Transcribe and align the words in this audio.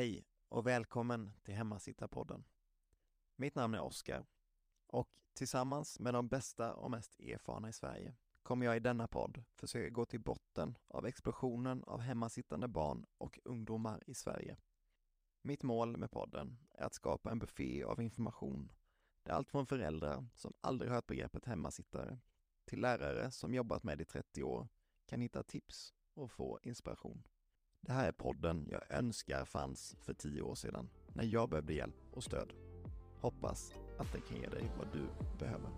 Hej 0.00 0.24
och 0.48 0.66
välkommen 0.66 1.32
till 1.42 1.54
Hemmasittarpodden. 1.54 2.44
Mitt 3.36 3.54
namn 3.54 3.74
är 3.74 3.80
Oskar 3.80 4.26
och 4.86 5.08
tillsammans 5.34 6.00
med 6.00 6.14
de 6.14 6.28
bästa 6.28 6.74
och 6.74 6.90
mest 6.90 7.20
erfarna 7.20 7.68
i 7.68 7.72
Sverige 7.72 8.14
kommer 8.42 8.66
jag 8.66 8.76
i 8.76 8.80
denna 8.80 9.08
podd 9.08 9.44
försöka 9.54 9.90
gå 9.90 10.06
till 10.06 10.20
botten 10.20 10.78
av 10.88 11.06
explosionen 11.06 11.84
av 11.84 12.00
hemmasittande 12.00 12.68
barn 12.68 13.06
och 13.18 13.38
ungdomar 13.44 14.02
i 14.06 14.14
Sverige. 14.14 14.56
Mitt 15.42 15.62
mål 15.62 15.96
med 15.96 16.10
podden 16.10 16.58
är 16.70 16.84
att 16.84 16.94
skapa 16.94 17.30
en 17.30 17.38
buffé 17.38 17.84
av 17.84 18.02
information 18.02 18.72
där 19.22 19.32
allt 19.32 19.50
från 19.50 19.66
föräldrar 19.66 20.26
som 20.34 20.52
aldrig 20.60 20.90
hört 20.90 21.06
begreppet 21.06 21.44
hemmasittare 21.44 22.18
till 22.64 22.80
lärare 22.80 23.30
som 23.30 23.54
jobbat 23.54 23.84
med 23.84 23.98
det 23.98 24.02
i 24.02 24.04
30 24.04 24.42
år 24.42 24.68
kan 25.06 25.20
hitta 25.20 25.42
tips 25.42 25.94
och 26.14 26.30
få 26.30 26.58
inspiration. 26.62 27.22
Det 27.80 27.92
här 27.92 28.08
är 28.08 28.12
podden 28.12 28.68
jag 28.70 28.90
önskar 28.90 29.44
fanns 29.44 29.96
för 30.00 30.14
tio 30.14 30.42
år 30.42 30.54
sedan, 30.54 30.90
när 31.14 31.24
jag 31.24 31.48
behövde 31.48 31.74
hjälp 31.74 31.96
och 32.12 32.24
stöd. 32.24 32.52
Hoppas 33.20 33.72
att 33.98 34.12
den 34.12 34.22
kan 34.22 34.36
ge 34.36 34.48
dig 34.48 34.70
vad 34.78 34.92
du 34.92 35.08
behöver. 35.38 35.70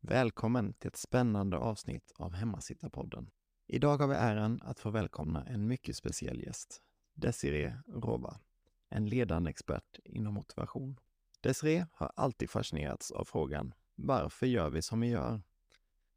Välkommen 0.00 0.72
till 0.72 0.88
ett 0.88 0.96
spännande 0.96 1.56
avsnitt 1.56 2.12
av 2.16 2.32
Hemmasittarpodden. 2.32 3.30
Idag 3.66 3.98
har 3.98 4.08
vi 4.08 4.14
äran 4.14 4.60
att 4.62 4.78
få 4.78 4.90
välkomna 4.90 5.44
en 5.44 5.66
mycket 5.66 5.96
speciell 5.96 6.40
gäst, 6.40 6.82
Desiree 7.14 7.78
Rova, 7.86 8.40
en 8.88 9.08
ledande 9.08 9.50
expert 9.50 9.98
inom 10.04 10.34
motivation. 10.34 11.00
Desiree 11.40 11.86
har 11.92 12.12
alltid 12.16 12.50
fascinerats 12.50 13.10
av 13.10 13.24
frågan 13.24 13.74
varför 13.94 14.46
gör 14.46 14.70
vi 14.70 14.82
som 14.82 15.00
vi 15.00 15.08
gör? 15.08 15.42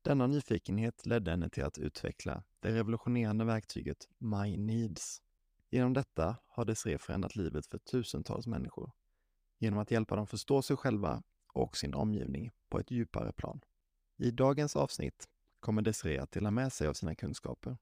Denna 0.07 0.27
nyfikenhet 0.27 1.05
ledde 1.05 1.31
henne 1.31 1.49
till 1.49 1.63
att 1.63 1.77
utveckla 1.77 2.43
det 2.59 2.73
revolutionerande 2.73 3.45
verktyget 3.45 4.07
My 4.17 4.57
Needs. 4.57 5.21
Genom 5.69 5.93
detta 5.93 6.35
har 6.47 6.65
Desiree 6.65 6.97
förändrat 6.97 7.35
livet 7.35 7.65
för 7.65 7.77
tusentals 7.77 8.47
människor 8.47 8.91
genom 9.57 9.79
att 9.79 9.91
hjälpa 9.91 10.15
dem 10.15 10.27
förstå 10.27 10.61
sig 10.61 10.77
själva 10.77 11.23
och 11.53 11.77
sin 11.77 11.93
omgivning 11.93 12.51
på 12.69 12.79
ett 12.79 12.91
djupare 12.91 13.31
plan. 13.31 13.61
I 14.17 14.31
dagens 14.31 14.75
avsnitt 14.75 15.27
kommer 15.59 15.81
Desiree 15.81 16.21
att 16.21 16.31
dela 16.31 16.51
med 16.51 16.73
sig 16.73 16.87
av 16.87 16.93
sina 16.93 17.15
kunskaper. 17.15 17.77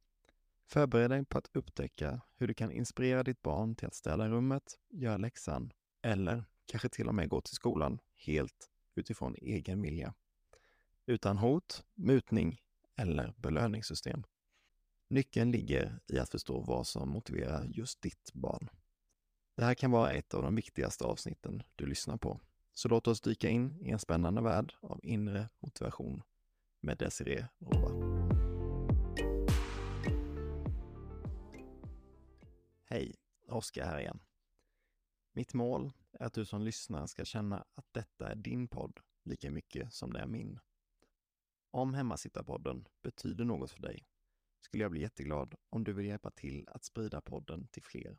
Förbered 0.67 1.09
dig 1.09 1.25
på 1.25 1.37
att 1.37 1.49
upptäcka 1.53 2.21
hur 2.35 2.47
du 2.47 2.53
kan 2.53 2.71
inspirera 2.71 3.23
ditt 3.23 3.41
barn 3.41 3.75
till 3.75 3.87
att 3.87 3.95
städa 3.95 4.29
rummet, 4.29 4.79
göra 4.89 5.17
läxan 5.17 5.71
eller 6.01 6.43
kanske 6.65 6.89
till 6.89 7.07
och 7.07 7.15
med 7.15 7.29
gå 7.29 7.41
till 7.41 7.55
skolan 7.55 7.99
helt 8.15 8.69
utifrån 8.95 9.35
egen 9.37 9.81
vilja 9.81 10.13
utan 11.05 11.37
hot, 11.37 11.83
mutning 11.93 12.61
eller 12.95 13.33
belöningssystem. 13.37 14.23
Nyckeln 15.07 15.51
ligger 15.51 15.99
i 16.07 16.19
att 16.19 16.29
förstå 16.29 16.59
vad 16.59 16.87
som 16.87 17.09
motiverar 17.09 17.65
just 17.65 18.01
ditt 18.01 18.33
barn. 18.33 18.69
Det 19.55 19.63
här 19.63 19.73
kan 19.73 19.91
vara 19.91 20.11
ett 20.11 20.33
av 20.33 20.43
de 20.43 20.55
viktigaste 20.55 21.03
avsnitten 21.03 21.63
du 21.75 21.85
lyssnar 21.85 22.17
på. 22.17 22.39
Så 22.73 22.89
låt 22.89 23.07
oss 23.07 23.21
dyka 23.21 23.49
in 23.49 23.81
i 23.81 23.89
en 23.89 23.99
spännande 23.99 24.41
värld 24.41 24.73
av 24.81 24.99
inre 25.03 25.49
motivation 25.59 26.23
med 26.79 26.97
Desiree 26.97 27.47
Rova. 27.59 28.15
Hej, 32.85 33.15
Oskar 33.47 33.85
här 33.85 33.99
igen. 33.99 34.19
Mitt 35.33 35.53
mål 35.53 35.91
är 36.11 36.25
att 36.25 36.33
du 36.33 36.45
som 36.45 36.61
lyssnar 36.61 37.07
ska 37.07 37.25
känna 37.25 37.65
att 37.75 37.85
detta 37.91 38.31
är 38.31 38.35
din 38.35 38.67
podd 38.67 38.99
lika 39.23 39.51
mycket 39.51 39.93
som 39.93 40.13
det 40.13 40.19
är 40.19 40.27
min. 40.27 40.59
Om 41.75 41.93
Hemmasittarpodden 41.93 42.87
betyder 43.01 43.45
något 43.45 43.71
för 43.71 43.81
dig 43.81 44.07
skulle 44.59 44.83
jag 44.83 44.91
bli 44.91 45.01
jätteglad 45.01 45.55
om 45.69 45.83
du 45.83 45.93
vill 45.93 46.05
hjälpa 46.05 46.31
till 46.31 46.67
att 46.69 46.83
sprida 46.83 47.21
podden 47.21 47.67
till 47.67 47.83
fler. 47.83 48.17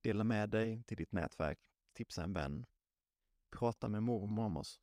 Dela 0.00 0.24
med 0.24 0.50
dig 0.50 0.82
till 0.82 0.96
ditt 0.96 1.12
nätverk, 1.12 1.58
tipsa 1.92 2.22
en 2.22 2.32
vän, 2.32 2.66
prata 3.50 3.88
med 3.88 4.02
mormor 4.02 4.44
om 4.44 4.56
oss. 4.56 4.80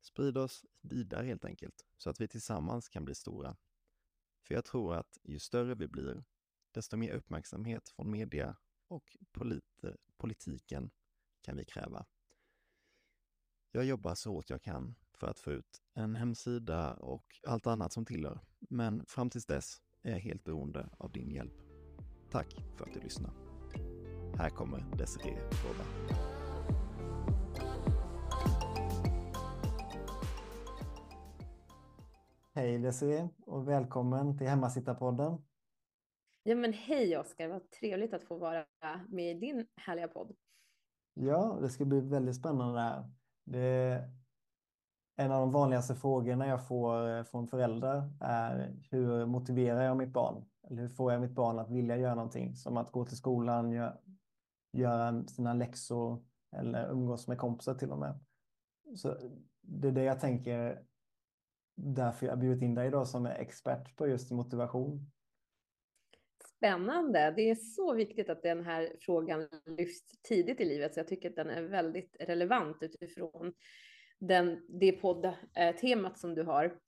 Sprid 0.00 0.38
oss 0.38 0.64
vidare 0.80 1.26
helt 1.26 1.44
enkelt, 1.44 1.86
så 1.96 2.10
att 2.10 2.20
vi 2.20 2.28
tillsammans 2.28 2.88
kan 2.88 3.04
bli 3.04 3.14
stora. 3.14 3.56
För 4.42 4.54
jag 4.54 4.64
tror 4.64 4.94
att 4.94 5.18
ju 5.22 5.38
större 5.38 5.74
vi 5.74 5.88
blir, 5.88 6.24
desto 6.70 6.96
mer 6.96 7.12
uppmärksamhet 7.12 7.88
från 7.88 8.10
media 8.10 8.56
och 8.88 9.16
polit 9.32 9.84
politiken 10.16 10.90
kan 11.40 11.56
vi 11.56 11.64
kräva. 11.64 12.06
Jag 13.70 13.84
jobbar 13.84 14.14
så 14.14 14.32
hårt 14.32 14.50
jag 14.50 14.62
kan 14.62 14.94
för 15.18 15.26
att 15.26 15.38
få 15.38 15.52
ut 15.52 15.82
en 15.94 16.16
hemsida 16.16 16.94
och 16.94 17.24
allt 17.46 17.66
annat 17.66 17.92
som 17.92 18.04
tillhör. 18.04 18.40
Men 18.58 19.04
fram 19.06 19.30
tills 19.30 19.46
dess 19.46 19.76
är 20.02 20.10
jag 20.10 20.18
helt 20.18 20.44
beroende 20.44 20.88
av 20.98 21.12
din 21.12 21.30
hjälp. 21.30 21.54
Tack 22.30 22.54
för 22.76 22.84
att 22.84 22.94
du 22.94 23.00
lyssnar. 23.00 23.32
Här 24.38 24.50
kommer 24.50 24.96
Desiree 24.98 25.50
fråga. 25.50 25.84
Hej 32.54 32.78
Desiree 32.78 33.28
och 33.46 33.68
välkommen 33.68 34.38
till 34.38 34.48
Hemmasittarpodden. 34.48 35.44
Ja 36.42 36.54
men 36.54 36.72
hej 36.72 37.18
Oskar, 37.18 37.48
vad 37.48 37.70
trevligt 37.70 38.14
att 38.14 38.24
få 38.24 38.38
vara 38.38 38.64
med 39.08 39.36
i 39.36 39.40
din 39.40 39.66
härliga 39.76 40.08
podd. 40.08 40.36
Ja, 41.14 41.58
det 41.60 41.68
ska 41.68 41.84
bli 41.84 42.00
väldigt 42.00 42.36
spännande 42.36 42.80
här. 42.80 43.10
Det 43.44 44.02
en 45.20 45.32
av 45.32 45.40
de 45.40 45.52
vanligaste 45.52 45.94
frågorna 45.94 46.46
jag 46.46 46.66
får 46.66 47.16
eh, 47.16 47.24
från 47.24 47.48
föräldrar 47.48 48.10
är 48.20 48.74
hur 48.90 49.26
motiverar 49.26 49.82
jag 49.82 49.96
mitt 49.96 50.12
barn? 50.12 50.44
Eller 50.70 50.82
hur 50.82 50.88
får 50.88 51.12
jag 51.12 51.20
mitt 51.20 51.34
barn 51.34 51.58
att 51.58 51.70
vilja 51.70 51.96
göra 51.96 52.14
någonting? 52.14 52.56
Som 52.56 52.76
att 52.76 52.92
gå 52.92 53.04
till 53.04 53.16
skolan, 53.16 53.72
göra, 53.72 53.96
göra 54.72 55.26
sina 55.26 55.54
läxor 55.54 56.24
eller 56.56 56.90
umgås 56.90 57.28
med 57.28 57.38
kompisar 57.38 57.74
till 57.74 57.90
och 57.90 57.98
med. 57.98 58.18
Så 58.96 59.16
det 59.60 59.88
är 59.88 59.92
det 59.92 60.02
jag 60.02 60.20
tänker, 60.20 60.82
därför 61.76 62.26
jag 62.26 62.32
har 62.32 62.40
bjudit 62.40 62.62
in 62.62 62.74
dig 62.74 62.86
idag 62.86 63.08
som 63.08 63.26
är 63.26 63.34
expert 63.34 63.96
på 63.96 64.06
just 64.06 64.30
motivation. 64.30 65.10
Spännande. 66.56 67.32
Det 67.36 67.50
är 67.50 67.54
så 67.54 67.94
viktigt 67.94 68.30
att 68.30 68.42
den 68.42 68.64
här 68.64 68.96
frågan 69.00 69.48
lyfts 69.66 70.22
tidigt 70.22 70.60
i 70.60 70.64
livet, 70.64 70.94
så 70.94 71.00
jag 71.00 71.08
tycker 71.08 71.30
att 71.30 71.36
den 71.36 71.50
är 71.50 71.62
väldigt 71.62 72.16
relevant 72.20 72.82
utifrån 72.82 73.52
den, 74.18 74.60
det 74.68 74.92
poddtemat 74.92 76.18
som 76.18 76.34
du 76.34 76.42
har. 76.42 76.78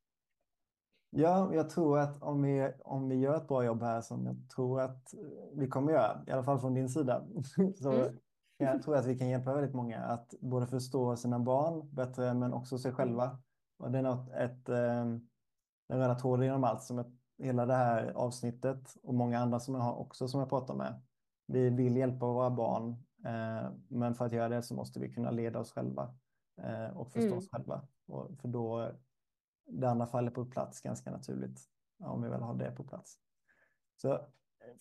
Ja, 1.11 1.55
jag 1.55 1.71
tror 1.71 1.99
att 1.99 2.23
om 2.23 2.43
vi, 2.43 2.73
om 2.85 3.09
vi 3.09 3.15
gör 3.15 3.37
ett 3.37 3.49
bra 3.49 3.65
jobb 3.65 3.83
här 3.83 4.01
som 4.01 4.27
jag 4.27 4.37
tror 4.55 4.81
att 4.81 5.15
vi 5.53 5.69
kommer 5.69 5.93
göra, 5.93 6.25
i 6.27 6.31
alla 6.31 6.45
fall 6.45 6.61
från 6.61 6.75
din 6.75 6.89
sida, 6.89 7.27
så 7.77 7.93
mm. 7.93 8.17
jag 8.59 8.83
tror 8.83 8.97
att 8.97 9.07
vi 9.07 9.19
kan 9.19 9.29
hjälpa 9.29 9.55
väldigt 9.55 9.75
många 9.75 9.99
att 9.99 10.35
både 10.41 10.67
förstå 10.67 11.17
sina 11.17 11.39
barn 11.39 11.95
bättre 11.95 12.35
men 12.35 12.53
också 12.53 12.79
sig 12.79 12.93
själva. 12.93 13.39
Och 13.79 13.91
det 13.91 13.99
är 13.99 14.03
något, 14.03 14.31
ett, 14.31 14.69
eh, 14.69 15.01
en 15.89 15.99
röda 15.99 16.15
tråd 16.15 16.45
genom 16.45 16.65
allt 16.65 16.83
som 16.83 16.99
ett, 16.99 17.13
hela 17.39 17.67
det 17.67 17.75
här 17.75 18.13
avsnittet 18.13 18.97
och 19.03 19.15
många 19.15 19.39
andra 19.39 19.61
som 19.61 19.75
jag 19.75 19.83
har 19.83 19.95
också 19.95 20.29
som 20.29 20.41
jag 20.41 20.49
pratar 20.49 20.75
med. 20.75 21.03
Vi 21.47 21.71
vill 21.71 21.97
hjälpa 21.97 22.27
våra 22.27 22.51
barn, 22.51 22.91
eh, 23.25 23.71
men 23.89 24.15
för 24.15 24.27
att 24.27 24.33
göra 24.33 24.49
det 24.49 24.63
så 24.63 24.75
måste 24.75 25.01
vi 25.01 25.13
kunna 25.13 25.31
leda 25.31 25.59
oss 25.59 25.73
själva. 25.73 26.15
Eh, 26.65 26.97
och 26.97 27.13
förstå 27.13 27.37
oss 27.37 27.49
mm. 27.53 27.65
själva. 27.65 27.89
Och 28.07 28.39
för 28.41 28.49
då 28.49 28.93
det 29.67 29.91
andra 29.91 30.07
faller 30.07 30.31
på 30.31 30.45
plats 30.45 30.81
ganska 30.81 31.11
naturligt 31.11 31.61
om 31.99 32.23
vi 32.23 32.29
väl 32.29 32.43
har 32.43 32.55
det 32.55 32.71
på 32.71 32.85
plats. 32.85 33.19
Så 33.97 34.29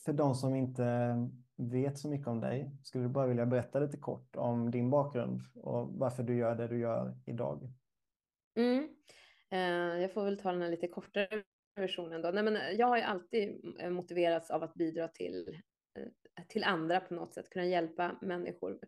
för 0.06 0.14
de 0.14 0.36
som 0.36 0.56
inte 0.56 1.16
vet 1.56 1.98
så 1.98 2.10
mycket 2.10 2.28
om 2.28 2.40
dig, 2.40 2.72
skulle 2.84 3.04
du 3.04 3.10
bara 3.10 3.28
vilja 3.28 3.46
berätta 3.46 3.80
lite 3.80 3.98
kort 3.98 4.36
om 4.36 4.72
din 4.72 4.90
bakgrund 4.90 5.42
och 5.56 5.88
varför 5.94 6.24
du 6.24 6.38
gör 6.38 6.56
det 6.56 6.68
du 6.68 6.80
gör 6.80 7.18
idag? 7.26 7.74
Mm. 8.56 8.90
Eh, 9.50 10.02
jag 10.02 10.14
får 10.14 10.24
väl 10.24 10.40
ta 10.40 10.52
den 10.52 10.62
här 10.62 10.70
lite 10.70 10.88
kortare 10.88 11.44
versionen 11.76 12.22
då. 12.22 12.32
Nej, 12.32 12.44
men 12.44 12.78
jag 12.78 12.88
har 12.88 12.98
ju 12.98 13.04
alltid 13.04 13.76
motiverats 13.92 14.52
av 14.52 14.64
att 14.64 14.74
bidra 14.74 15.08
till, 15.08 15.62
eh, 16.00 16.44
till 16.48 16.64
andra 16.64 17.00
på 17.00 17.14
något 17.14 17.34
sätt, 17.34 17.50
kunna 17.50 17.66
hjälpa 17.66 18.18
människor 18.22 18.80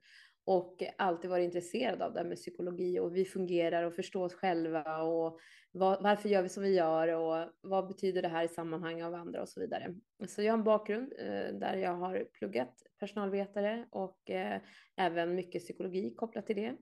och 0.51 0.83
alltid 0.97 1.29
varit 1.29 1.43
intresserad 1.43 2.01
av 2.01 2.13
det 2.13 2.19
här 2.19 2.27
med 2.27 2.37
psykologi 2.37 2.99
och 2.99 3.15
vi 3.15 3.25
fungerar 3.25 3.83
och 3.83 3.93
förstår 3.93 4.25
oss 4.25 4.33
själva 4.33 5.03
och 5.03 5.39
var, 5.71 6.01
varför 6.01 6.29
gör 6.29 6.41
vi 6.41 6.49
som 6.49 6.63
vi 6.63 6.75
gör 6.75 7.07
och 7.07 7.49
vad 7.61 7.87
betyder 7.87 8.21
det 8.21 8.27
här 8.27 8.43
i 8.43 8.47
sammanhang 8.47 9.03
av 9.03 9.13
andra 9.13 9.41
och 9.41 9.49
så 9.49 9.59
vidare. 9.59 9.95
Så 10.27 10.41
jag 10.41 10.53
har 10.53 10.57
en 10.57 10.63
bakgrund 10.63 11.13
eh, 11.19 11.53
där 11.53 11.75
jag 11.75 11.93
har 11.93 12.27
pluggat 12.33 12.83
personalvetare 12.99 13.85
och 13.89 14.29
eh, 14.29 14.61
även 14.97 15.35
mycket 15.35 15.61
psykologi 15.61 16.13
kopplat 16.15 16.47
till 16.47 16.55
det. 16.55 16.75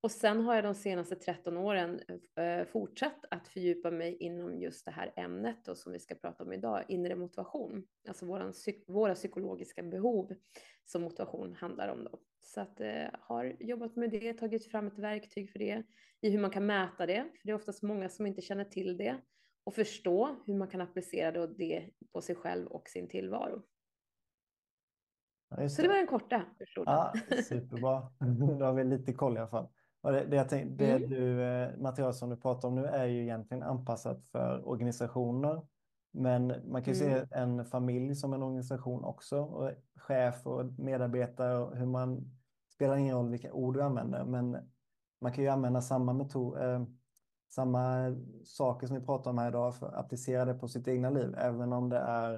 Och 0.00 0.10
sen 0.10 0.40
har 0.40 0.54
jag 0.54 0.64
de 0.64 0.74
senaste 0.74 1.16
13 1.16 1.56
åren 1.56 2.00
eh, 2.36 2.66
fortsatt 2.66 3.24
att 3.30 3.48
fördjupa 3.48 3.90
mig 3.90 4.16
inom 4.20 4.58
just 4.58 4.84
det 4.84 4.90
här 4.90 5.12
ämnet 5.16 5.68
och 5.68 5.76
som 5.76 5.92
vi 5.92 5.98
ska 5.98 6.14
prata 6.14 6.44
om 6.44 6.52
idag, 6.52 6.84
inre 6.88 7.16
motivation, 7.16 7.86
alltså 8.08 8.26
våran, 8.26 8.52
våra 8.86 9.14
psykologiska 9.14 9.82
behov 9.82 10.34
som 10.84 11.02
motivation 11.02 11.54
handlar 11.54 11.88
om 11.88 12.04
då. 12.04 12.18
Så 12.54 12.60
att 12.60 12.80
eh, 12.80 13.06
har 13.20 13.56
jobbat 13.60 13.96
med 13.96 14.10
det, 14.10 14.32
tagit 14.32 14.70
fram 14.70 14.86
ett 14.86 14.98
verktyg 14.98 15.50
för 15.50 15.58
det, 15.58 15.82
i 16.20 16.30
hur 16.30 16.38
man 16.38 16.50
kan 16.50 16.66
mäta 16.66 17.06
det, 17.06 17.22
för 17.22 17.46
det 17.46 17.50
är 17.50 17.54
oftast 17.54 17.82
många 17.82 18.08
som 18.08 18.26
inte 18.26 18.40
känner 18.40 18.64
till 18.64 18.96
det 18.96 19.20
och 19.64 19.74
förstå 19.74 20.36
hur 20.46 20.54
man 20.54 20.68
kan 20.68 20.80
applicera 20.80 21.46
det 21.46 21.90
på 22.12 22.20
sig 22.20 22.34
själv 22.34 22.66
och 22.66 22.88
sin 22.88 23.08
tillvaro. 23.08 23.62
Ja, 25.48 25.68
så 25.68 25.82
det 25.82 25.88
var 25.88 25.96
den 25.96 26.06
korta 26.06 26.42
versionen. 26.58 26.94
Ja, 26.94 27.12
superbra. 27.42 28.12
Då 28.58 28.64
har 28.64 28.72
vi 28.72 28.84
lite 28.84 29.12
koll 29.12 29.36
i 29.36 29.38
alla 29.38 29.48
fall. 29.48 29.68
Och 30.00 30.12
det, 30.12 30.24
det, 30.24 30.44
tänkte, 30.44 30.84
det 30.84 30.92
mm. 30.92 31.10
du, 31.10 31.42
eh, 31.42 31.76
material 31.76 32.14
som 32.14 32.30
du 32.30 32.36
pratar 32.36 32.68
om 32.68 32.74
nu 32.74 32.84
är 32.84 33.06
ju 33.06 33.22
egentligen 33.22 33.62
anpassat 33.62 34.24
för 34.24 34.68
organisationer. 34.68 35.66
Men 36.12 36.46
man 36.70 36.82
kan 36.82 36.94
ju 36.94 37.04
mm. 37.04 37.26
se 37.26 37.34
en 37.36 37.64
familj 37.64 38.14
som 38.14 38.32
en 38.32 38.42
organisation 38.42 39.04
också. 39.04 39.38
Och 39.38 39.72
chef 39.96 40.46
och 40.46 40.78
medarbetare 40.78 41.58
och 41.58 41.76
hur 41.76 41.86
man 41.86 42.33
spelar 42.74 42.96
ingen 42.96 43.16
roll 43.16 43.30
vilka 43.30 43.52
ord 43.52 43.74
du 43.74 43.82
använder. 43.82 44.24
Men 44.24 44.56
man 45.20 45.32
kan 45.32 45.44
ju 45.44 45.50
använda 45.50 45.80
samma 45.80 46.12
metod, 46.12 46.58
eh, 46.58 46.84
samma 47.50 48.16
saker 48.44 48.86
som 48.86 48.96
vi 49.00 49.06
pratar 49.06 49.30
om 49.30 49.38
här 49.38 49.48
idag 49.48 49.76
för 49.76 49.86
att 49.86 49.94
applicera 49.94 50.44
det 50.44 50.54
på 50.54 50.68
sitt 50.68 50.88
egna 50.88 51.10
liv. 51.10 51.34
Även 51.38 51.72
om 51.72 51.88
det 51.88 51.98
är 51.98 52.34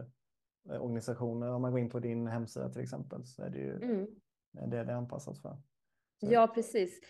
eh, 0.70 0.82
organisationer. 0.82 1.50
Om 1.50 1.62
man 1.62 1.70
går 1.70 1.80
in 1.80 1.90
på 1.90 2.00
din 2.00 2.26
hemsida 2.26 2.68
till 2.68 2.82
exempel 2.82 3.26
så 3.26 3.42
är 3.42 3.50
det 3.50 3.58
ju 3.58 3.82
mm. 3.82 4.06
det 4.52 4.84
det 4.84 4.92
är 4.92 4.96
anpassat 4.96 5.38
för. 5.38 5.56
Så. 6.20 6.32
Ja, 6.32 6.52
precis. 6.54 7.00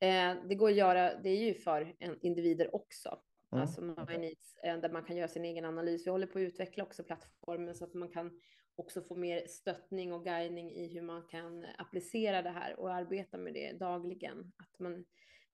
Eh, 0.00 0.34
det 0.48 0.54
går 0.54 0.68
att 0.68 0.76
göra, 0.76 1.20
det 1.22 1.28
är 1.28 1.44
ju 1.44 1.54
för 1.54 1.94
individer 2.20 2.74
också. 2.74 3.18
Mm. 3.52 3.62
Alltså 3.62 3.80
needs, 4.18 4.56
eh, 4.64 4.80
där 4.80 4.90
man 4.90 5.04
kan 5.04 5.16
göra 5.16 5.28
sin 5.28 5.44
egen 5.44 5.64
analys. 5.64 6.06
Vi 6.06 6.10
håller 6.10 6.26
på 6.26 6.38
att 6.38 6.42
utveckla 6.42 6.84
också 6.84 7.04
plattformen 7.04 7.74
så 7.74 7.84
att 7.84 7.94
man 7.94 8.08
kan 8.08 8.30
också 8.76 9.02
få 9.02 9.16
mer 9.16 9.46
stöttning 9.46 10.12
och 10.12 10.24
guidning 10.24 10.70
i 10.70 10.94
hur 10.94 11.02
man 11.02 11.22
kan 11.22 11.64
applicera 11.78 12.42
det 12.42 12.50
här 12.50 12.80
och 12.80 12.94
arbeta 12.94 13.38
med 13.38 13.54
det 13.54 13.72
dagligen. 13.72 14.52
Att 14.56 14.78
man, 14.78 15.04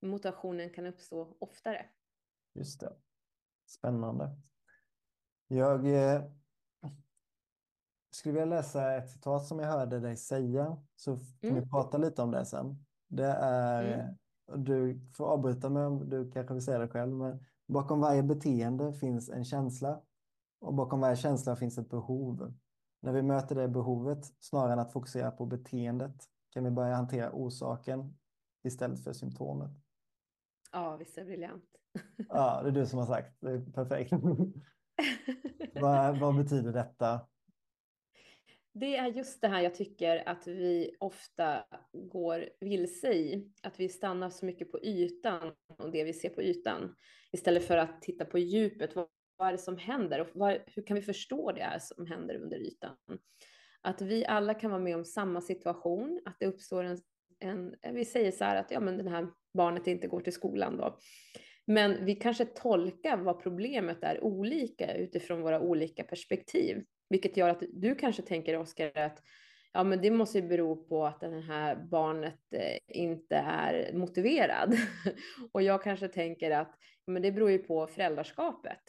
motivationen 0.02 0.70
kan 0.70 0.86
uppstå 0.86 1.36
oftare. 1.40 1.86
Just 2.54 2.80
det. 2.80 2.96
Spännande. 3.66 4.30
Jag 5.48 5.86
eh, 5.86 6.22
skulle 8.10 8.32
vilja 8.32 8.56
läsa 8.56 8.96
ett 8.96 9.10
citat 9.10 9.46
som 9.46 9.58
jag 9.58 9.66
hörde 9.66 10.00
dig 10.00 10.16
säga, 10.16 10.82
så 10.96 11.16
kan 11.16 11.50
mm. 11.50 11.62
vi 11.62 11.70
prata 11.70 11.98
lite 11.98 12.22
om 12.22 12.30
det 12.30 12.44
sen. 12.44 12.84
Det 13.08 13.36
är, 13.40 13.92
mm. 14.48 14.64
du 14.64 15.00
får 15.16 15.26
avbryta 15.26 15.68
mig 15.68 15.86
om 15.86 16.08
du 16.08 16.30
kanske 16.30 16.54
vill 16.54 16.64
säga 16.64 16.78
det 16.78 16.88
själv, 16.88 17.12
men 17.12 17.44
bakom 17.68 18.00
varje 18.00 18.22
beteende 18.22 18.92
finns 18.92 19.28
en 19.28 19.44
känsla 19.44 20.02
och 20.60 20.74
bakom 20.74 21.00
varje 21.00 21.16
känsla 21.16 21.56
finns 21.56 21.78
ett 21.78 21.90
behov. 21.90 22.54
När 23.00 23.12
vi 23.12 23.22
möter 23.22 23.54
det 23.54 23.68
behovet, 23.68 24.34
snarare 24.40 24.72
än 24.72 24.78
att 24.78 24.92
fokusera 24.92 25.30
på 25.30 25.46
beteendet, 25.46 26.24
kan 26.50 26.64
vi 26.64 26.70
börja 26.70 26.94
hantera 26.94 27.30
orsaken 27.32 28.18
istället 28.64 29.04
för 29.04 29.12
symptomet. 29.12 29.70
Ja, 30.72 30.96
visst 30.96 31.18
är 31.18 31.22
det 31.22 31.26
briljant. 31.26 31.64
Ja, 32.28 32.62
det 32.62 32.68
är 32.68 32.72
du 32.72 32.86
som 32.86 32.98
har 32.98 33.06
sagt. 33.06 33.36
Det 33.40 33.50
är 33.50 33.72
perfekt. 33.72 34.12
vad, 35.80 36.18
vad 36.18 36.36
betyder 36.36 36.72
detta? 36.72 37.20
Det 38.80 38.96
är 38.96 39.06
just 39.06 39.40
det 39.40 39.48
här 39.48 39.60
jag 39.60 39.74
tycker 39.74 40.28
att 40.28 40.46
vi 40.46 40.96
ofta 41.00 41.64
går 41.92 42.48
vilse 42.60 43.12
i. 43.12 43.52
Att 43.62 43.80
vi 43.80 43.88
stannar 43.88 44.30
så 44.30 44.46
mycket 44.46 44.72
på 44.72 44.84
ytan 44.84 45.52
och 45.78 45.90
det 45.92 46.04
vi 46.04 46.12
ser 46.12 46.28
på 46.28 46.42
ytan. 46.42 46.94
Istället 47.32 47.64
för 47.64 47.76
att 47.76 48.02
titta 48.02 48.24
på 48.24 48.38
djupet. 48.38 48.96
Vad, 48.96 49.06
vad 49.36 49.48
är 49.48 49.52
det 49.52 49.58
som 49.58 49.78
händer 49.78 50.20
och 50.20 50.28
vad, 50.34 50.58
hur 50.66 50.82
kan 50.82 50.94
vi 50.94 51.02
förstå 51.02 51.52
det 51.52 51.62
här 51.62 51.78
som 51.78 52.06
händer 52.06 52.34
under 52.34 52.58
ytan? 52.58 52.96
Att 53.80 54.02
vi 54.02 54.26
alla 54.26 54.54
kan 54.54 54.70
vara 54.70 54.82
med 54.82 54.96
om 54.96 55.04
samma 55.04 55.40
situation. 55.40 56.20
Att 56.24 56.36
det 56.40 56.46
uppstår 56.46 56.84
en, 56.84 56.98
en 57.40 57.94
vi 57.94 58.04
säger 58.04 58.30
så 58.30 58.44
här 58.44 58.56
att 58.56 58.70
ja, 58.70 58.80
men 58.80 59.04
det 59.04 59.10
här 59.10 59.28
barnet 59.54 59.86
inte 59.86 60.08
går 60.08 60.20
till 60.20 60.32
skolan 60.32 60.76
då. 60.76 60.98
Men 61.66 62.04
vi 62.04 62.14
kanske 62.14 62.44
tolkar 62.44 63.16
vad 63.16 63.42
problemet 63.42 63.98
är 64.02 64.24
olika 64.24 64.94
utifrån 64.94 65.42
våra 65.42 65.60
olika 65.60 66.04
perspektiv. 66.04 66.84
Vilket 67.08 67.36
gör 67.36 67.48
att 67.48 67.62
du 67.72 67.94
kanske 67.94 68.22
tänker, 68.22 68.58
Oskar, 68.58 68.98
att 68.98 69.22
ja, 69.72 69.84
men 69.84 70.00
det 70.00 70.10
måste 70.10 70.38
ju 70.38 70.48
bero 70.48 70.76
på 70.76 71.06
att 71.06 71.20
det 71.20 71.40
här 71.40 71.76
barnet 71.76 72.52
eh, 72.52 72.78
inte 72.88 73.36
är 73.36 73.92
motiverad. 73.92 74.76
och 75.52 75.62
jag 75.62 75.82
kanske 75.82 76.08
tänker 76.08 76.50
att 76.50 76.74
men 77.06 77.22
det 77.22 77.32
beror 77.32 77.50
ju 77.50 77.58
på 77.58 77.86
föräldraskapet. 77.86 78.80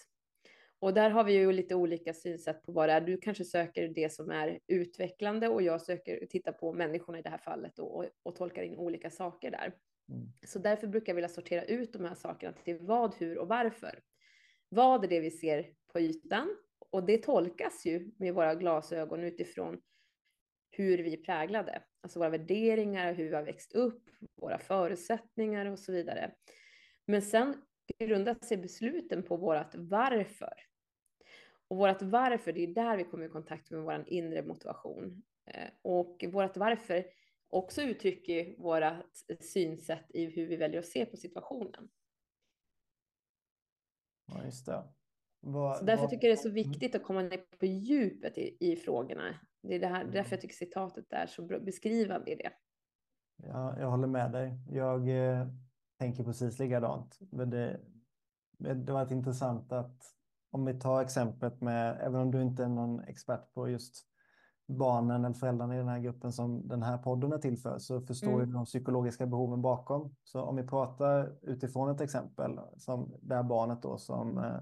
Och 0.80 0.94
där 0.94 1.10
har 1.10 1.24
vi 1.24 1.34
ju 1.34 1.52
lite 1.52 1.76
olika 1.76 2.14
synsätt 2.14 2.64
på 2.64 2.72
vad 2.72 2.90
det 2.90 2.94
är. 2.94 3.02
Du 3.02 3.18
kanske 3.18 3.46
söker 3.46 3.88
det 3.88 4.14
som 4.14 4.32
är 4.32 4.60
utvecklande 4.68 5.48
och 5.48 5.62
jag 5.62 5.82
söker 5.82 6.26
titta 6.26 6.52
på 6.52 6.74
människorna 6.74 7.20
i 7.20 7.22
det 7.22 7.30
här 7.30 7.38
fallet 7.38 7.80
och, 7.80 7.98
och, 7.98 8.06
och 8.24 8.36
tolkar 8.36 8.64
in 8.64 8.76
olika 8.76 9.10
saker 9.10 9.52
där. 9.52 9.74
Mm. 10.10 10.28
Så 10.46 10.60
därför 10.60 10.88
brukar 10.88 11.10
jag 11.10 11.16
vilja 11.16 11.30
sortera 11.30 11.64
ut 11.64 11.94
de 11.94 12.06
här 12.06 12.16
sakerna 12.16 12.54
till 12.64 12.78
vad, 12.82 13.16
hur 13.16 13.38
och 13.38 13.48
varför. 13.48 14.00
Vad 14.70 15.04
är 15.04 15.08
det 15.08 15.20
vi 15.20 15.32
ser 15.32 15.66
på 15.94 16.00
ytan? 16.00 16.56
Och 16.90 17.04
det 17.04 17.18
tolkas 17.18 17.86
ju 17.86 18.12
med 18.18 18.34
våra 18.34 18.56
glasögon 18.56 19.24
utifrån 19.24 19.82
hur 20.72 20.98
vi 20.98 21.14
är 21.14 21.24
präglade, 21.24 21.84
alltså 22.02 22.20
våra 22.20 22.30
värderingar, 22.30 23.14
hur 23.14 23.30
vi 23.30 23.36
har 23.36 23.44
växt 23.44 23.74
upp, 23.74 24.10
våra 24.36 24.58
förutsättningar 24.58 25.66
och 25.66 25.80
så 25.80 25.92
vidare. 25.92 26.36
Men 27.06 27.22
sen 27.22 27.62
grundar 28.00 28.46
sig 28.46 28.58
besluten 28.58 29.24
på 29.24 29.38
vårt 29.38 29.76
varför. 29.76 30.54
Och 31.68 31.78
vårt 31.78 32.02
varför, 32.02 32.54
det 32.54 32.64
är 32.64 32.68
där 32.68 32.98
vi 32.98 33.04
kommer 33.04 33.26
i 33.26 33.30
kontakt 33.30 33.72
med 33.72 33.82
vår 33.82 34.04
inre 34.08 34.44
motivation. 34.44 35.24
Eh, 35.46 35.70
och 35.82 36.26
vårt 36.32 36.58
varför 36.58 37.06
också 37.50 37.82
uttrycker 37.82 38.56
vårt 38.58 39.08
synsätt 39.40 40.06
i 40.10 40.26
hur 40.26 40.48
vi 40.48 40.56
väljer 40.56 40.80
att 40.80 40.88
se 40.88 41.06
på 41.06 41.18
situationen. 41.18 41.90
Ja, 44.26 44.46
just 44.46 44.66
det. 44.66 44.84
Vad, 45.42 45.78
så 45.78 45.86
därför 45.86 46.02
vad... 46.02 46.10
tycker 46.10 46.28
jag 46.28 46.38
det 46.38 46.40
är 46.40 46.44
så 46.44 46.50
viktigt 46.50 46.96
att 46.96 47.04
komma 47.04 47.22
ner 47.22 47.58
på 47.60 47.66
djupet 47.66 48.38
i, 48.38 48.58
i 48.60 48.76
frågorna. 48.76 49.36
Det 49.62 49.76
är 49.76 49.80
det 49.80 49.88
här, 49.88 50.02
mm. 50.02 50.14
därför 50.14 50.32
jag 50.32 50.42
tycker 50.42 50.56
citatet 50.56 51.14
är 51.14 51.28
så 51.28 51.42
beskrivande 51.42 52.32
i 52.32 52.36
det. 52.36 52.52
Ja, 53.44 53.80
jag 53.80 53.90
håller 53.90 54.08
med 54.08 54.32
dig. 54.32 54.60
Jag 54.70 55.10
eh, 55.10 55.48
tänker 56.00 56.24
precis 56.24 56.60
likadant. 56.60 57.20
Men 57.32 57.50
det, 57.50 57.80
det 58.58 58.94
var 58.94 59.12
intressant 59.12 59.72
att 59.72 60.16
om 60.52 60.66
vi 60.66 60.80
tar 60.80 61.02
exemplet 61.02 61.62
med, 61.62 61.98
även 62.02 62.22
om 62.22 62.32
du 62.32 62.42
inte 62.42 62.64
är 62.64 62.68
någon 62.70 63.00
expert 63.00 63.54
på 63.54 63.70
just 63.70 64.06
barnen 64.68 65.26
eller 65.26 65.34
föräldrarna 65.34 65.76
i 65.76 65.78
den 65.78 65.88
här 65.88 66.00
gruppen 66.00 66.32
som 66.32 66.68
den 66.68 66.84
här 66.84 66.98
podden 66.98 67.34
är 67.34 67.38
till 67.38 67.58
för 67.58 67.80
så 67.80 68.02
förstår 68.02 68.34
mm. 68.34 68.46
ju 68.46 68.54
de 68.54 68.66
psykologiska 68.66 69.26
behoven 69.26 69.62
bakom. 69.62 70.16
Så 70.24 70.42
om 70.42 70.56
vi 70.56 70.64
pratar 70.64 71.38
utifrån 71.42 71.90
ett 71.90 72.02
exempel 72.02 72.60
som 72.78 73.16
det 73.22 73.36
här 73.36 73.44
barnet 73.44 73.82
då 73.82 73.98
som 73.98 74.38
eh, 74.38 74.60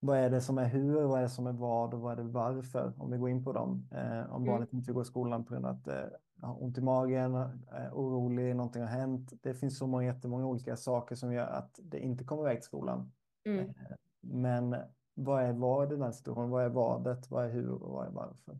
vad 0.00 0.18
är 0.18 0.30
det 0.30 0.40
som 0.40 0.58
är 0.58 0.68
hur, 0.68 1.02
vad 1.02 1.18
är 1.18 1.22
det 1.22 1.28
som 1.28 1.46
är 1.46 1.52
vad 1.52 1.94
och 1.94 2.00
vad 2.00 2.12
är 2.12 2.16
det 2.16 2.30
varför? 2.30 2.92
Om 2.98 3.10
vi 3.10 3.18
går 3.18 3.30
in 3.30 3.44
på 3.44 3.52
dem. 3.52 3.88
Eh, 3.92 4.32
om 4.32 4.42
mm. 4.42 4.46
barnet 4.46 4.72
inte 4.72 4.92
går 4.92 5.02
i 5.02 5.06
skolan 5.06 5.44
på 5.44 5.52
grund 5.52 5.66
av 5.66 5.74
att 5.74 5.88
eh, 5.88 6.04
har 6.40 6.62
ont 6.62 6.78
i 6.78 6.80
magen, 6.80 7.34
är 7.70 7.90
orolig, 7.92 8.56
någonting 8.56 8.82
har 8.82 8.88
hänt. 8.88 9.32
Det 9.42 9.54
finns 9.54 9.78
så 9.78 9.86
många, 9.86 10.04
jättemånga 10.04 10.46
olika 10.46 10.76
saker 10.76 11.14
som 11.14 11.32
gör 11.32 11.46
att 11.46 11.80
det 11.82 12.00
inte 12.00 12.24
kommer 12.24 12.42
iväg 12.42 12.56
till 12.56 12.66
skolan. 12.66 13.12
Mm. 13.44 13.68
Eh, 13.68 13.74
men 14.20 14.76
vad 15.14 15.42
är 15.42 15.52
vad 15.52 15.86
i 15.86 15.90
den 15.90 16.02
här 16.02 16.12
situationen? 16.12 16.50
Vad 16.50 16.64
är 16.64 16.68
vadet? 16.68 17.30
Vad 17.30 17.44
är 17.44 17.48
hur 17.48 17.70
och 17.70 17.92
vad 17.92 18.06
är 18.06 18.10
varför? 18.10 18.58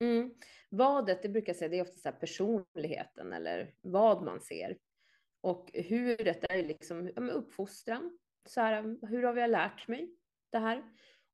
Mm. 0.00 0.34
Vadet, 0.70 1.22
det 1.22 1.28
brukar 1.28 1.52
jag 1.52 1.56
säga, 1.56 1.68
det 1.68 1.78
är 1.78 1.82
ofta 1.82 1.98
så 1.98 2.12
personligheten 2.20 3.32
eller 3.32 3.74
vad 3.80 4.22
man 4.22 4.40
ser. 4.40 4.76
Och 5.40 5.70
huret 5.74 6.44
är 6.50 6.62
liksom 6.62 7.10
ja, 7.16 7.22
uppfostran. 7.22 8.18
Så 8.48 8.60
här, 8.60 9.06
hur 9.06 9.22
har 9.22 9.32
vi 9.32 9.48
lärt 9.48 9.88
mig 9.88 10.14
det 10.54 10.60
här? 10.60 10.82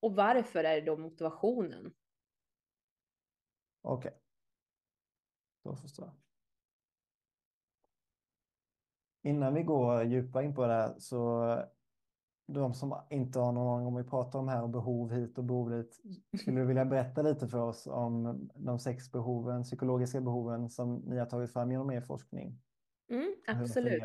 Och 0.01 0.15
varför 0.15 0.65
är 0.65 0.75
det 0.75 0.87
då 0.87 0.97
motivationen? 0.97 1.93
Okej. 3.83 4.09
Okay. 4.09 4.21
Då 5.65 5.77
förstår 5.77 6.07
jag. 6.07 6.15
Innan 9.23 9.55
vi 9.55 9.63
går 9.63 10.03
djupare 10.03 10.45
in 10.45 10.55
på 10.55 10.67
det 10.67 10.73
här 10.73 10.95
så 10.99 11.57
de 12.47 12.75
som 12.75 13.03
inte 13.11 13.39
har 13.39 13.53
någon 13.53 13.75
aning 13.77 13.87
om 13.87 13.97
vi 13.97 14.05
pratar 14.05 14.39
om 14.39 14.49
här 14.49 14.63
och 14.63 14.71
behov 14.71 15.13
hit 15.13 15.39
och 15.39 15.45
behov 15.45 15.71
dit. 15.71 16.01
Skulle 16.41 16.61
du 16.61 16.67
vilja 16.67 16.85
berätta 16.85 17.23
lite 17.23 17.49
för 17.49 17.59
oss 17.59 17.87
om 17.87 18.51
de 18.55 18.79
sex 18.79 19.13
behoven, 19.13 19.63
psykologiska 19.63 20.21
behoven 20.21 20.71
som 20.71 20.97
ni 20.97 21.19
har 21.19 21.27
tagit 21.27 21.53
fram 21.53 21.71
genom 21.71 21.91
er 21.91 22.01
forskning? 22.01 22.59
Mm, 23.09 23.35
absolut. 23.47 24.03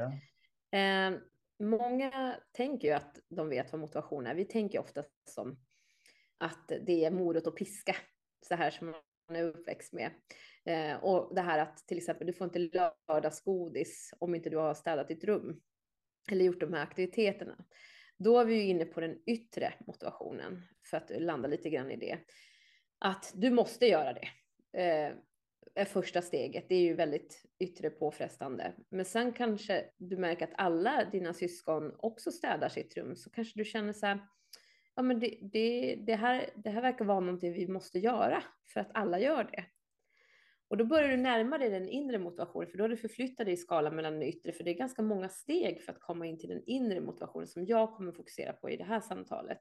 Eh, 0.71 1.19
många 1.59 2.39
tänker 2.51 2.87
ju 2.87 2.93
att 2.93 3.19
de 3.29 3.49
vet 3.49 3.71
vad 3.71 3.81
motivation 3.81 4.27
är. 4.27 4.35
Vi 4.35 4.45
tänker 4.45 4.79
ofta 4.79 5.03
som 5.29 5.59
att 6.37 6.67
det 6.67 7.05
är 7.05 7.11
morot 7.11 7.47
och 7.47 7.57
piska, 7.57 7.95
så 8.47 8.55
här 8.55 8.71
som 8.71 8.87
man 8.87 9.37
är 9.37 9.43
uppväxt 9.43 9.93
med. 9.93 10.11
Eh, 10.65 11.03
och 11.03 11.35
det 11.35 11.41
här 11.41 11.59
att 11.59 11.77
till 11.77 11.97
exempel 11.97 12.27
du 12.27 12.33
får 12.33 12.45
inte 12.45 12.59
lördagsgodis 13.07 14.13
om 14.19 14.35
inte 14.35 14.49
du 14.49 14.57
har 14.57 14.73
städat 14.73 15.07
ditt 15.07 15.23
rum 15.23 15.61
eller 16.31 16.45
gjort 16.45 16.59
de 16.59 16.73
här 16.73 16.83
aktiviteterna. 16.83 17.65
Då 18.17 18.39
är 18.39 18.45
vi 18.45 18.55
ju 18.55 18.63
inne 18.63 18.85
på 18.85 19.01
den 19.01 19.17
yttre 19.25 19.73
motivationen 19.87 20.61
för 20.89 20.97
att 20.97 21.11
landa 21.19 21.47
lite 21.47 21.69
grann 21.69 21.91
i 21.91 21.97
det. 21.97 22.19
Att 22.99 23.31
du 23.35 23.51
måste 23.51 23.85
göra 23.85 24.13
det. 24.13 24.27
Eh, 24.81 25.13
är 25.75 25.85
första 25.85 26.21
steget. 26.21 26.69
Det 26.69 26.75
är 26.75 26.81
ju 26.81 26.93
väldigt 26.93 27.45
yttre 27.59 27.89
påfrestande. 27.89 28.73
Men 28.89 29.05
sen 29.05 29.33
kanske 29.33 29.85
du 29.97 30.17
märker 30.17 30.45
att 30.45 30.53
alla 30.55 31.05
dina 31.11 31.33
syskon 31.33 31.95
också 31.97 32.31
städar 32.31 32.69
sitt 32.69 32.97
rum. 32.97 33.15
Så 33.15 33.29
kanske 33.29 33.59
du 33.59 33.65
känner 33.65 33.93
så 33.93 34.05
här, 34.05 34.19
ja, 34.95 35.01
men 35.01 35.19
det, 35.19 35.37
det, 35.41 35.95
det, 35.95 36.15
här, 36.15 36.49
det 36.55 36.69
här 36.69 36.81
verkar 36.81 37.05
vara 37.05 37.19
någonting 37.19 37.53
vi 37.53 37.67
måste 37.67 37.99
göra 37.99 38.43
för 38.73 38.79
att 38.79 38.91
alla 38.93 39.19
gör 39.19 39.43
det. 39.43 39.65
Och 40.67 40.77
då 40.77 40.85
börjar 40.85 41.09
du 41.09 41.17
närma 41.17 41.57
dig 41.57 41.69
den 41.69 41.89
inre 41.89 42.19
motivationen, 42.19 42.69
för 42.69 42.77
då 42.77 42.83
har 42.83 42.89
du 42.89 42.97
förflyttat 42.97 43.45
dig 43.45 43.53
i 43.53 43.57
skalan 43.57 43.95
mellan 43.95 44.13
den 44.13 44.23
yttre, 44.23 44.51
för 44.51 44.63
det 44.63 44.71
är 44.71 44.77
ganska 44.77 45.01
många 45.01 45.29
steg 45.29 45.83
för 45.83 45.91
att 45.91 45.99
komma 45.99 46.25
in 46.25 46.39
till 46.39 46.49
den 46.49 46.63
inre 46.65 47.01
motivationen 47.01 47.47
som 47.47 47.65
jag 47.65 47.93
kommer 47.93 48.11
fokusera 48.11 48.53
på 48.53 48.69
i 48.69 48.77
det 48.77 48.83
här 48.83 48.99
samtalet. 48.99 49.59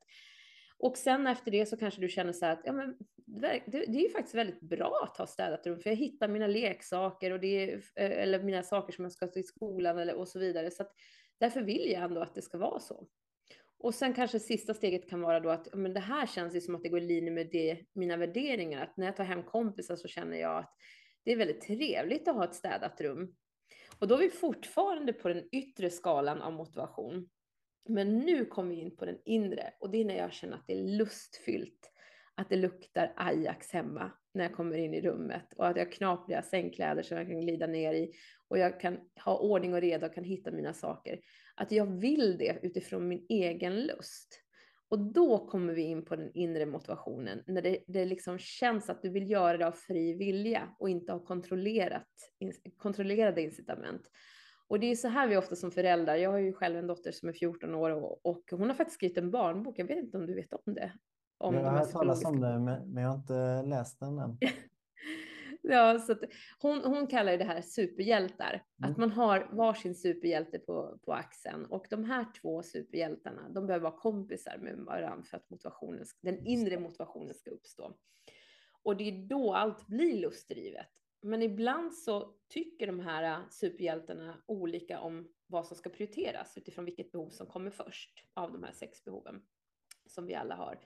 Och 0.84 0.96
sen 0.96 1.26
efter 1.26 1.50
det 1.50 1.66
så 1.66 1.76
kanske 1.76 2.00
du 2.00 2.08
känner 2.08 2.32
så 2.32 2.46
här 2.46 2.52
att 2.52 2.62
ja, 2.64 2.72
men 2.72 2.96
det, 3.26 3.62
det 3.66 3.78
är 3.78 4.02
ju 4.02 4.10
faktiskt 4.10 4.34
väldigt 4.34 4.60
bra 4.60 5.00
att 5.02 5.16
ha 5.16 5.26
städat 5.26 5.66
rum, 5.66 5.80
för 5.80 5.90
jag 5.90 5.96
hittar 5.96 6.28
mina 6.28 6.46
leksaker 6.46 7.30
och 7.30 7.40
det 7.40 7.46
är, 7.46 7.74
eh, 7.74 8.22
eller 8.22 8.42
mina 8.42 8.62
saker 8.62 8.92
som 8.92 9.04
jag 9.04 9.12
ska 9.12 9.26
till 9.26 9.46
skolan 9.46 9.98
eller, 9.98 10.14
och 10.14 10.28
så 10.28 10.38
vidare. 10.38 10.70
Så 10.70 10.82
att 10.82 10.92
därför 11.40 11.62
vill 11.62 11.90
jag 11.90 12.02
ändå 12.02 12.20
att 12.20 12.34
det 12.34 12.42
ska 12.42 12.58
vara 12.58 12.80
så. 12.80 13.06
Och 13.78 13.94
sen 13.94 14.14
kanske 14.14 14.40
sista 14.40 14.74
steget 14.74 15.10
kan 15.10 15.20
vara 15.20 15.40
då 15.40 15.50
att 15.50 15.74
men 15.74 15.94
det 15.94 16.00
här 16.00 16.26
känns 16.26 16.54
ju 16.54 16.60
som 16.60 16.74
att 16.74 16.82
det 16.82 16.88
går 16.88 17.00
i 17.00 17.06
linje 17.06 17.30
med 17.30 17.48
det, 17.52 17.78
mina 17.92 18.16
värderingar. 18.16 18.82
Att 18.82 18.96
när 18.96 19.06
jag 19.06 19.16
tar 19.16 19.24
hem 19.24 19.42
kompisar 19.42 19.96
så 19.96 20.08
känner 20.08 20.36
jag 20.36 20.58
att 20.58 20.74
det 21.24 21.32
är 21.32 21.36
väldigt 21.36 21.60
trevligt 21.60 22.28
att 22.28 22.36
ha 22.36 22.44
ett 22.44 22.54
städat 22.54 23.00
rum. 23.00 23.34
Och 23.98 24.08
då 24.08 24.14
är 24.14 24.18
vi 24.18 24.30
fortfarande 24.30 25.12
på 25.12 25.28
den 25.28 25.48
yttre 25.52 25.90
skalan 25.90 26.42
av 26.42 26.52
motivation. 26.52 27.28
Men 27.88 28.18
nu 28.18 28.44
kommer 28.44 28.70
vi 28.70 28.80
in 28.80 28.96
på 28.96 29.04
den 29.04 29.18
inre 29.24 29.72
och 29.80 29.90
det 29.90 30.00
är 30.00 30.04
när 30.04 30.16
jag 30.16 30.32
känner 30.32 30.54
att 30.54 30.66
det 30.66 30.72
är 30.72 30.98
lustfyllt. 30.98 31.90
Att 32.36 32.48
det 32.48 32.56
luktar 32.56 33.12
Ajax 33.16 33.72
hemma 33.72 34.12
när 34.34 34.44
jag 34.44 34.54
kommer 34.54 34.76
in 34.76 34.94
i 34.94 35.00
rummet 35.00 35.54
och 35.56 35.66
att 35.66 35.76
jag 35.76 35.84
har 35.84 35.92
knapriga 35.92 36.42
sängkläder 36.42 37.02
som 37.02 37.16
jag 37.16 37.26
kan 37.26 37.40
glida 37.40 37.66
ner 37.66 37.94
i 37.94 38.12
och 38.48 38.58
jag 38.58 38.80
kan 38.80 38.98
ha 39.24 39.38
ordning 39.38 39.74
och 39.74 39.80
reda 39.80 40.06
och 40.06 40.14
kan 40.14 40.24
hitta 40.24 40.50
mina 40.50 40.74
saker. 40.74 41.20
Att 41.54 41.72
jag 41.72 41.86
vill 42.00 42.38
det 42.38 42.58
utifrån 42.62 43.08
min 43.08 43.26
egen 43.28 43.86
lust. 43.86 44.40
Och 44.88 44.98
då 45.12 45.46
kommer 45.46 45.74
vi 45.74 45.82
in 45.82 46.04
på 46.04 46.16
den 46.16 46.30
inre 46.34 46.66
motivationen, 46.66 47.42
när 47.46 47.62
det, 47.62 47.78
det 47.86 48.04
liksom 48.04 48.38
känns 48.38 48.90
att 48.90 49.02
du 49.02 49.10
vill 49.10 49.30
göra 49.30 49.58
det 49.58 49.66
av 49.66 49.72
fri 49.72 50.14
vilja 50.14 50.68
och 50.78 50.88
inte 50.88 51.12
av 51.12 51.26
kontrollerat, 51.26 52.08
kontrollerade 52.76 53.42
incitament. 53.42 54.02
Och 54.68 54.80
det 54.80 54.86
är 54.86 54.96
så 54.96 55.08
här 55.08 55.28
vi 55.28 55.36
ofta 55.36 55.56
som 55.56 55.70
föräldrar, 55.70 56.16
jag 56.16 56.30
har 56.30 56.38
ju 56.38 56.52
själv 56.52 56.76
en 56.76 56.86
dotter 56.86 57.12
som 57.12 57.28
är 57.28 57.32
14 57.32 57.74
år 57.74 57.90
och, 57.90 58.26
och 58.26 58.42
hon 58.50 58.68
har 58.68 58.74
faktiskt 58.74 58.94
skrivit 58.94 59.18
en 59.18 59.30
barnbok, 59.30 59.78
jag 59.78 59.86
vet 59.86 59.98
inte 59.98 60.16
om 60.16 60.26
du 60.26 60.34
vet 60.34 60.52
om 60.52 60.74
det? 60.74 60.92
Om 61.38 61.54
jag 61.54 61.64
har 61.64 61.78
hört 61.78 61.90
talas 61.90 62.24
om 62.24 62.40
det, 62.40 62.58
men 62.58 63.02
jag 63.02 63.08
har 63.08 63.16
inte 63.16 63.62
läst 63.62 64.00
den 64.00 64.18
än. 64.18 64.38
Ja, 65.66 65.98
så 65.98 66.16
hon, 66.58 66.84
hon 66.84 67.06
kallar 67.06 67.38
det 67.38 67.44
här 67.44 67.62
superhjältar. 67.62 68.62
Mm. 68.78 68.90
Att 68.90 68.96
man 68.98 69.10
har 69.10 69.48
varsin 69.52 69.94
superhjälte 69.94 70.58
på, 70.58 70.98
på 71.04 71.12
axeln. 71.12 71.66
Och 71.66 71.86
de 71.90 72.04
här 72.04 72.26
två 72.40 72.62
superhjältarna, 72.62 73.48
de 73.48 73.66
behöver 73.66 73.82
vara 73.90 73.98
kompisar 73.98 74.58
med 74.58 74.78
varandra 74.78 75.24
för 75.24 75.36
att 75.36 75.50
motivationen, 75.50 76.04
den 76.20 76.46
inre 76.46 76.80
motivationen 76.80 77.34
ska 77.34 77.50
uppstå. 77.50 77.94
Och 78.82 78.96
det 78.96 79.08
är 79.08 79.28
då 79.28 79.54
allt 79.54 79.86
blir 79.86 80.20
lustdrivet. 80.20 80.86
Men 81.24 81.42
ibland 81.42 81.94
så 81.94 82.34
tycker 82.48 82.86
de 82.86 83.00
här 83.00 83.22
äh, 83.22 83.48
superhjältarna 83.50 84.42
olika 84.46 85.00
om 85.00 85.28
vad 85.46 85.66
som 85.66 85.76
ska 85.76 85.90
prioriteras 85.90 86.58
utifrån 86.58 86.84
vilket 86.84 87.12
behov 87.12 87.30
som 87.30 87.46
kommer 87.46 87.70
först 87.70 88.24
av 88.34 88.52
de 88.52 88.62
här 88.62 88.72
sex 88.72 89.04
behoven 89.04 89.42
som 90.06 90.26
vi 90.26 90.34
alla 90.34 90.54
har. 90.54 90.78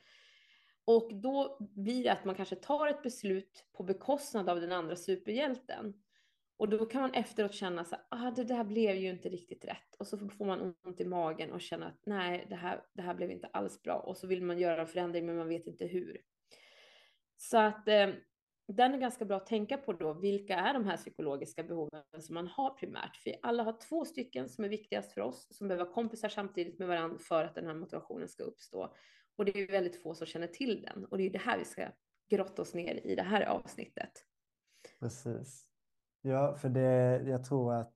Och 0.84 1.14
då 1.14 1.56
blir 1.60 2.04
det 2.04 2.12
att 2.12 2.24
man 2.24 2.34
kanske 2.34 2.56
tar 2.56 2.86
ett 2.86 3.02
beslut 3.02 3.64
på 3.72 3.82
bekostnad 3.82 4.48
av 4.48 4.60
den 4.60 4.72
andra 4.72 4.96
superhjälten. 4.96 6.02
Och 6.56 6.68
då 6.68 6.86
kan 6.86 7.02
man 7.02 7.14
efteråt 7.14 7.54
känna 7.54 7.84
så 7.84 7.96
ah, 8.08 8.30
det 8.30 8.44
där 8.44 8.64
blev 8.64 8.96
ju 8.96 9.10
inte 9.10 9.28
riktigt 9.28 9.64
rätt. 9.64 9.94
Och 9.98 10.06
så 10.06 10.18
får 10.28 10.44
man 10.44 10.74
ont 10.84 11.00
i 11.00 11.04
magen 11.04 11.52
och 11.52 11.60
känner 11.60 11.86
att 11.86 12.06
nej, 12.06 12.46
det 12.48 12.56
här, 12.56 12.82
det 12.92 13.02
här 13.02 13.14
blev 13.14 13.30
inte 13.30 13.46
alls 13.46 13.82
bra. 13.82 13.94
Och 13.94 14.16
så 14.16 14.26
vill 14.26 14.42
man 14.42 14.58
göra 14.58 14.80
en 14.80 14.86
förändring, 14.86 15.26
men 15.26 15.36
man 15.36 15.48
vet 15.48 15.66
inte 15.66 15.86
hur. 15.86 16.20
Så 17.36 17.58
att 17.58 17.88
eh, 17.88 18.08
den 18.72 18.94
är 18.94 18.98
ganska 18.98 19.24
bra 19.24 19.36
att 19.36 19.46
tänka 19.46 19.76
på 19.76 19.92
då. 19.92 20.12
Vilka 20.12 20.56
är 20.56 20.74
de 20.74 20.84
här 20.84 20.96
psykologiska 20.96 21.62
behoven 21.62 22.02
som 22.20 22.34
man 22.34 22.46
har 22.46 22.70
primärt? 22.70 23.16
För 23.16 23.34
alla 23.42 23.62
har 23.62 23.76
två 23.88 24.04
stycken 24.04 24.48
som 24.48 24.64
är 24.64 24.68
viktigast 24.68 25.12
för 25.12 25.20
oss, 25.20 25.48
som 25.50 25.68
behöver 25.68 25.84
vara 25.84 25.94
kompisar 25.94 26.28
samtidigt 26.28 26.78
med 26.78 26.88
varandra 26.88 27.18
för 27.18 27.44
att 27.44 27.54
den 27.54 27.66
här 27.66 27.74
motivationen 27.74 28.28
ska 28.28 28.42
uppstå. 28.42 28.94
Och 29.36 29.44
det 29.44 29.60
är 29.60 29.72
väldigt 29.72 30.02
få 30.02 30.14
som 30.14 30.26
känner 30.26 30.46
till 30.46 30.82
den. 30.82 31.04
Och 31.04 31.18
det 31.18 31.26
är 31.26 31.30
det 31.30 31.38
här 31.38 31.58
vi 31.58 31.64
ska 31.64 31.88
grotta 32.30 32.62
oss 32.62 32.74
ner 32.74 33.06
i 33.06 33.14
det 33.14 33.22
här 33.22 33.42
avsnittet. 33.42 34.12
Precis. 35.00 35.64
Ja, 36.22 36.56
för 36.56 36.68
det, 36.68 37.22
jag 37.26 37.44
tror 37.44 37.74
att 37.74 37.94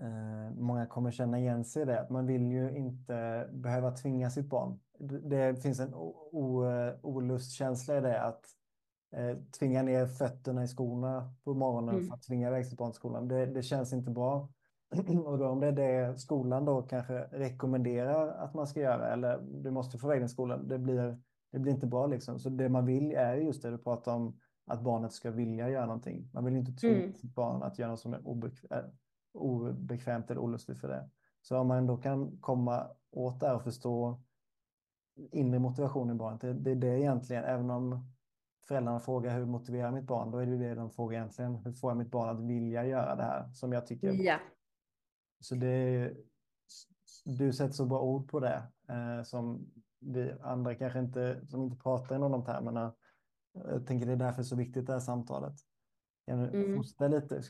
eh, 0.00 0.56
många 0.58 0.86
kommer 0.86 1.10
känna 1.10 1.38
igen 1.38 1.64
sig 1.64 1.82
i 1.82 1.86
det. 1.86 2.06
Man 2.10 2.26
vill 2.26 2.42
ju 2.42 2.76
inte 2.76 3.48
behöva 3.52 3.90
tvinga 3.90 4.30
sitt 4.30 4.46
barn. 4.46 4.80
Det 5.28 5.62
finns 5.62 5.80
en 5.80 5.94
olustkänsla 7.02 7.98
i 7.98 8.00
det 8.00 8.22
att 8.22 8.46
eh, 9.12 9.36
tvinga 9.58 9.82
ner 9.82 10.06
fötterna 10.06 10.64
i 10.64 10.68
skorna 10.68 11.34
på 11.44 11.54
morgonen 11.54 11.94
mm. 11.94 12.06
för 12.06 12.14
att 12.14 12.22
tvinga 12.22 12.48
iväg 12.48 12.66
sitt 12.66 12.78
barn 12.78 12.90
till 12.90 12.96
skolan. 12.96 13.28
Det, 13.28 13.46
det 13.46 13.62
känns 13.62 13.92
inte 13.92 14.10
bra. 14.10 14.48
Och 15.26 15.38
då 15.38 15.48
om 15.48 15.60
det 15.60 15.66
är 15.66 15.72
det 15.72 16.18
skolan 16.18 16.64
då 16.64 16.82
kanske 16.82 17.18
rekommenderar 17.32 18.28
att 18.28 18.54
man 18.54 18.66
ska 18.66 18.80
göra 18.80 19.12
eller 19.12 19.40
du 19.62 19.70
måste 19.70 19.98
få 19.98 20.06
iväg 20.06 20.20
den 20.20 20.28
skolan, 20.28 20.68
det 20.68 20.78
blir, 20.78 21.18
det 21.52 21.58
blir 21.58 21.72
inte 21.72 21.86
bra 21.86 22.06
liksom. 22.06 22.38
Så 22.38 22.48
det 22.48 22.68
man 22.68 22.86
vill 22.86 23.12
är 23.12 23.34
just 23.34 23.62
det 23.62 23.70
du 23.70 23.78
pratar 23.78 24.14
om, 24.14 24.38
att 24.66 24.82
barnet 24.82 25.12
ska 25.12 25.30
vilja 25.30 25.70
göra 25.70 25.86
någonting. 25.86 26.30
Man 26.32 26.44
vill 26.44 26.56
inte 26.56 26.72
tvinga 26.72 27.02
mm. 27.02 27.14
sitt 27.14 27.34
barn 27.34 27.62
att 27.62 27.78
göra 27.78 27.90
något 27.90 28.00
som 28.00 28.14
är 28.14 28.28
obekvämt, 28.28 28.72
äh, 28.72 28.90
obekvämt 29.34 30.30
eller 30.30 30.40
olustigt 30.40 30.80
för 30.80 30.88
det. 30.88 31.10
Så 31.42 31.58
om 31.58 31.66
man 31.68 31.86
då 31.86 31.96
kan 31.96 32.38
komma 32.40 32.86
åt 33.10 33.40
det 33.40 33.52
och 33.52 33.62
förstå 33.62 34.22
inre 35.16 35.58
motivation 35.58 36.10
i 36.10 36.14
barnet, 36.14 36.40
det, 36.40 36.52
det 36.52 36.70
är 36.70 36.76
det 36.76 37.00
egentligen, 37.00 37.44
även 37.44 37.70
om 37.70 38.10
föräldrarna 38.68 39.00
frågar 39.00 39.38
hur 39.38 39.46
motiverar 39.46 39.92
mitt 39.92 40.04
barn, 40.04 40.30
då 40.30 40.38
är 40.38 40.46
det 40.46 40.56
det 40.56 40.74
de 40.74 40.90
frågar 40.90 41.18
egentligen. 41.18 41.56
Hur 41.56 41.72
får 41.72 41.90
jag 41.90 41.98
mitt 41.98 42.10
barn 42.10 42.28
att 42.28 42.44
vilja 42.44 42.86
göra 42.86 43.16
det 43.16 43.22
här 43.22 43.52
som 43.52 43.72
jag 43.72 43.86
tycker 43.86 44.12
ja. 44.12 44.38
Så 45.40 45.54
det, 45.54 46.12
du 47.24 47.52
sätter 47.52 47.72
så 47.72 47.86
bra 47.86 48.00
ord 48.00 48.30
på 48.30 48.40
det 48.40 48.62
eh, 48.88 49.22
som 49.22 49.70
vi 50.00 50.32
andra 50.42 50.74
kanske 50.74 50.98
inte, 50.98 51.46
som 51.46 51.62
inte 51.62 51.76
pratar 51.76 52.16
inom 52.16 52.32
de 52.32 52.44
termerna. 52.44 52.94
Jag 53.52 53.86
tänker 53.86 54.06
det 54.06 54.12
är 54.12 54.16
därför 54.16 54.42
så 54.42 54.56
viktigt 54.56 54.86
det 54.86 54.92
här 54.92 55.00
samtalet. 55.00 55.54
Kan 56.26 56.38
du 56.38 56.62
mm. 56.62 57.12
lite? 57.12 57.42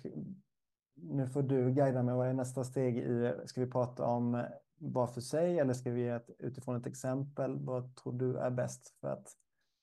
Nu 0.95 1.27
får 1.27 1.43
du 1.43 1.71
guida 1.71 2.03
mig. 2.03 2.15
Vad 2.15 2.29
är 2.29 2.33
nästa 2.33 2.65
steg 2.65 2.99
i? 2.99 3.35
Ska 3.45 3.61
vi 3.61 3.71
prata 3.71 4.05
om 4.05 4.45
var 4.79 5.07
för 5.07 5.21
sig 5.21 5.59
eller 5.59 5.75
ska 5.75 5.91
vi 5.91 6.01
ge 6.01 6.09
ett, 6.09 6.31
utifrån 6.39 6.77
ett 6.77 6.87
exempel? 6.87 7.59
Vad 7.59 7.97
tror 7.97 8.13
du 8.13 8.39
är 8.39 8.51
bäst 8.51 8.97
för 9.01 9.09
att 9.09 9.37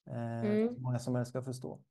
mm. 0.10 0.82
många 0.82 1.00
som 1.00 1.16
helst 1.16 1.30
ska 1.30 1.42
förstå? 1.42 1.82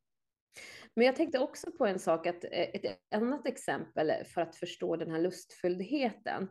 Men 0.94 1.06
jag 1.06 1.16
tänkte 1.16 1.38
också 1.38 1.72
på 1.72 1.86
en 1.86 1.98
sak, 1.98 2.26
att 2.26 2.44
eh, 2.44 2.50
ett 2.50 2.98
annat 3.14 3.46
exempel 3.46 4.12
för 4.24 4.40
att 4.40 4.56
förstå 4.56 4.96
den 4.96 5.10
här 5.10 5.20
lustfylldheten. 5.20 6.48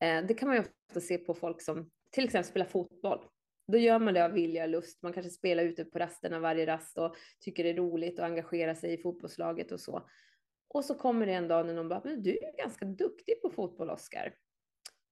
Eh, 0.00 0.26
det 0.26 0.34
kan 0.34 0.48
man 0.48 0.56
ju 0.56 0.62
ofta 0.62 1.00
se 1.00 1.18
på 1.18 1.34
folk 1.34 1.62
som 1.62 1.90
till 2.10 2.24
exempel 2.24 2.50
spelar 2.50 2.66
fotboll. 2.66 3.24
Då 3.72 3.78
gör 3.78 3.98
man 3.98 4.14
det 4.14 4.24
av 4.24 4.32
vilja 4.32 4.62
och 4.62 4.68
lust. 4.68 5.02
Man 5.02 5.12
kanske 5.12 5.30
spelar 5.30 5.64
ute 5.64 5.84
på 5.84 5.98
rasterna 5.98 6.38
varje 6.38 6.66
rast 6.66 6.98
och 6.98 7.16
tycker 7.40 7.64
det 7.64 7.70
är 7.70 7.74
roligt 7.74 8.18
och 8.18 8.24
engagerar 8.24 8.74
sig 8.74 8.92
i 8.92 9.02
fotbollslaget 9.02 9.72
och 9.72 9.80
så. 9.80 10.08
Och 10.68 10.84
så 10.84 10.94
kommer 10.94 11.26
det 11.26 11.32
en 11.32 11.48
dag 11.48 11.66
när 11.66 11.74
någon 11.74 11.88
bara, 11.88 12.00
men 12.04 12.22
du 12.22 12.30
är 12.30 12.56
ganska 12.56 12.84
duktig 12.84 13.42
på 13.42 13.50
fotboll, 13.50 13.90
Oskar. 13.90 14.34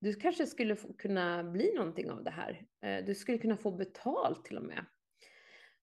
Du 0.00 0.14
kanske 0.14 0.46
skulle 0.46 0.76
kunna 0.76 1.44
bli 1.44 1.74
någonting 1.74 2.10
av 2.10 2.24
det 2.24 2.30
här. 2.30 2.66
Eh, 2.84 3.04
du 3.04 3.14
skulle 3.14 3.38
kunna 3.38 3.56
få 3.56 3.70
betalt 3.70 4.44
till 4.44 4.56
och 4.56 4.64
med. 4.64 4.84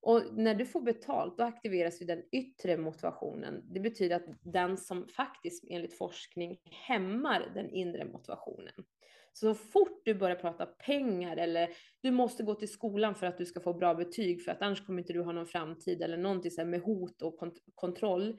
Och 0.02 0.24
när 0.34 0.56
du 0.56 0.66
får 0.66 0.82
betalt, 0.82 1.38
då 1.38 1.44
aktiveras 1.44 2.02
ju 2.02 2.06
den 2.06 2.24
yttre 2.32 2.78
motivationen. 2.78 3.64
Det 3.74 3.80
betyder 3.80 4.16
att 4.16 4.26
den 4.42 4.78
som 4.78 5.08
faktiskt 5.08 5.64
enligt 5.70 5.98
forskning 5.98 6.58
hämmar 6.88 7.52
den 7.54 7.70
inre 7.70 8.06
motivationen. 8.06 8.74
Så, 9.34 9.54
så 9.54 9.56
fort 9.56 10.02
du 10.06 10.14
börjar 10.14 10.36
prata 10.36 10.66
pengar 10.66 11.38
eller 11.38 11.70
du 12.02 12.12
måste 12.12 12.44
gå 12.44 12.56
till 12.56 12.72
skolan 12.72 13.16
för 13.16 13.28
att 13.28 13.38
du 13.38 13.46
ska 13.46 13.60
få 13.60 13.74
bra 13.74 13.96
betyg 13.96 14.44
för 14.44 14.52
att 14.52 14.62
annars 14.62 14.86
kommer 14.86 15.00
inte 15.00 15.14
du 15.14 15.22
ha 15.22 15.32
någon 15.32 15.46
framtid 15.46 16.02
eller 16.02 16.18
någonting 16.18 16.52
så 16.52 16.66
med 16.66 16.82
hot 16.82 17.22
och 17.22 17.38
kont 17.38 17.64
kontroll, 17.76 18.38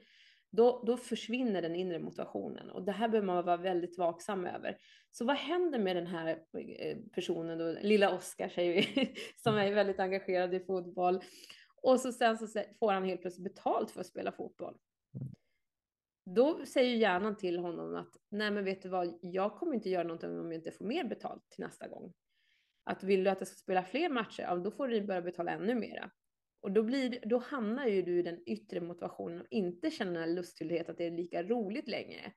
då, 0.51 0.83
då 0.85 0.97
försvinner 0.97 1.61
den 1.61 1.75
inre 1.75 1.99
motivationen 1.99 2.69
och 2.69 2.83
det 2.83 2.91
här 2.91 3.09
behöver 3.09 3.27
man 3.27 3.45
vara 3.45 3.57
väldigt 3.57 3.97
vaksam 3.97 4.45
över. 4.45 4.77
Så 5.11 5.25
vad 5.25 5.35
händer 5.35 5.79
med 5.79 5.95
den 5.95 6.07
här 6.07 6.27
eh, 6.53 6.97
personen 7.11 7.57
då, 7.57 7.75
lilla 7.81 8.15
Oskar 8.15 8.49
säger 8.49 8.73
vi, 8.73 9.15
som 9.43 9.57
är 9.57 9.71
väldigt 9.71 9.99
engagerad 9.99 10.53
i 10.53 10.59
fotboll 10.59 11.21
och 11.81 11.99
så 11.99 12.11
sen 12.11 12.37
så 12.37 12.63
får 12.79 12.91
han 12.91 13.03
helt 13.03 13.21
plötsligt 13.21 13.53
betalt 13.55 13.91
för 13.91 14.01
att 14.01 14.07
spela 14.07 14.31
fotboll. 14.31 14.77
Då 16.25 16.65
säger 16.65 16.95
hjärnan 16.95 17.37
till 17.37 17.59
honom 17.59 17.95
att 17.95 18.17
nej, 18.29 18.51
men 18.51 18.65
vet 18.65 18.81
du 18.81 18.89
vad, 18.89 19.19
jag 19.21 19.55
kommer 19.55 19.73
inte 19.73 19.89
göra 19.89 20.03
någonting 20.03 20.39
om 20.39 20.51
jag 20.51 20.59
inte 20.59 20.71
får 20.71 20.85
mer 20.85 21.03
betalt 21.03 21.49
till 21.49 21.63
nästa 21.63 21.87
gång. 21.87 22.13
Att 22.83 23.03
vill 23.03 23.23
du 23.23 23.29
att 23.29 23.39
jag 23.39 23.47
ska 23.47 23.55
spela 23.55 23.83
fler 23.83 24.09
matcher, 24.09 24.43
ja, 24.43 24.55
då 24.55 24.71
får 24.71 24.87
du 24.87 25.01
börja 25.01 25.21
betala 25.21 25.51
ännu 25.51 25.75
mera. 25.75 26.11
Och 26.61 26.71
då, 26.71 26.83
blir, 26.83 27.19
då 27.25 27.37
hamnar 27.37 27.87
ju 27.87 28.01
du 28.01 28.19
i 28.19 28.21
den 28.21 28.39
yttre 28.45 28.81
motivationen 28.81 29.41
och 29.41 29.47
inte 29.49 29.91
känner 29.91 30.27
lustfylldhet 30.27 30.89
att 30.89 30.97
det 30.97 31.05
är 31.05 31.11
lika 31.11 31.43
roligt 31.43 31.87
längre. 31.87 32.33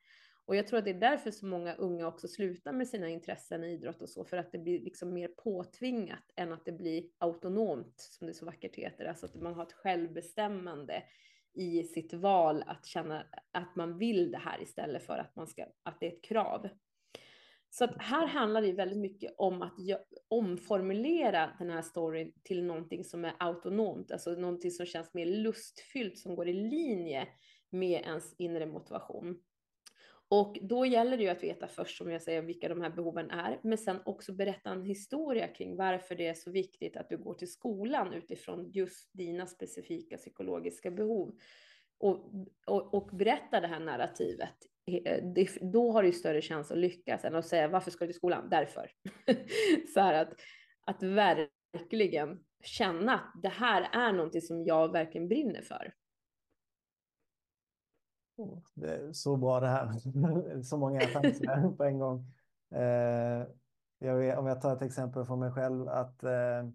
Och 0.46 0.56
jag 0.56 0.66
tror 0.66 0.78
att 0.78 0.84
det 0.84 0.90
är 0.90 1.00
därför 1.00 1.30
så 1.30 1.46
många 1.46 1.74
unga 1.74 2.06
också 2.06 2.28
slutar 2.28 2.72
med 2.72 2.88
sina 2.88 3.08
intressen 3.08 3.64
i 3.64 3.72
idrott 3.72 4.02
och 4.02 4.08
så, 4.08 4.24
för 4.24 4.36
att 4.36 4.52
det 4.52 4.58
blir 4.58 4.80
liksom 4.80 5.14
mer 5.14 5.28
påtvingat 5.28 6.32
än 6.36 6.52
att 6.52 6.64
det 6.64 6.72
blir 6.72 7.04
autonomt, 7.18 7.94
som 7.96 8.26
det 8.26 8.34
så 8.34 8.46
vackert 8.46 8.76
heter, 8.76 9.04
alltså 9.04 9.26
att 9.26 9.34
man 9.34 9.54
har 9.54 9.62
ett 9.62 9.72
självbestämmande 9.72 11.02
i 11.54 11.82
sitt 11.82 12.12
val 12.12 12.64
att 12.66 12.86
känna 12.86 13.26
att 13.52 13.76
man 13.76 13.98
vill 13.98 14.30
det 14.30 14.38
här 14.38 14.62
istället 14.62 15.06
för 15.06 15.18
att, 15.18 15.36
man 15.36 15.46
ska, 15.46 15.66
att 15.82 16.00
det 16.00 16.06
är 16.06 16.12
ett 16.12 16.24
krav. 16.24 16.68
Så 17.76 17.84
att 17.84 18.02
här 18.02 18.26
handlar 18.26 18.62
det 18.62 18.72
väldigt 18.72 18.98
mycket 18.98 19.34
om 19.38 19.62
att 19.62 19.74
omformulera 20.28 21.50
den 21.58 21.70
här 21.70 21.82
storyn 21.82 22.32
till 22.42 22.64
någonting 22.64 23.04
som 23.04 23.24
är 23.24 23.34
autonomt, 23.38 24.12
alltså 24.12 24.30
någonting 24.30 24.70
som 24.70 24.86
känns 24.86 25.14
mer 25.14 25.26
lustfyllt, 25.26 26.18
som 26.18 26.34
går 26.34 26.48
i 26.48 26.52
linje 26.52 27.28
med 27.70 28.02
ens 28.02 28.34
inre 28.38 28.66
motivation. 28.66 29.38
Och 30.28 30.58
då 30.62 30.86
gäller 30.86 31.16
det 31.16 31.22
ju 31.22 31.28
att 31.28 31.42
veta 31.42 31.66
först, 31.66 31.98
som 31.98 32.10
jag 32.10 32.22
säger, 32.22 32.42
vilka 32.42 32.68
de 32.68 32.80
här 32.80 32.90
behoven 32.90 33.30
är, 33.30 33.60
men 33.62 33.78
sen 33.78 34.00
också 34.04 34.32
berätta 34.32 34.70
en 34.70 34.84
historia 34.84 35.48
kring 35.48 35.76
varför 35.76 36.14
det 36.14 36.26
är 36.26 36.34
så 36.34 36.50
viktigt 36.50 36.96
att 36.96 37.08
du 37.08 37.18
går 37.18 37.34
till 37.34 37.52
skolan 37.52 38.12
utifrån 38.12 38.70
just 38.70 39.10
dina 39.12 39.46
specifika 39.46 40.16
psykologiska 40.16 40.90
behov. 40.90 41.38
Och, 41.98 42.30
och, 42.66 42.94
och 42.94 43.10
berätta 43.12 43.60
det 43.60 43.66
här 43.66 43.80
narrativet. 43.80 44.54
Eh, 44.86 45.24
då 45.60 45.92
har 45.92 46.02
du 46.02 46.12
större 46.12 46.42
chans 46.42 46.70
att 46.70 46.78
lyckas 46.78 47.24
än 47.24 47.34
att 47.34 47.46
säga 47.46 47.68
varför 47.68 47.90
ska 47.90 48.04
du 48.04 48.12
till 48.12 48.16
skolan? 48.16 48.48
Därför. 48.50 48.90
så 49.94 50.00
här 50.00 50.14
att, 50.14 50.32
att 50.86 51.02
verkligen 51.02 52.44
känna 52.60 53.14
att 53.14 53.42
det 53.42 53.48
här 53.48 53.88
är 53.92 54.12
någonting 54.12 54.40
som 54.40 54.64
jag 54.64 54.92
verkligen 54.92 55.28
brinner 55.28 55.62
för. 55.62 55.94
Det 58.74 58.94
är 58.94 59.12
så 59.12 59.36
bra 59.36 59.60
det 59.60 59.68
här. 59.68 60.62
så 60.62 60.76
många 60.76 61.00
tankar 61.00 61.76
på 61.76 61.84
en 61.84 61.98
gång. 61.98 62.32
Eh, 62.74 63.46
jag 63.98 64.16
vet, 64.16 64.38
om 64.38 64.46
jag 64.46 64.60
tar 64.60 64.76
ett 64.76 64.82
exempel 64.82 65.24
från 65.24 65.40
mig 65.40 65.50
själv 65.50 65.88
att 65.88 66.22
eh, 66.22 66.68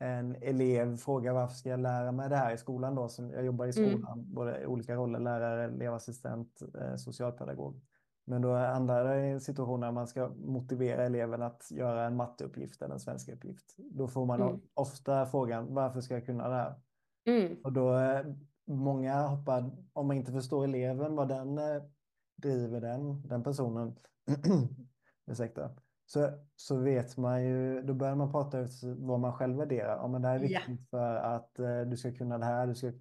en 0.00 0.36
elev 0.40 0.96
frågar 0.96 1.32
varför 1.32 1.54
ska 1.54 1.68
jag 1.68 1.80
lära 1.80 2.12
mig 2.12 2.28
det 2.28 2.36
här 2.36 2.54
i 2.54 2.58
skolan 2.58 2.94
då? 2.94 3.08
Som 3.08 3.30
jag 3.30 3.44
jobbar 3.44 3.66
i 3.66 3.78
mm. 3.78 3.90
skolan, 3.90 4.18
mm. 4.18 4.34
både 4.34 4.60
i 4.60 4.66
olika 4.66 4.94
roller, 4.94 5.18
lärare, 5.18 5.64
elevassistent, 5.64 6.62
eh, 6.80 6.96
socialpedagog. 6.96 7.80
Men 8.24 8.42
då 8.42 8.54
handlar 8.54 9.04
det 9.04 9.40
situationer 9.40 9.86
där 9.86 9.92
man 9.92 10.06
ska 10.06 10.28
motivera 10.28 11.04
eleven 11.04 11.42
att 11.42 11.70
göra 11.70 12.06
en 12.06 12.16
matteuppgift 12.16 12.82
eller 12.82 12.94
en 12.94 13.00
svenska 13.00 13.34
uppgift. 13.34 13.74
Då 13.76 14.08
får 14.08 14.26
man 14.26 14.42
mm. 14.42 14.60
ofta 14.74 15.26
frågan 15.26 15.74
varför 15.74 16.00
ska 16.00 16.14
jag 16.14 16.26
kunna 16.26 16.48
det 16.48 16.54
här? 16.54 16.74
Mm. 17.26 17.56
Och 17.64 17.72
då 17.72 17.98
många 18.66 19.22
hoppar, 19.26 19.70
om 19.92 20.06
man 20.06 20.16
inte 20.16 20.32
förstår 20.32 20.64
eleven, 20.64 21.16
vad 21.16 21.28
den 21.28 21.58
eh, 21.58 21.82
driver 22.36 22.80
den, 22.80 23.28
den 23.28 23.42
personen, 23.42 23.96
ursäkta, 25.26 25.70
så, 26.12 26.30
så 26.56 26.76
vet 26.76 27.16
man 27.16 27.44
ju, 27.44 27.82
då 27.82 27.94
börjar 27.94 28.14
man 28.14 28.32
prata 28.32 28.58
ut 28.58 28.70
vad 28.82 29.20
man 29.20 29.32
själv 29.32 29.56
värderar. 29.56 29.96
Ja, 29.96 30.08
men 30.08 30.22
det 30.22 30.28
här 30.28 30.34
är 30.34 30.40
viktigt 30.40 30.80
ja. 30.80 30.86
för 30.90 31.16
att 31.16 31.56
uh, 31.58 31.80
du 31.90 31.96
ska 31.96 32.12
kunna 32.12 32.38
det 32.38 32.44
här. 32.44 32.66
Du 32.66 32.74
ska... 32.74 32.92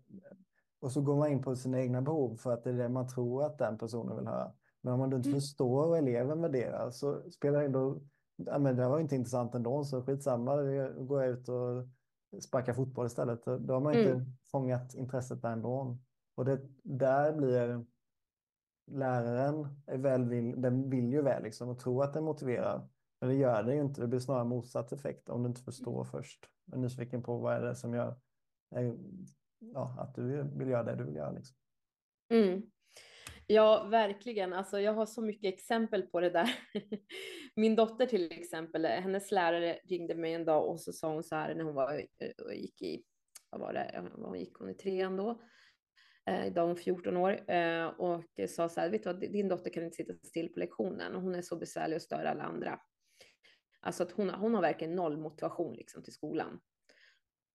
Och 0.79 0.91
så 0.91 1.01
går 1.01 1.17
man 1.17 1.31
in 1.31 1.41
på 1.41 1.55
sina 1.55 1.79
egna 1.79 2.01
behov 2.01 2.35
för 2.35 2.53
att 2.53 2.63
det 2.63 2.69
är 2.69 2.73
det 2.73 2.89
man 2.89 3.07
tror 3.07 3.45
att 3.45 3.57
den 3.57 3.77
personen 3.77 4.17
vill 4.17 4.27
höra. 4.27 4.51
Men 4.81 4.93
om 4.93 4.99
man 4.99 5.13
inte 5.13 5.29
mm. 5.29 5.41
förstår 5.41 5.87
vad 5.87 5.97
eleven 5.97 6.41
värderar 6.41 6.91
så 6.91 7.31
spelar 7.31 7.61
det 7.61 7.67
då, 7.67 8.01
ja, 8.35 8.59
men 8.59 8.75
det 8.75 8.87
var 8.87 8.99
inte 8.99 9.15
intressant 9.15 9.55
ändå, 9.55 9.83
så 9.83 10.01
skitsamma, 10.01 10.55
då 10.55 11.03
går 11.03 11.23
jag 11.23 11.31
ut 11.31 11.49
och 11.49 11.87
sparka 12.43 12.73
fotboll 12.73 13.05
istället. 13.05 13.45
Då 13.45 13.73
har 13.73 13.79
man 13.79 13.93
inte 13.93 14.11
mm. 14.11 14.25
fångat 14.51 14.95
intresset 14.95 15.41
där 15.41 15.51
ändå. 15.51 15.97
Och 16.35 16.45
det, 16.45 16.59
där 16.83 17.33
blir 17.33 17.85
läraren 18.91 19.67
är 19.85 19.97
väl 19.97 20.25
vill, 20.25 20.61
den 20.61 20.89
vill 20.89 21.13
ju 21.13 21.21
väl 21.21 21.43
liksom 21.43 21.69
och 21.69 21.79
tror 21.79 22.03
att 22.03 22.13
den 22.13 22.23
motiverar. 22.23 22.87
Men 23.21 23.29
det 23.29 23.35
gör 23.35 23.63
det 23.63 23.73
ju 23.73 23.81
inte. 23.81 24.01
Det 24.01 24.07
blir 24.07 24.19
snarare 24.19 24.45
motsatt 24.45 24.91
effekt 24.91 25.29
om 25.29 25.43
du 25.43 25.49
inte 25.49 25.61
förstår 25.61 26.03
först. 26.03 26.45
Jag 26.65 26.77
är 26.77 26.81
nyfiken 26.81 27.23
på 27.23 27.37
vad 27.37 27.55
är 27.55 27.61
det 27.61 27.75
som 27.75 27.93
gör 27.93 28.15
ja, 29.59 29.95
att 29.99 30.15
du 30.15 30.43
vill 30.57 30.69
göra 30.69 30.83
det 30.83 30.95
du 30.95 31.03
vill 31.03 31.15
göra. 31.15 31.31
Liksom. 31.31 31.55
Mm. 32.33 32.61
Ja, 33.47 33.83
verkligen. 33.83 34.53
Alltså, 34.53 34.79
jag 34.79 34.93
har 34.93 35.05
så 35.05 35.21
mycket 35.21 35.53
exempel 35.53 36.01
på 36.01 36.19
det 36.19 36.29
där. 36.29 36.49
Min 37.55 37.75
dotter 37.75 38.05
till 38.05 38.31
exempel, 38.31 38.85
hennes 38.85 39.31
lärare 39.31 39.79
ringde 39.83 40.15
mig 40.15 40.33
en 40.33 40.45
dag 40.45 40.69
och 40.69 40.81
så 40.81 40.93
sa 40.93 41.13
hon 41.13 41.23
så 41.23 41.35
här 41.35 41.55
när 41.55 41.63
hon 41.63 41.75
var, 41.75 41.93
eh, 41.93 42.59
gick 42.59 42.81
i, 42.81 43.03
vad 43.49 43.61
var 43.61 43.73
det, 43.73 44.09
vad 44.15 44.37
gick 44.37 44.53
hon 44.53 44.69
i 44.69 44.73
trean 44.73 45.17
då? 45.17 45.41
Eh, 46.25 46.47
idag 46.47 46.63
är 46.63 46.67
hon 46.67 46.77
14 46.77 47.17
år 47.17 47.51
eh, 47.51 47.85
och 47.85 48.23
sa 48.49 48.69
så 48.69 48.81
här, 48.81 48.89
vet 48.89 49.03
du 49.03 49.13
vad, 49.13 49.19
din 49.19 49.47
dotter 49.47 49.69
kan 49.69 49.83
inte 49.83 49.95
sitta 49.95 50.13
still 50.13 50.53
på 50.53 50.59
lektionen 50.59 51.15
och 51.15 51.21
hon 51.21 51.35
är 51.35 51.41
så 51.41 51.55
besvärlig 51.55 51.95
och 51.95 52.01
stör 52.01 52.23
alla 52.23 52.43
andra. 52.43 52.79
Alltså 53.81 54.03
att 54.03 54.11
hon, 54.11 54.29
hon 54.29 54.55
har 54.55 54.61
verkligen 54.61 54.95
noll 54.95 55.17
motivation 55.17 55.75
liksom 55.75 56.03
till 56.03 56.13
skolan. 56.13 56.59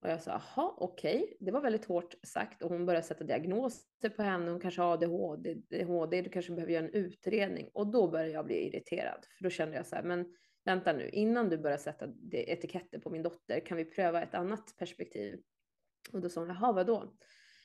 Och 0.05 0.11
jag 0.11 0.23
sa, 0.23 0.31
jaha, 0.31 0.75
okej, 0.77 1.23
okay. 1.23 1.37
det 1.41 1.51
var 1.51 1.61
väldigt 1.61 1.85
hårt 1.85 2.15
sagt 2.23 2.63
och 2.63 2.71
hon 2.71 2.87
började 2.87 3.07
sätta 3.07 3.25
diagnoser 3.25 4.09
på 4.17 4.23
henne, 4.23 4.51
hon 4.51 4.61
kanske 4.61 4.83
har 4.83 4.93
ADHD, 4.93 5.57
ADHD, 5.73 6.23
du 6.23 6.31
kanske 6.31 6.53
behöver 6.53 6.73
göra 6.73 6.85
en 6.85 6.95
utredning. 6.95 7.71
Och 7.75 7.87
då 7.87 8.11
började 8.11 8.31
jag 8.31 8.45
bli 8.45 8.67
irriterad, 8.67 9.27
för 9.37 9.45
då 9.45 9.51
kände 9.51 9.77
jag 9.77 9.87
så 9.87 9.97
här, 9.97 10.03
men 10.03 10.35
vänta 10.65 10.93
nu, 10.93 11.09
innan 11.09 11.49
du 11.49 11.59
börjar 11.59 11.77
sätta 11.77 12.09
etiketter 12.33 12.99
på 12.99 13.11
min 13.11 13.23
dotter, 13.23 13.61
kan 13.67 13.77
vi 13.77 13.85
pröva 13.85 14.23
ett 14.23 14.35
annat 14.35 14.77
perspektiv? 14.79 15.43
Och 16.13 16.21
då 16.21 16.29
sa 16.29 16.41
hon, 16.41 16.49
jaha, 16.49 16.73
vadå? 16.73 17.15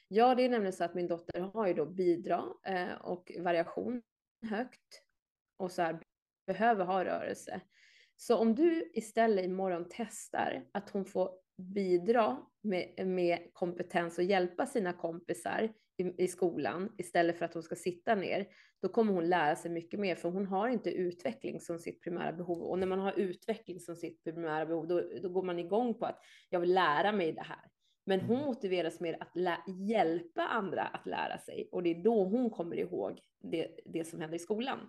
Ja, 0.08 0.36
det 0.36 0.44
är 0.44 0.50
nämligen 0.50 0.74
så 0.74 0.84
att 0.84 0.96
min 0.96 1.08
dotter 1.08 1.40
har 1.40 1.68
ju 1.68 1.74
då 1.74 1.86
bidra 1.86 2.44
eh, 2.66 2.94
och 3.02 3.32
variation 3.40 4.02
högt 4.50 5.02
och 5.58 5.72
så 5.72 5.82
här, 5.82 6.00
behöver 6.48 6.86
ha 6.86 7.06
rörelse. 7.06 7.62
Så 8.22 8.36
om 8.38 8.56
du 8.56 8.92
istället 8.94 9.46
imorgon 9.46 9.86
testar 9.90 10.66
att 10.72 10.90
hon 10.90 11.06
får 11.06 11.32
bidra 11.58 12.38
med, 12.62 13.08
med 13.08 13.40
kompetens 13.54 14.18
och 14.18 14.24
hjälpa 14.24 14.66
sina 14.66 14.94
kompisar 14.94 15.74
i, 15.98 16.24
i, 16.24 16.28
skolan 16.28 16.96
istället 16.98 17.38
för 17.38 17.46
att 17.46 17.54
hon 17.54 17.64
ska 17.64 17.76
sitta 17.76 18.16
ner, 18.16 18.48
då 18.82 18.90
kommer 18.90 19.14
hon 19.14 19.30
lära 19.30 19.56
sig 19.56 19.72
mycket 19.72 20.00
mer 20.00 20.16
för 20.16 20.30
hon 20.30 20.46
har 20.46 20.68
inte 20.68 20.92
utveckling 20.92 21.60
som 21.60 21.80
sitt 21.80 22.04
primära 22.04 22.34
behov. 22.34 22.62
Och 22.62 22.80
när 22.80 22.88
man 22.88 23.00
har 23.00 23.20
utveckling 23.20 23.80
som 23.80 23.96
sitt 23.96 24.24
primära 24.24 24.66
behov, 24.66 24.88
då, 24.88 25.02
då 25.22 25.30
går 25.30 25.44
man 25.44 25.60
igång 25.60 25.94
på 25.94 26.06
att 26.06 26.20
jag 26.50 26.60
vill 26.60 26.74
lära 26.74 27.12
mig 27.12 27.32
det 27.32 27.42
här. 27.42 27.70
Men 28.06 28.22
hon 28.22 28.36
mm. 28.36 28.46
motiveras 28.46 29.00
med 29.00 29.18
att 29.20 29.68
hjälpa 29.90 30.42
andra 30.42 30.84
att 30.84 31.06
lära 31.06 31.38
sig 31.38 31.70
och 31.72 31.84
det 31.84 31.90
är 31.90 32.04
då 32.04 32.24
hon 32.24 32.50
kommer 32.50 32.76
ihåg 32.76 33.20
det, 33.42 33.80
det 33.86 34.06
som 34.06 34.22
händer 34.22 34.36
i 34.36 34.40
skolan. 34.40 34.80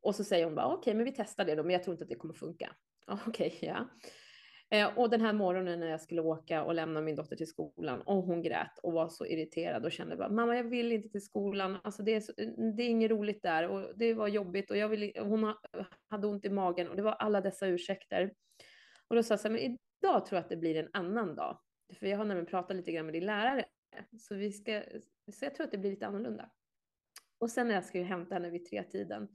Och 0.00 0.14
så 0.14 0.24
säger 0.24 0.44
hon 0.44 0.54
bara 0.54 0.66
okej, 0.66 0.78
okay, 0.78 0.94
men 0.94 1.04
vi 1.04 1.12
testar 1.12 1.44
det 1.44 1.54
då, 1.54 1.62
men 1.62 1.72
jag 1.72 1.82
tror 1.82 1.94
inte 1.94 2.04
att 2.04 2.08
det 2.08 2.16
kommer 2.16 2.34
funka. 2.34 2.72
Okej, 3.06 3.54
okay, 3.56 3.68
ja. 3.68 3.88
Eh, 4.70 4.98
och 4.98 5.10
den 5.10 5.20
här 5.20 5.32
morgonen 5.32 5.80
när 5.80 5.86
jag 5.86 6.00
skulle 6.00 6.20
åka 6.20 6.64
och 6.64 6.74
lämna 6.74 7.00
min 7.00 7.16
dotter 7.16 7.36
till 7.36 7.46
skolan 7.46 8.02
och 8.02 8.22
hon 8.22 8.42
grät 8.42 8.78
och 8.82 8.92
var 8.92 9.08
så 9.08 9.26
irriterad 9.26 9.84
och 9.84 9.92
kände 9.92 10.16
bara 10.16 10.28
mamma 10.28 10.56
jag 10.56 10.64
vill 10.64 10.92
inte 10.92 11.08
till 11.08 11.24
skolan, 11.24 11.78
alltså 11.84 12.02
det 12.02 12.14
är, 12.14 12.20
så, 12.20 12.32
det 12.76 12.82
är 12.82 12.88
inget 12.88 13.10
roligt 13.10 13.42
där 13.42 13.68
och 13.68 13.98
det 13.98 14.14
var 14.14 14.28
jobbigt 14.28 14.70
och 14.70 14.76
jag 14.76 14.88
vill, 14.88 15.12
hon 15.20 15.54
hade 16.08 16.26
ont 16.26 16.44
i 16.44 16.50
magen 16.50 16.88
och 16.88 16.96
det 16.96 17.02
var 17.02 17.12
alla 17.12 17.40
dessa 17.40 17.66
ursäkter. 17.66 18.32
Och 19.08 19.16
då 19.16 19.22
sa 19.22 19.32
jag 19.32 19.40
så 19.40 19.48
här, 19.48 19.52
men 19.52 19.62
idag 19.62 20.26
tror 20.26 20.36
jag 20.36 20.42
att 20.42 20.48
det 20.48 20.56
blir 20.56 20.76
en 20.76 20.90
annan 20.92 21.34
dag. 21.34 21.58
För 21.98 22.06
jag 22.06 22.18
har 22.18 22.24
nämligen 22.24 22.46
pratat 22.46 22.76
lite 22.76 22.92
grann 22.92 23.06
med 23.06 23.14
din 23.14 23.26
lärare 23.26 23.64
så 24.18 24.34
vi 24.34 24.52
ska, 24.52 24.82
så 25.32 25.44
jag 25.44 25.54
tror 25.54 25.64
att 25.64 25.70
det 25.70 25.78
blir 25.78 25.90
lite 25.90 26.06
annorlunda. 26.06 26.50
Och 27.38 27.50
sen 27.50 27.68
när 27.68 27.74
jag 27.74 27.84
ska 27.84 28.02
hämta 28.02 28.34
henne 28.34 28.50
vid 28.50 28.64
tre 28.64 28.82
tiden 28.82 29.28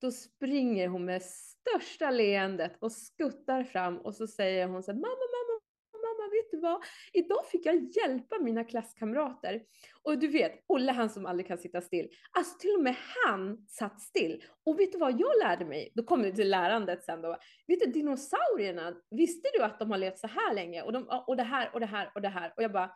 då 0.00 0.10
springer 0.10 0.88
hon 0.88 1.04
med 1.04 1.22
största 1.22 2.10
leendet 2.10 2.76
och 2.80 2.92
skuttar 2.92 3.64
fram 3.64 3.98
och 3.98 4.14
så 4.14 4.26
säger 4.26 4.66
hon 4.66 4.82
så 4.82 4.92
här, 4.92 4.98
mamma, 4.98 5.08
mamma, 5.08 5.60
mamma, 5.92 6.30
vet 6.30 6.50
du 6.50 6.60
vad? 6.60 6.82
Idag 7.12 7.46
fick 7.46 7.66
jag 7.66 7.96
hjälpa 7.96 8.38
mina 8.38 8.64
klasskamrater. 8.64 9.62
Och 10.02 10.18
du 10.18 10.28
vet, 10.28 10.64
Olle 10.66 10.92
han 10.92 11.10
som 11.10 11.26
aldrig 11.26 11.46
kan 11.46 11.58
sitta 11.58 11.80
still. 11.80 12.08
Alltså 12.32 12.58
till 12.58 12.74
och 12.74 12.82
med 12.82 12.96
han 13.26 13.66
satt 13.68 14.00
still. 14.00 14.44
Och 14.66 14.80
vet 14.80 14.92
du 14.92 14.98
vad 14.98 15.20
jag 15.20 15.38
lärde 15.42 15.64
mig? 15.64 15.92
Då 15.94 16.02
kommer 16.02 16.24
vi 16.24 16.32
till 16.32 16.50
lärandet 16.50 17.04
sen 17.04 17.22
då. 17.22 17.36
Vet 17.66 17.80
du, 17.80 17.86
dinosaurierna, 17.86 18.94
visste 19.10 19.48
du 19.54 19.62
att 19.64 19.78
de 19.78 19.90
har 19.90 19.98
levt 19.98 20.18
så 20.18 20.26
här 20.26 20.54
länge? 20.54 20.82
Och, 20.82 20.92
de, 20.92 21.22
och 21.26 21.36
det 21.36 21.42
här 21.42 21.70
och 21.74 21.80
det 21.80 21.86
här 21.86 22.12
och 22.14 22.22
det 22.22 22.28
här. 22.28 22.52
Och 22.56 22.62
jag 22.62 22.72
bara, 22.72 22.90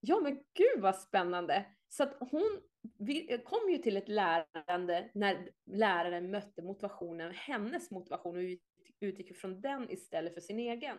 ja 0.00 0.20
men 0.20 0.34
gud 0.34 0.82
vad 0.82 0.96
spännande. 0.96 1.66
Så 1.88 2.02
att 2.02 2.16
hon 2.20 2.60
vi 2.98 3.42
kom 3.44 3.70
ju 3.70 3.78
till 3.78 3.96
ett 3.96 4.08
lärande 4.08 5.10
när 5.14 5.50
läraren 5.66 6.30
mötte 6.30 6.62
motivationen, 6.62 7.32
hennes 7.34 7.90
motivation 7.90 8.36
och 8.36 8.58
utgick 9.00 9.36
från 9.36 9.60
den 9.60 9.90
istället 9.90 10.34
för 10.34 10.40
sin 10.40 10.58
egen. 10.58 10.98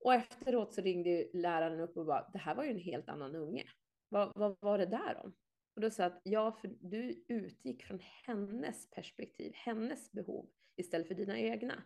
Och 0.00 0.14
efteråt 0.14 0.74
så 0.74 0.80
ringde 0.80 1.28
läraren 1.32 1.80
upp 1.80 1.96
och 1.96 2.06
bara, 2.06 2.30
det 2.32 2.38
här 2.38 2.54
var 2.54 2.64
ju 2.64 2.70
en 2.70 2.78
helt 2.78 3.08
annan 3.08 3.34
unge. 3.34 3.64
Vad, 4.08 4.32
vad 4.34 4.56
var 4.60 4.78
det 4.78 4.86
där 4.86 5.20
om? 5.24 5.34
Och 5.74 5.80
då 5.80 5.90
sa 5.90 6.02
jag 6.02 6.12
att 6.12 6.20
ja, 6.24 6.52
för 6.52 6.70
du 6.80 7.24
utgick 7.28 7.84
från 7.84 8.00
hennes 8.26 8.90
perspektiv, 8.90 9.52
hennes 9.54 10.12
behov 10.12 10.48
istället 10.76 11.08
för 11.08 11.14
dina 11.14 11.38
egna. 11.38 11.82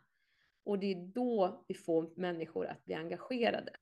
Och 0.65 0.79
det 0.79 0.93
är 0.93 1.07
då 1.15 1.65
vi 1.69 1.75
får 1.75 2.13
människor 2.17 2.67
att 2.67 2.85
bli 2.85 2.95
engagerade. 2.95 3.73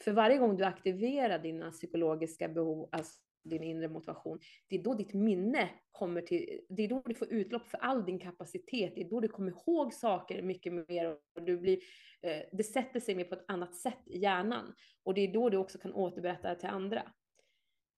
För 0.00 0.12
varje 0.12 0.38
gång 0.38 0.56
du 0.56 0.64
aktiverar 0.64 1.38
dina 1.38 1.70
psykologiska 1.70 2.48
behov, 2.48 2.88
alltså 2.92 3.20
din 3.44 3.62
inre 3.62 3.88
motivation, 3.88 4.40
det 4.68 4.76
är 4.76 4.82
då 4.82 4.94
ditt 4.94 5.14
minne 5.14 5.68
kommer 5.92 6.20
till, 6.20 6.60
det 6.68 6.84
är 6.84 6.88
då 6.88 7.02
du 7.06 7.14
får 7.14 7.32
utlopp 7.32 7.68
för 7.68 7.78
all 7.78 8.04
din 8.04 8.18
kapacitet, 8.18 8.92
det 8.94 9.00
är 9.00 9.10
då 9.10 9.20
du 9.20 9.28
kommer 9.28 9.50
ihåg 9.50 9.94
saker 9.94 10.42
mycket 10.42 10.72
mer 10.72 11.16
och 11.34 11.42
du 11.42 11.58
blir, 11.58 11.78
eh, 12.22 12.42
det 12.52 12.64
sätter 12.64 13.00
sig 13.00 13.14
mer 13.14 13.24
på 13.24 13.34
ett 13.34 13.44
annat 13.48 13.74
sätt 13.74 14.02
i 14.06 14.18
hjärnan 14.18 14.74
och 15.02 15.14
det 15.14 15.20
är 15.20 15.32
då 15.32 15.50
du 15.50 15.56
också 15.56 15.78
kan 15.78 15.92
återberätta 15.92 16.48
det 16.48 16.60
till 16.60 16.68
andra. 16.68 17.12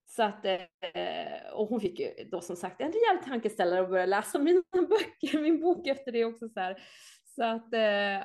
Så 0.05 0.23
att, 0.23 0.45
eh, 0.45 1.53
och 1.53 1.67
hon 1.67 1.81
fick 1.81 1.99
ju 1.99 2.09
då 2.31 2.41
som 2.41 2.55
sagt 2.55 2.81
en 2.81 2.91
rejäl 2.91 3.23
tankeställare 3.25 3.81
och 3.81 3.89
började 3.89 4.09
läsa 4.09 4.39
mina 4.39 4.63
böcker, 4.71 5.41
min 5.41 5.61
bok 5.61 5.87
efter 5.87 6.11
det 6.11 6.25
också 6.25 6.49
så 6.49 6.59
här. 6.59 6.81
Så 7.35 7.43
att 7.43 7.73
eh, 7.73 7.81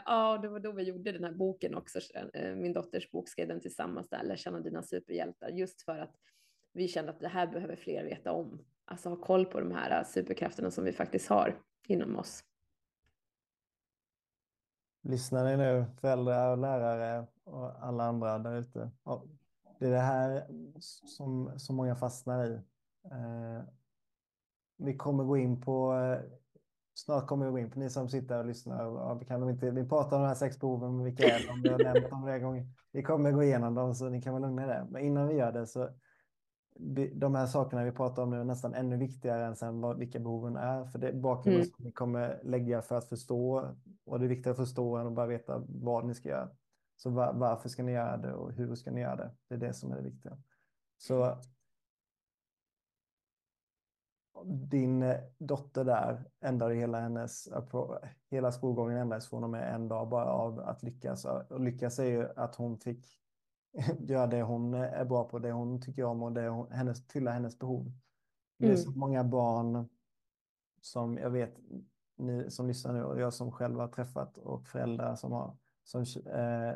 ja, 0.06 0.38
det 0.42 0.48
var 0.48 0.60
då 0.60 0.72
vi 0.72 0.82
gjorde 0.82 1.12
den 1.12 1.24
här 1.24 1.32
boken 1.32 1.74
också. 1.74 2.00
Eh, 2.34 2.54
min 2.54 2.72
dotters 2.72 3.10
bok 3.10 3.28
skrev 3.28 3.48
den 3.48 3.60
tillsammans 3.60 4.08
där, 4.08 4.22
Lär 4.22 4.36
känna 4.36 4.60
dina 4.60 4.82
superhjältar, 4.82 5.48
just 5.48 5.82
för 5.82 5.98
att 5.98 6.14
vi 6.76 6.88
kände 6.88 7.10
att 7.10 7.20
det 7.20 7.28
här 7.28 7.46
behöver 7.46 7.76
fler 7.76 8.04
veta 8.04 8.32
om. 8.32 8.58
Alltså 8.84 9.08
ha 9.08 9.16
koll 9.16 9.46
på 9.46 9.60
de 9.60 9.72
här 9.72 10.00
äh, 10.00 10.06
superkrafterna 10.06 10.70
som 10.70 10.84
vi 10.84 10.92
faktiskt 10.92 11.28
har 11.28 11.58
inom 11.86 12.16
oss. 12.16 12.44
Lyssnar 15.02 15.44
ni 15.44 15.56
nu, 15.56 15.84
föräldrar 16.00 16.50
och 16.50 16.58
lärare 16.58 17.26
och 17.44 17.84
alla 17.84 18.04
andra 18.04 18.38
där 18.38 18.56
ute? 18.56 18.90
Det 19.78 19.86
är 19.86 19.90
det 19.90 19.98
här 19.98 20.46
som, 20.80 21.58
som 21.58 21.76
många 21.76 21.96
fastnar 21.96 22.46
i. 22.46 22.52
Eh, 23.10 23.62
vi 24.76 24.96
kommer 24.96 25.24
gå 25.24 25.36
in 25.36 25.60
på, 25.60 25.94
eh, 25.94 26.30
snart 26.94 27.26
kommer 27.26 27.46
vi 27.46 27.52
gå 27.52 27.58
in 27.58 27.70
på, 27.70 27.78
ni 27.78 27.90
som 27.90 28.08
sitter 28.08 28.38
och 28.38 28.46
lyssnar, 28.46 29.24
kan 29.24 29.50
inte, 29.50 29.70
vi 29.70 29.88
pratar 29.88 30.16
om 30.16 30.22
de 30.22 30.28
här 30.28 30.34
sex 30.34 30.60
behoven, 30.60 31.04
vilka 31.04 31.24
är 31.24 31.46
de, 31.46 31.62
vi 31.62 31.68
har 31.68 31.94
nämnt 31.94 32.10
dem 32.10 32.22
flera 32.22 32.38
gånger. 32.38 32.66
Vi 32.92 33.02
kommer 33.02 33.32
gå 33.32 33.42
igenom 33.42 33.74
dem 33.74 33.94
så 33.94 34.08
ni 34.08 34.22
kan 34.22 34.32
vara 34.32 34.46
lugna 34.46 34.64
i 34.64 34.66
det. 34.66 34.86
Men 34.90 35.02
innan 35.02 35.28
vi 35.28 35.34
gör 35.34 35.52
det 35.52 35.66
så 35.66 35.88
de 37.12 37.34
här 37.34 37.46
sakerna 37.46 37.84
vi 37.84 37.92
pratar 37.92 38.22
om 38.22 38.30
nu 38.30 38.40
är 38.40 38.44
nästan 38.44 38.74
ännu 38.74 38.96
viktigare 38.96 39.46
än 39.46 39.56
sen 39.56 39.80
vad, 39.80 39.98
vilka 39.98 40.18
behoven 40.18 40.56
är. 40.56 40.84
För 40.84 40.98
det 40.98 41.08
är 41.08 41.12
bakgrunden 41.12 41.62
mm. 41.62 41.72
som 41.76 41.84
ni 41.84 41.92
kommer 41.92 42.40
lägga 42.44 42.82
för 42.82 42.98
att 42.98 43.08
förstå. 43.08 43.74
Och 44.04 44.18
det 44.18 44.26
är 44.26 44.28
viktigt 44.28 44.46
att 44.46 44.56
förstå 44.56 44.96
än 44.96 45.06
att 45.06 45.12
bara 45.12 45.26
veta 45.26 45.62
vad 45.68 46.04
ni 46.04 46.14
ska 46.14 46.28
göra. 46.28 46.48
Så 46.96 47.10
var, 47.10 47.32
varför 47.32 47.68
ska 47.68 47.82
ni 47.82 47.92
göra 47.92 48.16
det 48.16 48.32
och 48.32 48.52
hur 48.52 48.74
ska 48.74 48.90
ni 48.90 49.00
göra 49.00 49.16
det? 49.16 49.30
Det 49.48 49.54
är 49.54 49.58
det 49.58 49.74
som 49.74 49.92
är 49.92 49.96
det 49.96 50.02
viktiga. 50.02 50.38
Så 50.98 51.38
din 54.44 55.02
eh, 55.02 55.16
dotter 55.38 55.84
där 55.84 56.24
ändrade 56.40 56.74
hela 56.74 57.00
hennes, 57.00 57.48
hela 58.30 58.52
skolgången 58.52 58.96
ändrades 58.96 59.28
från 59.28 59.44
och 59.44 59.50
med 59.50 59.74
en 59.74 59.88
dag 59.88 60.08
bara 60.08 60.30
av 60.30 60.60
att 60.60 60.82
lyckas. 60.82 61.24
Och 61.24 61.60
lyckas 61.60 61.98
är 61.98 62.04
ju 62.04 62.28
att 62.36 62.54
hon 62.54 62.78
fick 62.78 63.06
göra 63.98 64.26
det 64.26 64.42
hon 64.42 64.74
är 64.74 65.04
bra 65.04 65.24
på, 65.24 65.38
det 65.38 65.52
hon 65.52 65.80
tycker 65.80 66.04
om 66.04 66.22
och 66.22 66.32
det 66.32 66.48
hon, 66.48 66.70
hennes, 66.70 67.06
fylla 67.06 67.30
hennes 67.30 67.58
behov. 67.58 67.92
Det 68.58 68.64
är 68.64 68.70
mm. 68.70 68.82
så 68.82 68.90
många 68.90 69.24
barn 69.24 69.88
som 70.80 71.18
jag 71.18 71.30
vet, 71.30 71.54
ni 72.16 72.50
som 72.50 72.66
lyssnar 72.66 72.92
nu 72.92 73.04
och 73.04 73.20
jag 73.20 73.34
som 73.34 73.52
själv 73.52 73.80
har 73.80 73.88
träffat 73.88 74.38
och 74.38 74.66
föräldrar 74.66 75.16
som 75.16 75.32
har, 75.32 75.56
som, 75.84 76.02
eh, 76.32 76.74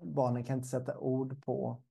barnen 0.00 0.44
kan 0.44 0.56
inte 0.56 0.68
sätta 0.68 0.98
ord 0.98 1.44
på 1.44 1.82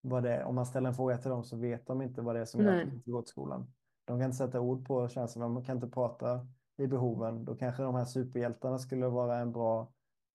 vad 0.00 0.22
det 0.22 0.34
är. 0.34 0.44
Om 0.44 0.54
man 0.54 0.66
ställer 0.66 0.88
en 0.88 0.94
fråga 0.94 1.18
till 1.18 1.30
dem 1.30 1.44
så 1.44 1.56
vet 1.56 1.86
de 1.86 2.02
inte 2.02 2.22
vad 2.22 2.34
det 2.34 2.40
är 2.40 2.44
som 2.44 2.60
gör 2.60 2.80
att 2.80 2.88
de 2.88 2.94
inte 2.94 3.10
går 3.10 3.22
till 3.22 3.30
skolan. 3.30 3.72
De 4.04 4.18
kan 4.18 4.24
inte 4.24 4.36
sätta 4.36 4.60
ord 4.60 4.86
på 4.86 5.08
känslorna, 5.08 5.54
de 5.54 5.64
kan 5.64 5.76
inte 5.76 5.88
prata 5.88 6.48
i 6.76 6.86
behoven. 6.86 7.44
Då 7.44 7.56
kanske 7.56 7.82
de 7.82 7.94
här 7.94 8.04
superhjältarna 8.04 8.78
skulle 8.78 9.08
vara 9.08 9.38
en 9.38 9.52
bra 9.52 9.92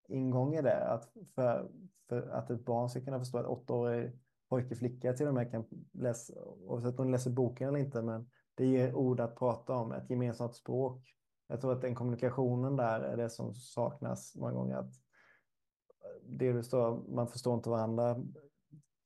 ingång 0.08 0.56
i 0.56 0.62
det. 0.62 0.88
Att 0.88 1.10
för, 1.36 1.70
för 2.10 2.28
att 2.28 2.50
ett 2.50 2.66
barn 2.66 2.89
ska 2.89 3.02
kunna 3.02 3.20
förstå 3.20 3.38
att 3.38 3.46
åttaårig 3.46 4.20
pojke, 4.50 4.76
flicka 4.76 5.13
till 5.13 5.28
och 5.28 5.34
med 5.34 5.52
kan 5.52 5.66
läsa, 5.94 6.34
oavsett 6.44 7.00
om 7.00 7.06
de 7.06 7.12
läser 7.12 7.32
boken 7.32 7.68
eller 7.68 7.80
inte, 7.80 8.02
men 8.02 8.30
det 8.56 8.66
ger 8.66 8.96
ord 8.96 9.20
att 9.20 9.36
prata 9.36 9.76
om, 9.76 9.92
ett 9.92 10.10
gemensamt 10.10 10.56
språk. 10.56 11.16
Jag 11.48 11.62
tror 11.62 11.72
att 11.72 11.82
den 11.82 11.96
kommunikationen 11.96 12.76
där 12.76 13.00
är 13.00 13.18
det 13.18 13.30
som 13.30 13.56
saknas 13.56 14.36
många 14.36 14.54
gånger. 14.54 14.78
Att 14.78 14.94
det 16.24 16.63
står, 16.63 17.13
man 17.16 17.28
förstår 17.28 17.54
inte 17.54 17.70
varandra. 17.70 18.24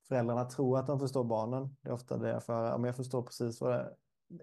Föräldrarna 0.08 0.46
tror 0.46 0.80
att 0.80 0.88
de 0.88 1.00
förstår 1.00 1.24
barnen. 1.24 1.76
Det 1.82 1.90
är 1.90 1.94
ofta 1.94 2.18
det 2.18 2.30
jag 2.30 2.44
får 2.44 2.54
höra. 2.54 2.88
jag 2.88 2.96
förstår 2.96 3.22
precis 3.22 3.62
vad 3.62 3.72
det 3.72 3.78
är. 3.80 3.94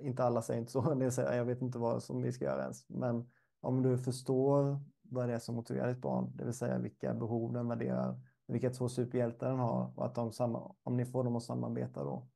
Inte 0.01 0.25
alla 0.25 0.43
säger 0.43 0.61
inte 0.61 0.73
så. 0.73 0.95
Det 0.95 1.11
säger, 1.11 1.37
jag 1.37 1.45
vet 1.45 1.63
inte 1.63 1.79
vad 1.79 2.03
som 2.03 2.23
vi 2.23 2.33
ska 2.33 2.45
göra 2.45 2.63
ens. 2.63 2.89
Men 2.89 3.31
om 3.61 3.83
du 3.83 3.99
förstår 3.99 4.81
vad 5.11 5.29
det 5.29 5.35
är 5.35 5.39
som 5.39 5.55
motiverar 5.55 5.89
ditt 5.89 6.03
barn, 6.03 6.33
det 6.35 6.45
vill 6.45 6.55
säga 6.55 6.79
vilka 6.79 7.15
behov 7.15 7.53
den 7.53 7.69
värderar, 7.69 8.21
vilka 8.47 8.71
två 8.71 8.89
superhjältar 8.89 9.49
den 9.49 9.59
har 9.59 9.93
och 9.97 10.07
att 10.07 10.15
de 10.15 10.33
samma, 10.33 10.75
om 10.83 10.97
ni 10.97 11.05
får 11.05 11.25
dem 11.25 11.37
att 11.37 11.43
samarbeta 11.43 12.05
då, 12.05 12.29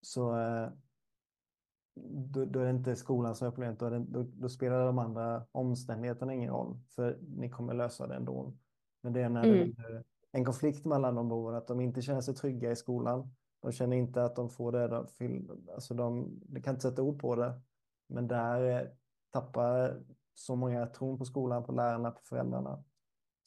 så 0.00 0.38
eh, 0.38 0.68
då, 1.94 2.44
då 2.44 2.60
är 2.60 2.64
det 2.64 2.70
inte 2.70 2.96
skolan 2.96 3.34
som 3.34 3.46
är 3.46 3.50
problemet, 3.50 3.78
då, 3.78 3.98
då, 3.98 4.22
då, 4.22 4.48
spelar 4.48 4.86
de 4.86 4.98
andra 4.98 5.46
omständigheterna 5.52 6.34
ingen 6.34 6.50
roll, 6.50 6.80
för 6.88 7.18
ni 7.36 7.50
kommer 7.50 7.74
lösa 7.74 8.06
det 8.06 8.14
ändå. 8.14 8.54
Men 9.02 9.12
det 9.12 9.20
är 9.20 9.28
när 9.28 9.44
mm. 9.44 9.74
det 9.76 9.82
är 9.82 10.04
en 10.32 10.44
konflikt 10.44 10.84
mellan 10.84 11.14
de 11.14 11.28
behoven, 11.28 11.54
att 11.54 11.66
de 11.66 11.80
inte 11.80 12.02
känner 12.02 12.20
sig 12.20 12.34
trygga 12.34 12.70
i 12.70 12.76
skolan, 12.76 13.34
de 13.60 13.72
känner 13.72 13.96
inte 13.96 14.24
att 14.24 14.36
de 14.36 14.50
får 14.50 14.72
det, 14.72 14.88
de, 14.88 15.06
alltså 15.74 15.94
de, 15.94 16.40
de 16.42 16.62
kan 16.62 16.74
inte 16.74 16.88
sätta 16.88 17.02
ord 17.02 17.20
på 17.20 17.36
det, 17.36 17.60
men 18.06 18.28
där 18.28 18.80
eh, 18.80 18.88
tappar 19.30 20.00
så 20.34 20.56
många 20.56 20.86
tron 20.86 21.18
på 21.18 21.24
skolan, 21.24 21.64
på 21.64 21.72
lärarna, 21.72 22.10
på 22.10 22.22
föräldrarna. 22.22 22.84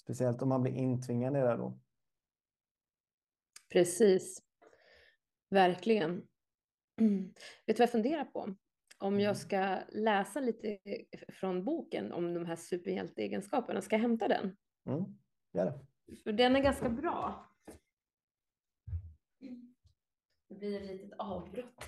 Speciellt 0.01 0.41
om 0.41 0.49
man 0.49 0.61
blir 0.61 0.73
intvingad 0.73 1.37
i 1.37 1.39
det 1.39 1.57
då. 1.57 1.79
Precis. 3.69 4.41
Verkligen. 5.49 6.27
Vet 6.95 7.37
du 7.65 7.73
vad 7.73 7.79
jag 7.79 7.91
funderar 7.91 8.25
på? 8.25 8.55
Om 8.97 9.19
jag 9.19 9.29
mm. 9.29 9.35
ska 9.35 9.79
läsa 9.89 10.39
lite 10.39 10.79
från 11.27 11.63
boken 11.63 12.11
om 12.11 12.33
de 12.33 12.45
här 12.45 12.55
superhjälteegenskaperna, 12.55 13.81
ska 13.81 13.95
jag 13.95 14.01
hämta 14.01 14.27
den? 14.27 14.57
Mm, 14.85 15.03
gör 15.53 15.65
det. 15.65 15.79
För 16.23 16.31
den 16.31 16.55
är 16.55 16.59
ganska 16.59 16.89
bra. 16.89 17.51
Det 20.49 20.55
blir 20.55 20.81
ett 20.81 20.87
litet 20.87 21.19
avbrott 21.19 21.83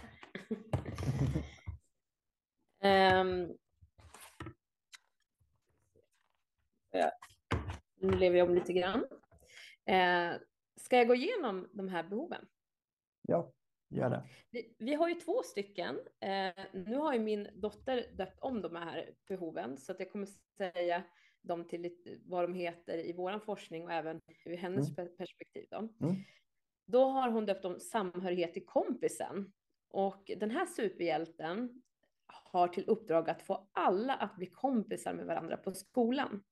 här. 2.81 3.21
um, 3.21 3.57
Nu 7.99 8.17
lever 8.17 8.38
jag 8.38 8.49
om 8.49 8.55
lite 8.55 8.73
grann. 8.73 9.05
Eh, 9.86 10.39
ska 10.75 10.97
jag 10.97 11.07
gå 11.07 11.15
igenom 11.15 11.69
de 11.73 11.88
här 11.88 12.03
behoven? 12.03 12.45
Ja, 13.21 13.51
gör 13.89 14.10
det. 14.10 14.23
Vi, 14.51 14.75
vi 14.77 14.93
har 14.93 15.10
ju 15.10 15.15
två 15.15 15.43
stycken. 15.43 15.95
Eh, 16.19 16.65
nu 16.73 16.95
har 16.95 17.13
ju 17.13 17.19
min 17.19 17.49
dotter 17.53 18.05
döpt 18.17 18.39
om 18.39 18.62
de 18.62 18.75
här 18.75 19.10
behoven 19.27 19.77
så 19.77 19.91
att 19.91 19.99
jag 19.99 20.12
kommer 20.12 20.27
säga 20.57 21.03
dem 21.41 21.67
till 21.67 21.81
lite, 21.81 22.17
vad 22.25 22.43
de 22.43 22.53
heter 22.53 22.97
i 22.97 23.13
vår 23.13 23.39
forskning 23.39 23.83
och 23.83 23.91
även 23.91 24.21
ur 24.45 24.57
hennes 24.57 24.97
mm. 24.97 25.15
perspektiv. 25.17 25.65
Då. 25.69 25.77
Mm. 25.77 26.15
då 26.86 27.05
har 27.05 27.29
hon 27.29 27.45
döpt 27.45 27.65
om 27.65 27.79
samhörighet 27.79 28.53
till 28.53 28.65
kompisen. 28.65 29.53
Och 29.89 30.31
den 30.38 30.51
här 30.51 30.65
superhjälten 30.65 31.81
har 32.27 32.67
till 32.67 32.83
uppdrag 32.88 33.29
att 33.29 33.41
få 33.41 33.67
alla 33.71 34.13
att 34.13 34.36
bli 34.36 34.45
kompisar 34.45 35.13
med 35.13 35.25
varandra 35.25 35.57
på 35.57 35.73
skolan. 35.73 36.43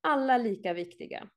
Alla 0.00 0.38
lika 0.38 0.72
viktiga. 0.72 1.28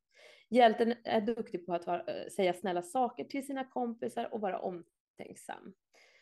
Hjälten 0.50 0.94
är 1.04 1.20
duktig 1.20 1.66
på 1.66 1.74
att 1.74 1.86
vara, 1.86 2.00
eh, 2.00 2.28
säga 2.28 2.54
snälla 2.54 2.82
saker 2.82 3.24
till 3.24 3.46
sina 3.46 3.64
kompisar 3.64 4.34
och 4.34 4.40
vara 4.40 4.58
omtänksam. 4.58 5.74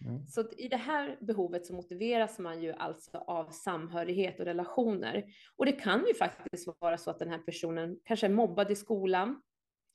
Mm. 0.04 0.26
Så 0.26 0.50
i 0.58 0.68
det 0.68 0.76
här 0.76 1.18
behovet 1.20 1.66
så 1.66 1.74
motiveras 1.74 2.38
man 2.38 2.62
ju 2.62 2.72
alltså 2.72 3.18
av 3.18 3.50
samhörighet 3.50 4.40
och 4.40 4.46
relationer. 4.46 5.24
Och 5.56 5.66
det 5.66 5.72
kan 5.72 6.06
ju 6.06 6.14
faktiskt 6.14 6.68
vara 6.80 6.98
så 6.98 7.10
att 7.10 7.18
den 7.18 7.28
här 7.28 7.38
personen 7.38 7.98
kanske 8.04 8.26
är 8.26 8.30
mobbad 8.30 8.70
i 8.70 8.76
skolan. 8.76 9.42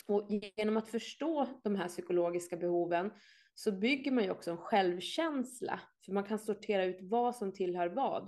Och 0.07 0.27
genom 0.55 0.77
att 0.77 0.89
förstå 0.89 1.47
de 1.63 1.75
här 1.75 1.87
psykologiska 1.87 2.57
behoven 2.57 3.11
så 3.53 3.71
bygger 3.71 4.11
man 4.11 4.23
ju 4.23 4.31
också 4.31 4.51
en 4.51 4.57
självkänsla. 4.57 5.79
För 6.05 6.11
man 6.11 6.23
kan 6.23 6.39
sortera 6.39 6.85
ut 6.85 6.97
vad 7.01 7.35
som 7.35 7.53
tillhör 7.53 7.87
vad. 7.87 8.27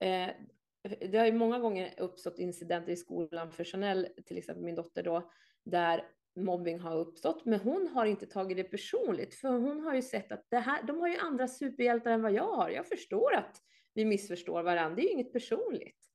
Eh, 0.00 0.30
det 0.82 1.18
har 1.18 1.26
ju 1.26 1.32
många 1.32 1.58
gånger 1.58 1.94
uppstått 1.98 2.38
incidenter 2.38 2.92
i 2.92 2.96
skolan 2.96 3.52
för 3.52 3.64
Chanel, 3.64 4.08
till 4.26 4.38
exempel 4.38 4.64
min 4.64 4.74
dotter 4.74 5.02
då, 5.02 5.30
där 5.64 6.04
mobbing 6.36 6.80
har 6.80 6.96
uppstått, 6.96 7.44
men 7.44 7.60
hon 7.60 7.88
har 7.88 8.06
inte 8.06 8.26
tagit 8.26 8.56
det 8.56 8.64
personligt, 8.64 9.34
för 9.34 9.48
hon 9.48 9.80
har 9.80 9.94
ju 9.94 10.02
sett 10.02 10.32
att 10.32 10.46
det 10.50 10.58
här, 10.58 10.82
de 10.82 11.00
har 11.00 11.08
ju 11.08 11.16
andra 11.16 11.48
superhjältar 11.48 12.10
än 12.10 12.22
vad 12.22 12.32
jag 12.32 12.56
har. 12.56 12.70
Jag 12.70 12.86
förstår 12.86 13.34
att 13.34 13.56
vi 13.94 14.04
missförstår 14.04 14.62
varandra, 14.62 14.96
det 14.96 15.02
är 15.02 15.06
ju 15.06 15.12
inget 15.12 15.32
personligt. 15.32 16.11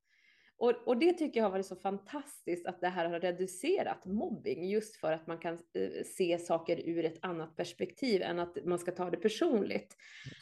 Och, 0.59 0.87
och, 0.87 0.97
det 0.97 1.13
tycker 1.13 1.39
jag 1.39 1.45
har 1.45 1.51
varit 1.51 1.65
så 1.65 1.75
fantastiskt 1.75 2.67
att 2.67 2.81
det 2.81 2.87
här 2.87 3.09
har 3.09 3.19
reducerat 3.19 4.05
mobbing 4.05 4.69
just 4.69 4.95
för 4.95 5.11
att 5.11 5.27
man 5.27 5.37
kan 5.37 5.53
eh, 5.53 6.03
se 6.15 6.39
saker 6.39 6.89
ur 6.89 7.05
ett 7.05 7.19
annat 7.21 7.55
perspektiv 7.55 8.21
än 8.21 8.39
att 8.39 8.65
man 8.65 8.79
ska 8.79 8.91
ta 8.91 9.09
det 9.09 9.17
personligt. 9.17 9.95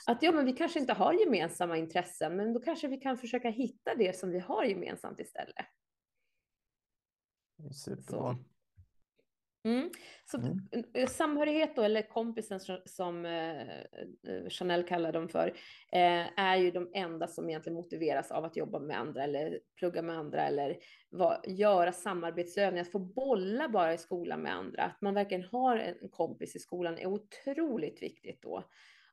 Att 0.08 0.24
ja, 0.24 0.32
men 0.32 0.46
vi 0.46 0.54
kanske 0.54 0.80
inte 0.80 0.94
har 0.94 1.14
gemensamma 1.14 1.78
intressen, 1.78 2.36
men 2.36 2.54
då 2.54 2.60
kanske 2.60 2.88
vi 2.88 2.98
kan 2.98 3.18
försöka 3.18 3.50
hitta 3.50 3.96
det 3.96 4.16
som 4.16 4.32
vi 4.32 4.40
har 4.40 4.64
gemensamt 4.64 5.20
istället. 5.20 5.66
Superbra. 7.86 8.38
Mm. 9.66 9.90
Så 10.26 10.38
mm. 10.38 11.08
samhörighet 11.08 11.76
då, 11.76 11.82
eller 11.82 12.02
kompisen 12.02 12.60
som 12.86 13.26
eh, 13.26 14.50
Chanel 14.50 14.84
kallar 14.84 15.12
dem 15.12 15.30
för, 15.30 15.48
eh, 15.92 16.40
är 16.40 16.56
ju 16.56 16.72
de 16.72 16.92
enda 16.94 17.28
som 17.28 17.50
egentligen 17.50 17.76
motiveras 17.76 18.32
av 18.32 18.46
att 18.46 18.58
jobba 18.58 18.80
med 18.80 19.00
andra 19.00 19.24
eller 19.24 19.60
plugga 19.80 20.02
med 20.02 20.18
andra 20.18 20.48
eller 20.48 20.78
va, 21.12 21.42
göra 21.48 21.92
samarbetsövningar, 21.92 22.82
att 22.82 22.92
få 22.92 23.00
bolla 23.00 23.70
bara 23.70 23.94
i 23.94 23.98
skolan 23.98 24.42
med 24.42 24.56
andra. 24.56 24.84
Att 24.84 25.02
man 25.02 25.14
verkligen 25.14 25.44
har 25.44 25.78
en 25.78 26.10
kompis 26.10 26.56
i 26.56 26.60
skolan 26.60 26.98
är 26.98 27.06
otroligt 27.06 28.02
viktigt 28.02 28.42
då. 28.42 28.64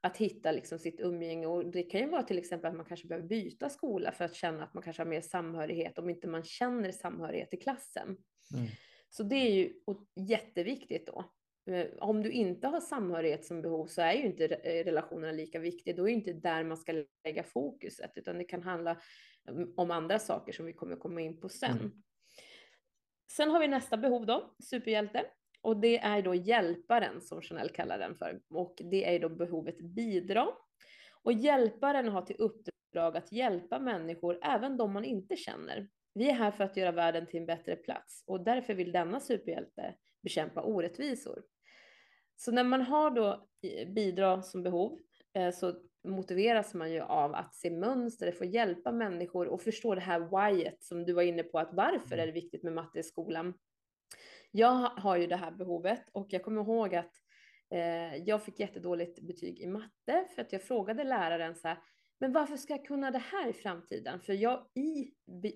Att 0.00 0.16
hitta 0.16 0.52
liksom 0.52 0.78
sitt 0.78 1.00
umgänge 1.00 1.46
och 1.46 1.66
det 1.66 1.82
kan 1.82 2.00
ju 2.00 2.08
vara 2.08 2.22
till 2.22 2.38
exempel 2.38 2.70
att 2.70 2.76
man 2.76 2.86
kanske 2.86 3.08
behöver 3.08 3.28
byta 3.28 3.68
skola 3.68 4.12
för 4.12 4.24
att 4.24 4.34
känna 4.34 4.64
att 4.64 4.74
man 4.74 4.82
kanske 4.82 5.02
har 5.02 5.08
mer 5.08 5.20
samhörighet 5.20 5.98
om 5.98 6.10
inte 6.10 6.28
man 6.28 6.44
känner 6.44 6.92
samhörighet 6.92 7.54
i 7.54 7.56
klassen. 7.56 8.16
Mm. 8.54 8.66
Så 9.14 9.22
det 9.22 9.36
är 9.36 9.50
ju 9.50 9.72
jätteviktigt 10.28 11.06
då. 11.06 11.24
Eh, 11.72 11.86
om 11.98 12.22
du 12.22 12.30
inte 12.30 12.68
har 12.68 12.80
samhörighet 12.80 13.44
som 13.44 13.62
behov 13.62 13.86
så 13.86 14.02
är 14.02 14.12
ju 14.12 14.26
inte 14.26 14.44
eh, 14.44 14.84
relationerna 14.84 15.32
lika 15.32 15.58
viktiga. 15.58 15.96
Då 15.96 16.02
är 16.02 16.06
det 16.06 16.12
inte 16.12 16.32
där 16.32 16.64
man 16.64 16.76
ska 16.76 17.04
lägga 17.24 17.42
fokuset, 17.42 18.12
utan 18.16 18.38
det 18.38 18.44
kan 18.44 18.62
handla 18.62 19.00
mm, 19.48 19.74
om 19.76 19.90
andra 19.90 20.18
saker 20.18 20.52
som 20.52 20.66
vi 20.66 20.72
kommer 20.72 20.96
komma 20.96 21.20
in 21.20 21.40
på 21.40 21.48
sen. 21.48 21.78
Mm. 21.78 22.02
Sen 23.32 23.50
har 23.50 23.60
vi 23.60 23.68
nästa 23.68 23.96
behov 23.96 24.26
då, 24.26 24.54
superhjälte. 24.70 25.24
Och 25.60 25.80
det 25.80 25.98
är 25.98 26.22
då 26.22 26.34
hjälparen 26.34 27.20
som 27.20 27.42
Chanel 27.42 27.68
kallar 27.68 27.98
den 27.98 28.16
för. 28.16 28.40
Och 28.50 28.74
det 28.90 29.14
är 29.14 29.20
då 29.20 29.28
behovet 29.28 29.78
bidra. 29.78 30.48
Och 31.22 31.32
hjälparen 31.32 32.08
har 32.08 32.22
till 32.22 32.36
uppdrag 32.38 33.16
att 33.16 33.32
hjälpa 33.32 33.78
människor, 33.78 34.38
även 34.42 34.76
de 34.76 34.92
man 34.92 35.04
inte 35.04 35.36
känner. 35.36 35.88
Vi 36.14 36.28
är 36.28 36.34
här 36.34 36.50
för 36.50 36.64
att 36.64 36.76
göra 36.76 36.92
världen 36.92 37.26
till 37.26 37.40
en 37.40 37.46
bättre 37.46 37.76
plats 37.76 38.24
och 38.26 38.44
därför 38.44 38.74
vill 38.74 38.92
denna 38.92 39.20
superhjälte 39.20 39.94
bekämpa 40.22 40.62
orättvisor. 40.62 41.42
Så 42.36 42.52
när 42.52 42.64
man 42.64 42.82
har 42.82 43.10
då 43.10 43.48
bidra 43.86 44.42
som 44.42 44.62
behov 44.62 44.98
eh, 45.34 45.50
så 45.50 45.74
motiveras 46.04 46.74
man 46.74 46.92
ju 46.92 47.00
av 47.00 47.34
att 47.34 47.54
se 47.54 47.70
mönster, 47.70 48.32
få 48.32 48.44
hjälpa 48.44 48.92
människor 48.92 49.48
och 49.48 49.62
förstå 49.62 49.94
det 49.94 50.00
här 50.00 50.50
whyet 50.50 50.84
som 50.84 51.04
du 51.04 51.12
var 51.12 51.22
inne 51.22 51.42
på, 51.42 51.58
att 51.58 51.72
varför 51.72 52.18
är 52.18 52.26
det 52.26 52.32
viktigt 52.32 52.62
med 52.62 52.72
matte 52.72 52.98
i 52.98 53.02
skolan? 53.02 53.54
Jag 54.50 54.90
har 54.90 55.16
ju 55.16 55.26
det 55.26 55.36
här 55.36 55.50
behovet 55.50 56.08
och 56.12 56.26
jag 56.30 56.42
kommer 56.42 56.62
ihåg 56.62 56.94
att 56.94 57.12
eh, 57.70 58.16
jag 58.16 58.42
fick 58.42 58.60
jättedåligt 58.60 59.20
betyg 59.20 59.60
i 59.60 59.66
matte 59.66 60.26
för 60.34 60.42
att 60.42 60.52
jag 60.52 60.62
frågade 60.62 61.04
läraren 61.04 61.54
så 61.54 61.68
här, 61.68 61.78
men 62.22 62.32
varför 62.32 62.56
ska 62.56 62.72
jag 62.72 62.84
kunna 62.84 63.10
det 63.10 63.18
här 63.18 63.48
i 63.48 63.52
framtiden? 63.52 64.20
För 64.20 64.32
jag, 64.32 64.66
i 64.74 65.10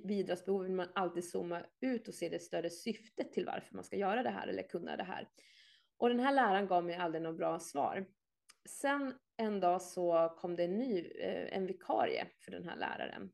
bidragsbehov 0.04 0.62
vill 0.62 0.72
man 0.72 0.88
alltid 0.94 1.30
zooma 1.30 1.62
ut 1.80 2.08
och 2.08 2.14
se 2.14 2.28
det 2.28 2.38
större 2.38 2.70
syftet 2.70 3.32
till 3.32 3.46
varför 3.46 3.74
man 3.74 3.84
ska 3.84 3.96
göra 3.96 4.22
det 4.22 4.30
här 4.30 4.48
eller 4.48 4.62
kunna 4.62 4.96
det 4.96 5.04
här. 5.04 5.28
Och 5.96 6.08
den 6.08 6.20
här 6.20 6.34
läraren 6.34 6.66
gav 6.66 6.84
mig 6.84 6.96
aldrig 6.96 7.22
något 7.22 7.36
bra 7.36 7.58
svar. 7.58 8.06
Sen 8.68 9.14
en 9.36 9.60
dag 9.60 9.82
så 9.82 10.34
kom 10.38 10.56
det 10.56 10.64
en 10.64 10.78
ny, 10.78 10.98
eh, 11.00 11.56
en 11.56 11.66
vikarie 11.66 12.26
för 12.44 12.50
den 12.50 12.64
här 12.64 12.76
läraren. 12.76 13.30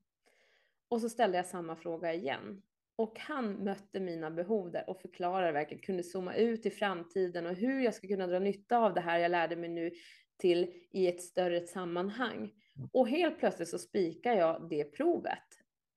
Och 0.89 1.01
så 1.01 1.09
ställde 1.09 1.37
jag 1.37 1.47
samma 1.47 1.77
fråga 1.77 2.15
igen. 2.15 2.63
Och 2.97 3.19
han 3.19 3.53
mötte 3.53 4.01
mina 4.01 4.31
behov 4.31 4.71
där 4.71 4.91
och 4.91 5.01
förklarade 5.01 5.53
verkligen, 5.53 5.83
kunde 5.83 6.03
zooma 6.03 6.35
ut 6.35 6.67
i 6.67 6.71
framtiden 6.71 7.47
och 7.47 7.55
hur 7.55 7.81
jag 7.81 7.95
ska 7.95 8.09
kunna 8.09 8.27
dra 8.27 8.39
nytta 8.39 8.79
av 8.79 8.95
det 8.95 9.01
här 9.01 9.19
jag 9.19 9.31
lärde 9.31 9.57
mig 9.57 9.69
nu 9.69 9.91
till 10.37 10.73
i 10.91 11.07
ett 11.09 11.23
större 11.23 11.61
sammanhang. 11.67 12.53
Och 12.93 13.09
helt 13.09 13.39
plötsligt 13.39 13.69
så 13.69 13.79
spikar 13.79 14.33
jag 14.33 14.69
det 14.71 14.85
provet. 14.85 15.39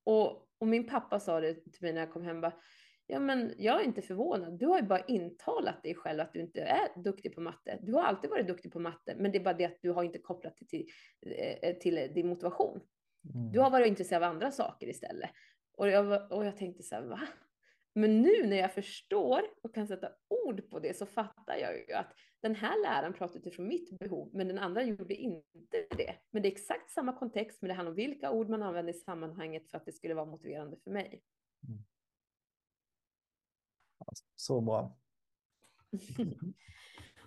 Och, 0.04 0.48
och 0.58 0.68
min 0.68 0.88
pappa 0.88 1.20
sa 1.20 1.40
det 1.40 1.54
till 1.54 1.82
mig 1.82 1.94
när 1.94 2.02
jag 2.02 2.14
kom 2.14 2.24
hem, 2.24 2.42
bara, 2.42 2.54
ja 3.08 3.20
men 3.20 3.54
jag 3.58 3.82
är 3.82 3.86
inte 3.86 4.02
förvånad, 4.02 4.60
du 4.60 4.66
har 4.66 4.80
ju 4.80 4.86
bara 4.86 5.06
intalat 5.06 5.84
dig 5.84 5.96
själv 5.96 6.20
att 6.20 6.34
du 6.34 6.40
inte 6.42 6.62
är 6.62 7.02
duktig 7.04 7.36
på 7.36 7.42
matte. 7.42 7.80
Du 7.82 7.94
har 7.94 8.04
alltid 8.04 8.30
varit 8.30 8.48
duktig 8.48 8.74
på 8.74 8.80
matte, 8.80 9.16
men 9.18 9.32
det 9.32 9.38
är 9.38 9.44
bara 9.44 9.54
det 9.54 9.66
att 9.66 9.82
du 9.82 9.92
har 9.92 10.04
inte 10.04 10.20
kopplat 10.20 10.58
det 10.58 10.66
till, 10.66 10.88
eh, 11.62 11.74
till 11.74 11.96
din 11.96 12.28
motivation. 12.28 12.82
Mm. 13.34 13.52
Du 13.52 13.60
har 13.60 13.70
varit 13.70 13.88
intresserad 13.88 14.24
av 14.24 14.30
andra 14.30 14.52
saker 14.52 14.88
istället. 14.88 15.30
Och 15.78 15.90
jag, 15.90 16.32
och 16.32 16.46
jag 16.46 16.58
tänkte 16.58 16.84
så 16.84 16.96
här, 16.96 17.02
va? 17.02 17.22
Men 17.98 18.22
nu 18.22 18.48
när 18.48 18.58
jag 18.58 18.74
förstår 18.74 19.42
och 19.62 19.76
kan 19.76 19.88
sätta 19.88 20.12
ord 20.28 20.70
på 20.70 20.80
det 20.80 20.98
så 20.98 21.06
fattar 21.06 21.56
jag 21.56 21.78
ju 21.78 21.94
att 21.94 22.14
den 22.42 22.56
här 22.56 22.82
läraren 22.84 23.14
pratade 23.14 23.40
utifrån 23.40 23.68
mitt 23.68 24.00
behov, 24.00 24.30
men 24.34 24.48
den 24.48 24.60
andra 24.60 24.84
gjorde 24.84 25.16
inte 25.16 25.88
det. 25.90 26.16
Men 26.32 26.42
det 26.42 26.48
är 26.48 26.52
exakt 26.52 26.92
samma 26.92 27.14
kontext, 27.14 27.62
men 27.62 27.68
det 27.70 27.74
handlar 27.74 27.92
om 27.92 27.96
vilka 27.96 28.32
ord 28.32 28.50
man 28.50 28.64
använder 28.64 28.94
i 28.94 28.98
sammanhanget 28.98 29.70
för 29.70 29.78
att 29.78 29.86
det 29.86 29.92
skulle 29.92 30.14
vara 30.14 30.26
motiverande 30.26 30.78
för 30.84 30.92
mig. 30.92 31.22
Mm. 31.68 31.84
Så 34.36 34.62
bra. 34.62 34.98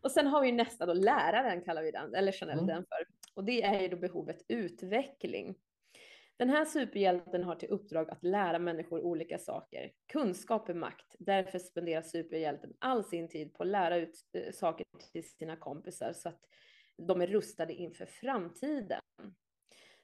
och 0.00 0.10
sen 0.10 0.26
har 0.26 0.42
vi 0.42 0.52
nästa 0.52 0.86
då, 0.86 0.92
läraren 0.92 1.64
kallar 1.64 1.82
vi 1.82 1.90
den, 1.90 2.14
eller 2.14 2.32
Chanel 2.32 2.58
mm. 2.58 2.66
den 2.66 2.84
för. 2.84 3.06
Och 3.34 3.44
det 3.44 3.62
är 3.62 3.80
ju 3.80 3.88
då 3.88 3.96
behovet 3.96 4.42
utveckling. 4.48 5.54
Den 6.38 6.50
här 6.50 6.64
superhjälten 6.64 7.44
har 7.44 7.54
till 7.54 7.68
uppdrag 7.68 8.10
att 8.10 8.24
lära 8.24 8.58
människor 8.58 9.00
olika 9.00 9.38
saker. 9.38 9.92
Kunskap 10.06 10.68
är 10.68 10.74
makt. 10.74 11.16
Därför 11.18 11.58
spenderar 11.58 12.02
superhjälten 12.02 12.74
all 12.78 13.04
sin 13.04 13.28
tid 13.28 13.54
på 13.54 13.62
att 13.62 13.68
lära 13.68 13.96
ut 13.96 14.18
eh, 14.32 14.52
saker 14.52 14.86
till 15.12 15.28
sina 15.28 15.56
kompisar 15.56 16.12
så 16.12 16.28
att 16.28 16.40
de 16.96 17.20
är 17.20 17.26
rustade 17.26 17.74
inför 17.74 18.06
framtiden. 18.06 19.00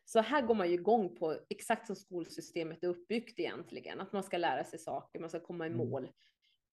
Så 0.04 0.20
här 0.20 0.42
går 0.42 0.54
man 0.54 0.68
ju 0.68 0.74
igång 0.74 1.16
på 1.16 1.36
exakt 1.48 1.86
som 1.86 1.96
skolsystemet 1.96 2.84
är 2.84 2.88
uppbyggt 2.88 3.38
egentligen, 3.38 4.00
att 4.00 4.12
man 4.12 4.22
ska 4.22 4.38
lära 4.38 4.64
sig 4.64 4.78
saker, 4.78 5.20
man 5.20 5.30
ska 5.30 5.40
komma 5.40 5.66
i 5.66 5.70
mm. 5.70 5.88
mål 5.88 6.10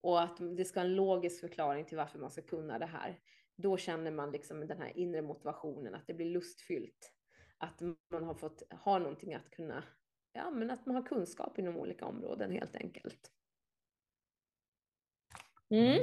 och 0.01 0.21
att 0.21 0.37
det 0.57 0.65
ska 0.65 0.79
ha 0.79 0.85
en 0.85 0.95
logisk 0.95 1.41
förklaring 1.41 1.85
till 1.85 1.97
varför 1.97 2.19
man 2.19 2.31
ska 2.31 2.41
kunna 2.41 2.79
det 2.79 2.85
här. 2.85 3.19
Då 3.55 3.77
känner 3.77 4.11
man 4.11 4.31
liksom 4.31 4.67
den 4.67 4.81
här 4.81 4.97
inre 4.97 5.21
motivationen, 5.21 5.95
att 5.95 6.07
det 6.07 6.13
blir 6.13 6.29
lustfyllt 6.29 7.11
att 7.61 7.81
man 8.11 8.23
har 8.23 8.33
fått 8.33 8.63
ha 8.71 8.99
någonting 8.99 9.33
att 9.33 9.49
kunna, 9.51 9.83
ja 10.33 10.51
men 10.51 10.71
att 10.71 10.85
man 10.85 10.95
har 10.95 11.03
kunskap 11.03 11.59
inom 11.59 11.77
olika 11.77 12.05
områden 12.05 12.51
helt 12.51 12.75
enkelt. 12.75 13.31
Mm. 15.69 15.99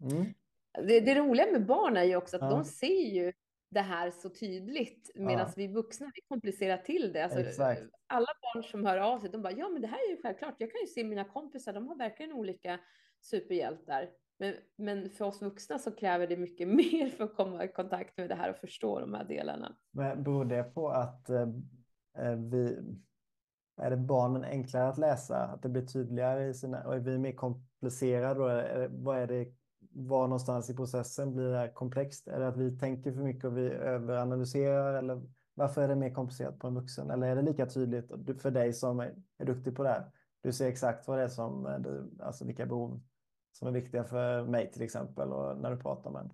Mm. 0.00 0.34
Det, 0.72 1.00
det, 1.00 1.14
roliga 1.14 1.52
med 1.52 1.66
barn 1.66 1.96
är 1.96 2.04
ju 2.04 2.16
också 2.16 2.36
att 2.36 2.42
ja. 2.42 2.50
de 2.50 2.64
ser 2.64 3.14
ju 3.14 3.32
det 3.70 3.80
här 3.80 4.10
så 4.10 4.30
tydligt 4.30 5.10
medan 5.14 5.46
ja. 5.46 5.52
vi 5.56 5.66
vuxna 5.66 6.12
vi 6.14 6.20
komplicerar 6.20 6.76
till 6.76 7.12
det. 7.12 7.24
Alltså, 7.24 7.62
alla 8.06 8.26
barn 8.42 8.64
som 8.64 8.86
hör 8.86 8.98
av 8.98 9.20
sig, 9.20 9.30
de 9.30 9.42
bara 9.42 9.52
ja 9.52 9.68
men 9.68 9.82
det 9.82 9.88
här 9.88 10.08
är 10.08 10.10
ju 10.10 10.22
självklart. 10.22 10.54
Jag 10.58 10.70
kan 10.70 10.80
ju 10.80 10.86
se 10.86 11.04
mina 11.04 11.24
kompisar, 11.24 11.72
de 11.72 11.88
har 11.88 11.96
verkligen 11.96 12.32
olika 12.32 12.80
superhjältar. 13.20 14.10
Men, 14.42 14.54
men 14.76 15.10
för 15.10 15.24
oss 15.24 15.42
vuxna 15.42 15.78
så 15.78 15.90
kräver 15.90 16.26
det 16.26 16.36
mycket 16.36 16.68
mer 16.76 17.08
för 17.08 17.24
att 17.24 17.36
komma 17.36 17.64
i 17.64 17.68
kontakt 17.68 18.18
med 18.18 18.28
det 18.28 18.34
här 18.34 18.50
och 18.50 18.56
förstå 18.56 19.00
de 19.00 19.14
här 19.14 19.24
delarna. 19.24 19.76
Men 19.90 20.22
beror 20.22 20.44
det 20.44 20.62
på 20.62 20.88
att 20.88 21.30
eh, 21.30 21.48
eh, 22.18 22.36
vi 22.36 22.78
är 23.76 23.90
det 23.90 23.96
barnen 23.96 24.44
enklare 24.44 24.88
att 24.88 24.98
läsa, 24.98 25.36
att 25.36 25.62
det 25.62 25.68
blir 25.68 25.86
tydligare 25.86 26.48
i 26.48 26.54
sina, 26.54 26.84
och 26.84 26.94
är 26.94 26.98
vi 26.98 27.18
mer 27.18 27.32
komplicerade 27.32 28.40
då? 28.40 28.46
Är, 28.46 28.88
vad 28.92 29.18
är 29.18 29.26
det, 29.26 29.52
var 29.92 30.22
någonstans 30.22 30.70
i 30.70 30.76
processen 30.76 31.34
blir 31.34 31.48
det 31.48 31.58
här 31.58 31.74
komplext? 31.74 32.28
Är 32.28 32.40
det 32.40 32.48
att 32.48 32.56
vi 32.56 32.78
tänker 32.78 33.12
för 33.12 33.22
mycket 33.22 33.44
och 33.44 33.58
vi 33.58 33.70
överanalyserar 33.70 34.94
eller 34.94 35.22
varför 35.54 35.82
är 35.82 35.88
det 35.88 35.96
mer 35.96 36.14
komplicerat 36.14 36.58
på 36.58 36.66
en 36.66 36.74
vuxen? 36.74 37.10
Eller 37.10 37.26
är 37.26 37.36
det 37.36 37.42
lika 37.42 37.66
tydligt 37.66 38.42
för 38.42 38.50
dig 38.50 38.72
som 38.72 39.00
är, 39.00 39.14
är 39.38 39.44
duktig 39.44 39.76
på 39.76 39.82
det 39.82 39.88
här? 39.88 40.10
Du 40.40 40.52
ser 40.52 40.68
exakt 40.68 41.08
vad 41.08 41.18
det 41.18 41.24
är 41.24 41.28
som, 41.28 41.66
eh, 41.66 41.78
du, 41.78 42.10
alltså 42.20 42.44
vilka 42.44 42.66
behov 42.66 43.00
som 43.52 43.68
är 43.68 43.72
viktiga 43.72 44.04
för 44.04 44.44
mig 44.44 44.72
till 44.72 44.82
exempel 44.82 45.32
och 45.32 45.58
när 45.58 45.70
du 45.70 45.76
pratar 45.76 46.10
med 46.10 46.20
en? 46.20 46.32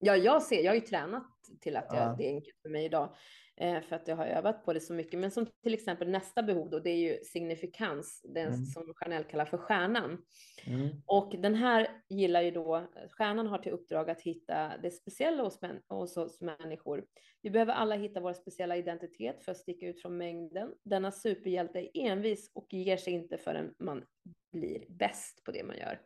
Ja, 0.00 0.16
jag 0.16 0.42
ser, 0.42 0.62
jag 0.62 0.70
har 0.70 0.74
ju 0.74 0.80
tränat 0.80 1.26
till 1.60 1.76
att 1.76 1.86
jag, 1.88 2.02
ja. 2.02 2.14
det 2.18 2.26
är 2.26 2.34
enkelt 2.34 2.56
för 2.62 2.68
mig 2.68 2.84
idag 2.84 3.14
eh, 3.56 3.80
för 3.80 3.96
att 3.96 4.08
jag 4.08 4.16
har 4.16 4.26
övat 4.26 4.64
på 4.64 4.72
det 4.72 4.80
så 4.80 4.94
mycket. 4.94 5.20
Men 5.20 5.30
som 5.30 5.46
till 5.62 5.74
exempel 5.74 6.10
nästa 6.10 6.42
behov 6.42 6.70
då, 6.70 6.78
det 6.78 6.90
är 6.90 6.96
ju 6.96 7.18
signifikans, 7.24 8.22
den 8.34 8.48
mm. 8.48 8.64
som 8.64 8.94
Chanel 8.94 9.24
kallar 9.24 9.44
för 9.44 9.58
stjärnan. 9.58 10.22
Mm. 10.66 10.88
Och 11.06 11.34
den 11.38 11.54
här 11.54 11.88
gillar 12.08 12.42
ju 12.42 12.50
då, 12.50 12.88
stjärnan 13.10 13.46
har 13.46 13.58
till 13.58 13.72
uppdrag 13.72 14.10
att 14.10 14.22
hitta 14.22 14.72
det 14.82 14.90
speciella 14.90 15.42
hos, 15.42 15.62
män, 15.62 15.80
hos 15.88 16.16
oss 16.16 16.40
människor. 16.40 17.04
Vi 17.42 17.50
behöver 17.50 17.72
alla 17.72 17.96
hitta 17.96 18.20
vår 18.20 18.32
speciella 18.32 18.76
identitet 18.76 19.44
för 19.44 19.52
att 19.52 19.58
sticka 19.58 19.86
ut 19.86 20.02
från 20.02 20.16
mängden. 20.16 20.74
Denna 20.84 21.12
superhjälte 21.12 21.78
är 21.78 21.90
envis 21.94 22.50
och 22.54 22.66
ger 22.70 22.96
sig 22.96 23.12
inte 23.12 23.38
förrän 23.38 23.74
man 23.78 24.04
blir 24.52 24.84
bäst 24.88 25.44
på 25.44 25.52
det 25.52 25.64
man 25.64 25.76
gör. 25.76 26.00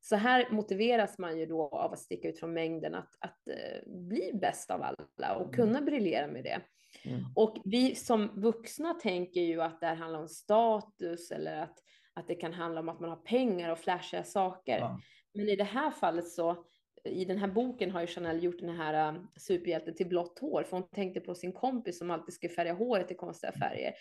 Så 0.00 0.16
här 0.16 0.50
motiveras 0.50 1.18
man 1.18 1.38
ju 1.38 1.46
då 1.46 1.68
av 1.68 1.92
att 1.92 1.98
sticka 1.98 2.28
ut 2.28 2.38
från 2.38 2.52
mängden, 2.52 2.94
att, 2.94 3.16
att 3.18 3.38
uh, 3.48 3.92
bli 3.92 4.30
bäst 4.34 4.70
av 4.70 4.82
alla 4.82 5.34
och 5.36 5.42
mm. 5.42 5.52
kunna 5.52 5.80
briljera 5.80 6.26
med 6.26 6.44
det. 6.44 6.60
Mm. 7.04 7.24
Och 7.34 7.56
vi 7.64 7.94
som 7.94 8.40
vuxna 8.40 8.94
tänker 8.94 9.40
ju 9.40 9.62
att 9.62 9.80
det 9.80 9.86
här 9.86 9.94
handlar 9.94 10.20
om 10.20 10.28
status 10.28 11.30
eller 11.30 11.62
att, 11.62 11.78
att 12.14 12.28
det 12.28 12.34
kan 12.34 12.52
handla 12.52 12.80
om 12.80 12.88
att 12.88 13.00
man 13.00 13.10
har 13.10 13.16
pengar 13.16 13.70
och 13.70 13.78
flashiga 13.78 14.24
saker. 14.24 14.78
Ja. 14.78 15.00
Men 15.34 15.48
i 15.48 15.56
det 15.56 15.64
här 15.64 15.90
fallet 15.90 16.28
så, 16.28 16.64
i 17.04 17.24
den 17.24 17.38
här 17.38 17.48
boken 17.48 17.90
har 17.90 18.00
ju 18.00 18.06
Chanel 18.06 18.44
gjort 18.44 18.60
den 18.60 18.76
här 18.76 19.12
uh, 19.12 19.20
superhjälten 19.36 19.94
till 19.94 20.08
blått 20.08 20.38
hår, 20.38 20.62
för 20.62 20.76
hon 20.76 20.88
tänkte 20.88 21.20
på 21.20 21.34
sin 21.34 21.52
kompis 21.52 21.98
som 21.98 22.10
alltid 22.10 22.34
skulle 22.34 22.54
färga 22.54 22.72
håret 22.72 23.10
i 23.10 23.14
konstiga 23.14 23.52
färger. 23.52 23.94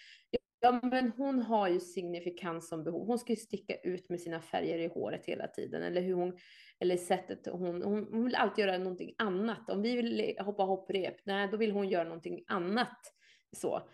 Ja, 0.67 0.79
men 0.83 1.11
hon 1.17 1.41
har 1.41 1.67
ju 1.67 1.79
signifikans 1.79 2.67
som 2.67 2.83
behov. 2.83 3.07
Hon 3.07 3.19
ska 3.19 3.33
ju 3.33 3.37
sticka 3.37 3.75
ut 3.75 4.09
med 4.09 4.21
sina 4.21 4.41
färger 4.41 4.79
i 4.79 4.87
håret 4.87 5.25
hela 5.25 5.47
tiden. 5.47 5.83
Eller 5.83 6.01
hur 6.01 6.13
hon, 6.13 6.37
eller 6.79 6.97
sättet 6.97 7.47
hon, 7.51 7.81
hon, 7.83 8.07
hon 8.11 8.23
vill 8.25 8.35
alltid 8.35 8.65
göra 8.65 8.77
någonting 8.77 9.15
annat. 9.17 9.69
Om 9.69 9.81
vi 9.81 9.95
vill 9.95 10.37
hoppa 10.39 10.63
hopprep, 10.63 11.15
nej, 11.23 11.47
då 11.51 11.57
vill 11.57 11.71
hon 11.71 11.89
göra 11.89 12.03
någonting 12.03 12.43
annat. 12.47 13.13
Så. 13.51 13.89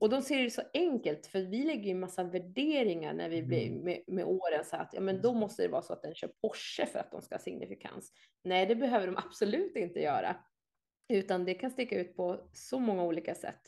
Och 0.00 0.10
de 0.10 0.22
ser 0.22 0.42
det 0.42 0.50
så 0.50 0.62
enkelt, 0.74 1.26
för 1.26 1.40
vi 1.40 1.64
lägger 1.64 1.88
ju 1.88 1.94
massa 1.94 2.24
värderingar 2.24 3.14
när 3.14 3.28
vi 3.28 3.42
blir 3.42 3.66
mm. 3.66 3.84
med, 3.84 4.02
med 4.06 4.24
åren, 4.24 4.64
så 4.64 4.76
att 4.76 4.90
ja, 4.94 5.00
men 5.00 5.22
då 5.22 5.32
måste 5.32 5.62
det 5.62 5.68
vara 5.68 5.82
så 5.82 5.92
att 5.92 6.02
den 6.02 6.14
kör 6.14 6.28
Porsche 6.42 6.86
för 6.86 6.98
att 6.98 7.10
de 7.10 7.22
ska 7.22 7.34
ha 7.34 7.40
signifikans. 7.40 8.12
Nej, 8.44 8.66
det 8.66 8.76
behöver 8.76 9.06
de 9.06 9.16
absolut 9.16 9.76
inte 9.76 10.00
göra, 10.00 10.36
utan 11.08 11.44
det 11.44 11.54
kan 11.54 11.70
sticka 11.70 12.00
ut 12.00 12.16
på 12.16 12.48
så 12.52 12.78
många 12.78 13.04
olika 13.04 13.34
sätt. 13.34 13.62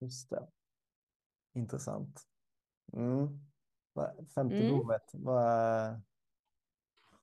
Just 0.00 0.30
det. 0.30 0.48
Intressant. 1.54 2.20
Mm. 2.92 3.28
Femte 4.34 4.56
mm. 4.56 4.68
behovet, 4.68 5.10
vad, 5.12 6.00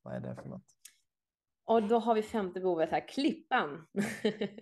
vad 0.01 0.15
är 0.15 0.19
det 0.19 0.35
för 0.35 0.49
något? 0.49 0.77
Och 1.65 1.83
då 1.83 1.99
har 1.99 2.15
vi 2.15 2.21
femte 2.21 2.59
behovet 2.59 2.89
här, 2.89 3.07
klippan. 3.07 3.87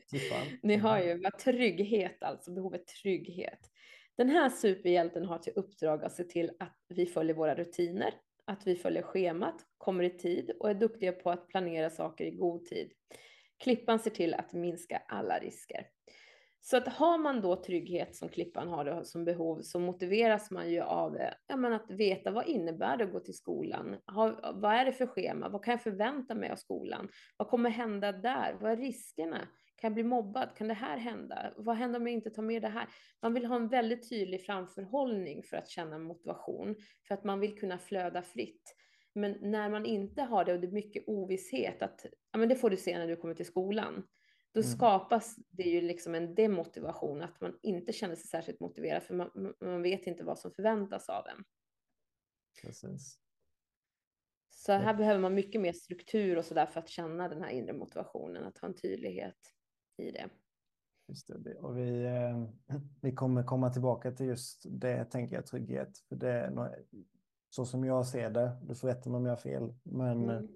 klippan. 0.10 0.48
Ni 0.64 0.76
har 0.76 1.00
ju 1.00 1.22
vad 1.22 1.38
trygghet, 1.38 2.24
alltså 2.24 2.52
behovet 2.52 2.88
trygghet. 2.88 3.72
Den 4.18 4.30
här 4.30 4.50
superhjälten 4.50 5.26
har 5.26 5.38
till 5.38 5.54
uppdrag 5.56 6.04
att 6.04 6.16
se 6.16 6.24
till 6.24 6.52
att 6.60 6.78
vi 6.88 7.06
följer 7.06 7.36
våra 7.36 7.56
rutiner, 7.56 8.14
att 8.46 8.68
vi 8.68 8.76
följer 8.76 9.04
schemat, 9.04 9.56
kommer 9.78 10.04
i 10.04 10.10
tid 10.10 10.52
och 10.60 10.70
är 10.70 10.74
duktiga 10.74 11.12
på 11.12 11.32
att 11.32 11.48
planera 11.48 11.90
saker 11.90 12.26
i 12.26 12.32
god 12.32 12.66
tid. 12.66 12.92
Klippan 13.58 14.00
ser 14.00 14.12
till 14.12 14.34
att 14.34 14.54
minska 14.54 15.02
alla 15.08 15.40
risker. 15.40 15.88
Så 16.68 16.78
att 16.78 16.88
har 16.88 17.18
man 17.18 17.42
då 17.42 17.56
trygghet 17.56 18.16
som 18.16 18.30
Klippan 18.30 18.68
har 18.68 18.86
det 18.86 19.06
som 19.06 19.26
behov 19.26 19.62
så 19.62 19.80
motiveras 19.80 20.52
man 20.52 20.72
ju 20.72 20.82
av 20.82 21.18
eh, 21.18 21.34
ja, 21.48 21.56
men 21.58 21.74
att 21.74 21.92
veta 21.92 22.32
vad 22.32 22.48
innebär 22.48 22.98
det 22.98 23.04
att 23.04 23.12
gå 23.12 23.20
till 23.20 23.34
skolan? 23.34 23.96
Ha, 24.08 24.54
vad 24.56 24.74
är 24.74 24.86
det 24.86 24.94
för 24.94 25.08
schema? 25.08 25.50
Vad 25.50 25.64
kan 25.64 25.72
jag 25.72 25.82
förvänta 25.82 26.36
mig 26.36 26.50
av 26.50 26.56
skolan? 26.56 27.10
Vad 27.38 27.48
kommer 27.48 27.70
hända 27.70 28.12
där? 28.12 28.58
Vad 28.62 28.72
är 28.72 28.78
riskerna? 28.78 29.38
Kan 29.76 29.88
jag 29.88 29.94
bli 29.94 30.04
mobbad? 30.04 30.50
Kan 30.58 30.68
det 30.68 30.74
här 30.74 30.98
hända? 30.98 31.54
Vad 31.58 31.76
händer 31.76 32.00
om 32.00 32.08
jag 32.08 32.14
inte 32.14 32.30
tar 32.30 32.44
med 32.44 32.62
det 32.62 32.68
här? 32.68 32.88
Man 33.22 33.34
vill 33.34 33.46
ha 33.46 33.56
en 33.56 33.68
väldigt 33.68 34.10
tydlig 34.10 34.46
framförhållning 34.46 35.44
för 35.44 35.58
att 35.58 35.70
känna 35.70 35.98
motivation, 35.98 36.76
för 37.08 37.16
att 37.16 37.24
man 37.24 37.40
vill 37.40 37.60
kunna 37.60 37.78
flöda 37.78 38.22
fritt. 38.22 38.76
Men 39.16 39.38
när 39.42 39.70
man 39.70 39.86
inte 39.86 40.22
har 40.22 40.46
det 40.46 40.54
och 40.54 40.60
det 40.60 40.68
är 40.68 40.72
mycket 40.72 41.04
ovisshet, 41.08 41.82
att 41.82 42.06
ja, 42.32 42.40
men 42.40 42.50
det 42.50 42.56
får 42.56 42.70
du 42.70 42.78
se 42.78 42.98
när 42.98 43.08
du 43.08 43.16
kommer 43.16 43.34
till 43.36 43.46
skolan 43.46 44.04
då 44.56 44.62
mm. 44.62 44.72
skapas 44.72 45.36
det 45.50 45.64
ju 45.64 45.82
liksom 45.82 46.16
en 46.16 46.36
demotivation, 46.36 47.22
att 47.22 47.42
man 47.42 47.60
inte 47.62 47.94
känner 47.94 48.16
sig 48.16 48.28
särskilt 48.28 48.60
motiverad, 48.60 49.04
för 49.04 49.14
man, 49.14 49.54
man 49.62 49.82
vet 49.82 50.08
inte 50.08 50.24
vad 50.24 50.40
som 50.40 50.52
förväntas 50.52 51.10
av 51.10 51.28
en. 51.28 51.44
Precis. 52.62 53.20
Så 54.50 54.72
här 54.72 54.86
ja. 54.86 54.94
behöver 54.94 55.20
man 55.20 55.34
mycket 55.34 55.62
mer 55.62 55.74
struktur 55.74 56.38
och 56.38 56.46
så 56.46 56.54
där 56.54 56.66
för 56.66 56.80
att 56.80 56.90
känna 56.90 57.30
den 57.30 57.42
här 57.42 57.50
inre 57.50 57.74
motivationen, 57.74 58.44
att 58.44 58.58
ha 58.58 58.68
en 58.68 58.76
tydlighet 58.76 59.54
i 59.98 60.12
det. 60.12 60.30
Just 61.08 61.28
det. 61.44 61.56
Och 61.56 61.78
vi, 61.78 62.06
eh, 62.06 62.46
vi 63.02 63.12
kommer 63.12 63.44
komma 63.44 63.70
tillbaka 63.70 64.12
till 64.12 64.26
just 64.26 64.66
det, 64.70 65.06
tänker 65.06 65.36
jag, 65.36 65.46
trygghet. 65.46 65.98
För 65.98 66.16
det 66.16 66.52
så 67.50 67.66
som 67.66 67.86
jag 67.86 68.08
ser 68.08 68.30
det, 68.30 68.58
du 68.64 68.76
får 68.76 68.88
rätta 68.88 69.10
mig 69.10 69.18
om 69.18 69.26
jag 69.26 69.32
har 69.32 69.38
fel, 69.38 69.74
men 69.84 70.24
mm. 70.24 70.56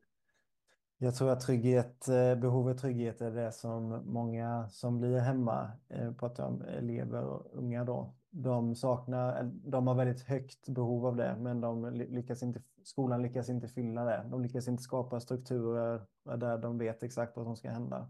Jag 1.02 1.16
tror 1.16 1.30
att 1.30 1.40
trygghet, 1.40 2.08
eh, 2.08 2.36
behovet 2.36 2.76
av 2.76 2.80
trygghet 2.80 3.22
är 3.22 3.32
det 3.32 3.52
som 3.52 4.02
många 4.06 4.70
som 4.70 4.98
blir 4.98 5.20
hemma, 5.20 5.72
eh, 5.90 6.14
pratar 6.14 6.46
om 6.46 6.62
elever 6.62 7.24
och 7.24 7.46
unga 7.54 7.84
då, 7.84 8.14
de 8.30 8.76
saknar, 8.76 9.44
de 9.44 9.88
har 9.88 9.96
väldigt 9.96 10.24
högt 10.24 10.70
behov 10.70 11.06
av 11.06 11.16
det, 11.16 11.36
men 11.40 11.62
de 11.62 11.90
lyckas 11.90 12.44
inte, 12.44 12.62
skolan 12.84 13.22
lyckas 13.22 13.50
inte 13.50 13.68
fylla 13.68 14.04
det. 14.04 14.26
De 14.32 14.42
lyckas 14.42 14.68
inte 14.68 14.84
skapa 14.84 15.20
strukturer 15.20 16.02
där 16.38 16.58
de 16.58 16.78
vet 16.78 17.04
exakt 17.04 17.38
vad 17.38 17.46
som 17.46 17.56
ska 17.56 17.70
hända. 17.70 18.10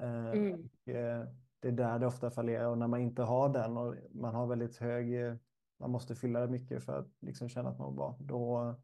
Eh, 0.00 0.30
mm. 0.30 0.68
det 0.84 1.68
är 1.68 1.72
där 1.72 1.98
det 1.98 2.06
ofta 2.06 2.30
fallerar 2.30 2.66
och 2.66 2.78
när 2.78 2.88
man 2.88 3.00
inte 3.00 3.22
har 3.22 3.48
den 3.48 3.76
och 3.76 3.94
man 4.10 4.34
har 4.34 4.46
väldigt 4.46 4.76
hög, 4.76 5.38
man 5.78 5.90
måste 5.90 6.14
fylla 6.14 6.40
det 6.40 6.48
mycket 6.48 6.84
för 6.84 6.98
att 6.98 7.08
liksom 7.20 7.48
känna 7.48 7.68
att 7.68 7.78
man 7.78 7.88
mår 7.88 7.96
bra, 7.96 8.16
då 8.20 8.74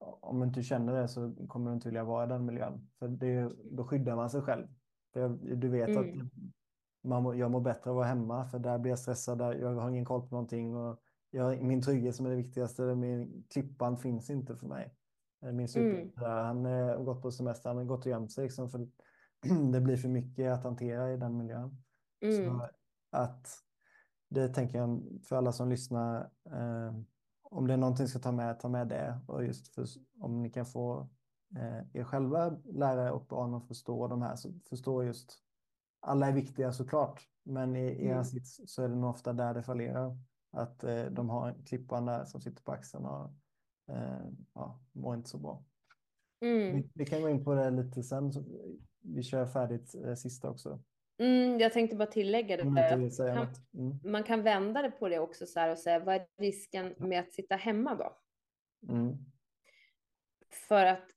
om 0.00 0.40
du 0.40 0.46
inte 0.46 0.62
känner 0.62 0.92
det 0.92 1.08
så 1.08 1.34
kommer 1.48 1.70
du 1.70 1.74
inte 1.74 1.88
vilja 1.88 2.04
vara 2.04 2.24
i 2.24 2.28
den 2.28 2.44
miljön. 2.44 2.88
För 2.98 3.08
det, 3.08 3.52
då 3.70 3.84
skyddar 3.84 4.16
man 4.16 4.30
sig 4.30 4.42
själv. 4.42 4.66
För 5.12 5.28
du 5.56 5.68
vet 5.68 5.88
mm. 5.88 6.00
att 6.00 6.30
man, 7.02 7.38
jag 7.38 7.50
mår 7.50 7.60
bättre 7.60 7.90
av 7.90 7.96
att 7.96 8.00
vara 8.00 8.06
hemma 8.06 8.46
för 8.46 8.58
där 8.58 8.78
blir 8.78 8.92
jag 8.92 8.98
stressad, 8.98 9.38
där, 9.38 9.54
jag 9.54 9.74
har 9.74 9.90
ingen 9.90 10.04
koll 10.04 10.28
på 10.28 10.34
någonting. 10.34 10.76
Och 10.76 11.00
jag, 11.30 11.62
min 11.62 11.82
trygghet 11.82 12.16
som 12.16 12.26
är 12.26 12.30
det 12.30 12.36
viktigaste, 12.36 12.82
min 12.94 13.44
klippan 13.48 13.98
finns 13.98 14.30
inte 14.30 14.56
för 14.56 14.66
mig. 14.66 14.94
Min 15.52 15.68
super, 15.68 15.98
mm. 15.98 16.10
han 16.16 16.64
har 16.64 17.04
gått 17.04 17.22
på 17.22 17.30
semester, 17.30 17.68
han 17.70 17.76
har 17.76 17.84
gått 17.84 18.06
och 18.06 18.10
gömt 18.10 18.32
sig 18.32 18.44
liksom, 18.44 18.70
för 18.70 18.88
det 19.72 19.80
blir 19.80 19.96
för 19.96 20.08
mycket 20.08 20.52
att 20.52 20.64
hantera 20.64 21.12
i 21.12 21.16
den 21.16 21.36
miljön. 21.36 21.82
Mm. 22.20 22.44
Så 22.44 22.68
att 23.10 23.48
det 24.28 24.48
tänker 24.48 24.78
jag 24.78 25.02
för 25.28 25.36
alla 25.36 25.52
som 25.52 25.68
lyssnar, 25.68 26.20
eh, 26.46 26.94
om 27.50 27.66
det 27.66 27.72
är 27.72 27.78
någonting 27.78 28.08
ska 28.08 28.18
ta 28.18 28.32
med, 28.32 28.60
ta 28.60 28.68
med 28.68 28.88
det. 28.88 29.20
Och 29.26 29.44
just 29.44 29.74
för, 29.74 29.86
om 30.20 30.42
ni 30.42 30.50
kan 30.50 30.66
få 30.66 31.08
eh, 31.56 32.00
er 32.00 32.04
själva 32.04 32.56
lärare 32.64 33.10
och 33.10 33.26
barn 33.26 33.54
att 33.54 33.68
förstå 33.68 34.08
de 34.08 34.22
här, 34.22 34.36
så 34.36 34.52
förstå 34.68 35.02
just, 35.02 35.38
alla 36.00 36.28
är 36.28 36.32
viktiga 36.32 36.72
såklart, 36.72 37.28
men 37.42 37.76
i, 37.76 37.86
i 37.86 38.08
mm. 38.08 38.24
sits 38.24 38.60
så 38.66 38.82
är 38.82 38.88
det 38.88 38.94
nog 38.94 39.10
ofta 39.10 39.32
där 39.32 39.54
det 39.54 39.62
fallerar. 39.62 40.18
Att 40.52 40.84
eh, 40.84 41.04
de 41.04 41.30
har 41.30 41.54
klippan 41.66 42.06
där 42.06 42.24
som 42.24 42.40
sitter 42.40 42.62
på 42.62 42.72
axeln 42.72 43.04
och 43.04 43.34
eh, 43.88 44.26
ja, 44.54 44.80
mår 44.92 45.14
inte 45.14 45.28
så 45.28 45.38
bra. 45.38 45.64
Mm. 46.40 46.76
Vi, 46.76 46.90
vi, 46.94 47.06
kan 47.06 47.22
gå 47.22 47.28
in 47.28 47.44
på 47.44 47.54
det 47.54 47.70
lite 47.70 48.02
sen. 48.02 48.32
Vi 49.02 49.22
kör 49.22 49.46
färdigt 49.46 49.94
eh, 49.94 50.14
sista 50.14 50.50
också. 50.50 50.80
Mm, 51.20 51.58
jag 51.58 51.72
tänkte 51.72 51.96
bara 51.96 52.06
tillägga 52.06 52.56
det. 52.56 52.62
Kan, 52.62 53.82
mm. 53.82 53.98
Man 54.04 54.22
kan 54.22 54.42
vända 54.42 54.82
det 54.82 54.90
på 54.90 55.08
det 55.08 55.18
också 55.18 55.46
så 55.46 55.60
här 55.60 55.70
och 55.70 55.78
säga 55.78 55.98
vad 55.98 56.14
är 56.14 56.26
risken 56.38 56.94
med 56.98 57.20
att 57.20 57.32
sitta 57.32 57.56
hemma 57.56 57.94
då? 57.94 58.16
Mm. 58.92 59.16
För 60.68 60.86
att 60.86 61.10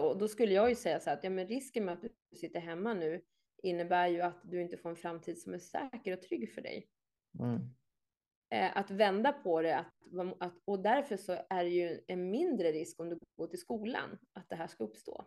och 0.00 0.18
då 0.18 0.28
skulle 0.28 0.52
jag 0.52 0.68
ju 0.68 0.74
säga 0.74 1.00
så 1.00 1.10
här 1.10 1.16
att 1.16 1.24
ja, 1.24 1.30
men 1.30 1.46
risken 1.46 1.84
med 1.84 1.94
att 1.94 2.02
du 2.02 2.36
sitter 2.36 2.60
hemma 2.60 2.94
nu 2.94 3.22
innebär 3.62 4.08
ju 4.08 4.20
att 4.20 4.40
du 4.42 4.62
inte 4.62 4.76
får 4.76 4.90
en 4.90 4.96
framtid 4.96 5.38
som 5.38 5.54
är 5.54 5.58
säker 5.58 6.12
och 6.12 6.22
trygg 6.22 6.54
för 6.54 6.62
dig. 6.62 6.88
Mm. 7.38 7.60
Eh, 8.50 8.76
att 8.76 8.90
vända 8.90 9.32
på 9.32 9.62
det 9.62 9.78
att, 9.78 9.92
att, 10.38 10.54
och 10.64 10.82
därför 10.82 11.16
så 11.16 11.32
är 11.48 11.64
det 11.64 11.70
ju 11.70 12.00
en 12.06 12.30
mindre 12.30 12.72
risk 12.72 13.00
om 13.00 13.08
du 13.08 13.18
går 13.36 13.46
till 13.46 13.60
skolan 13.60 14.18
att 14.32 14.48
det 14.48 14.56
här 14.56 14.66
ska 14.66 14.84
uppstå. 14.84 15.26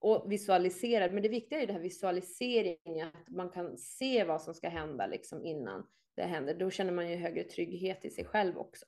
Och 0.00 0.32
visualisera. 0.32 1.12
Men 1.12 1.22
det 1.22 1.28
viktiga 1.28 1.58
är 1.58 1.60
ju 1.60 1.66
det 1.66 1.72
här 1.72 1.80
visualiseringen, 1.80 3.08
att 3.08 3.30
man 3.30 3.50
kan 3.50 3.78
se 3.78 4.24
vad 4.24 4.42
som 4.42 4.54
ska 4.54 4.68
hända 4.68 5.06
liksom 5.06 5.44
innan 5.44 5.86
det 6.14 6.22
händer. 6.22 6.54
Då 6.54 6.70
känner 6.70 6.92
man 6.92 7.10
ju 7.10 7.16
högre 7.16 7.44
trygghet 7.44 8.04
i 8.04 8.10
sig 8.10 8.24
själv 8.24 8.58
också. 8.58 8.86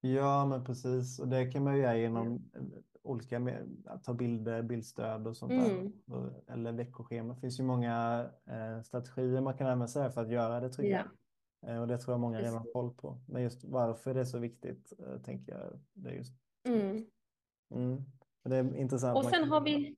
Ja, 0.00 0.46
men 0.46 0.64
precis. 0.64 1.18
Och 1.18 1.28
det 1.28 1.52
kan 1.52 1.64
man 1.64 1.76
ju 1.76 1.82
göra 1.82 1.96
genom 1.96 2.26
mm. 2.26 2.72
olika, 3.02 3.62
att 3.84 4.04
ta 4.04 4.14
bilder, 4.14 4.62
bildstöd 4.62 5.26
och 5.26 5.36
sånt 5.36 5.52
mm. 5.52 5.92
där. 6.06 6.52
Eller 6.52 6.72
veckoschema. 6.72 7.34
Det 7.34 7.40
finns 7.40 7.60
ju 7.60 7.64
många 7.64 8.26
eh, 8.46 8.82
strategier 8.82 9.40
man 9.40 9.56
kan 9.56 9.66
använda 9.66 9.88
sig 9.88 10.10
för 10.10 10.20
att 10.20 10.30
göra 10.30 10.60
det 10.60 10.68
tryggare. 10.68 11.08
Ja. 11.60 11.68
Eh, 11.68 11.80
och 11.80 11.88
det 11.88 11.98
tror 11.98 12.12
jag 12.12 12.20
många 12.20 12.40
redan 12.40 12.58
har 12.58 12.72
koll 12.72 12.94
på. 12.94 13.20
Men 13.28 13.42
just 13.42 13.64
varför 13.64 14.14
det 14.14 14.20
är 14.20 14.24
så 14.24 14.38
viktigt, 14.38 14.92
eh, 14.98 15.22
tänker 15.22 15.52
jag, 15.52 15.80
det 15.92 16.10
är 16.10 16.14
just... 16.14 16.32
Mm. 16.68 17.06
Mm. 17.74 18.04
Det 18.44 18.56
är 18.56 18.76
intressant. 18.76 19.18
Och 19.18 19.24
sen 19.24 19.48
har 19.48 19.60
vi 19.60 19.96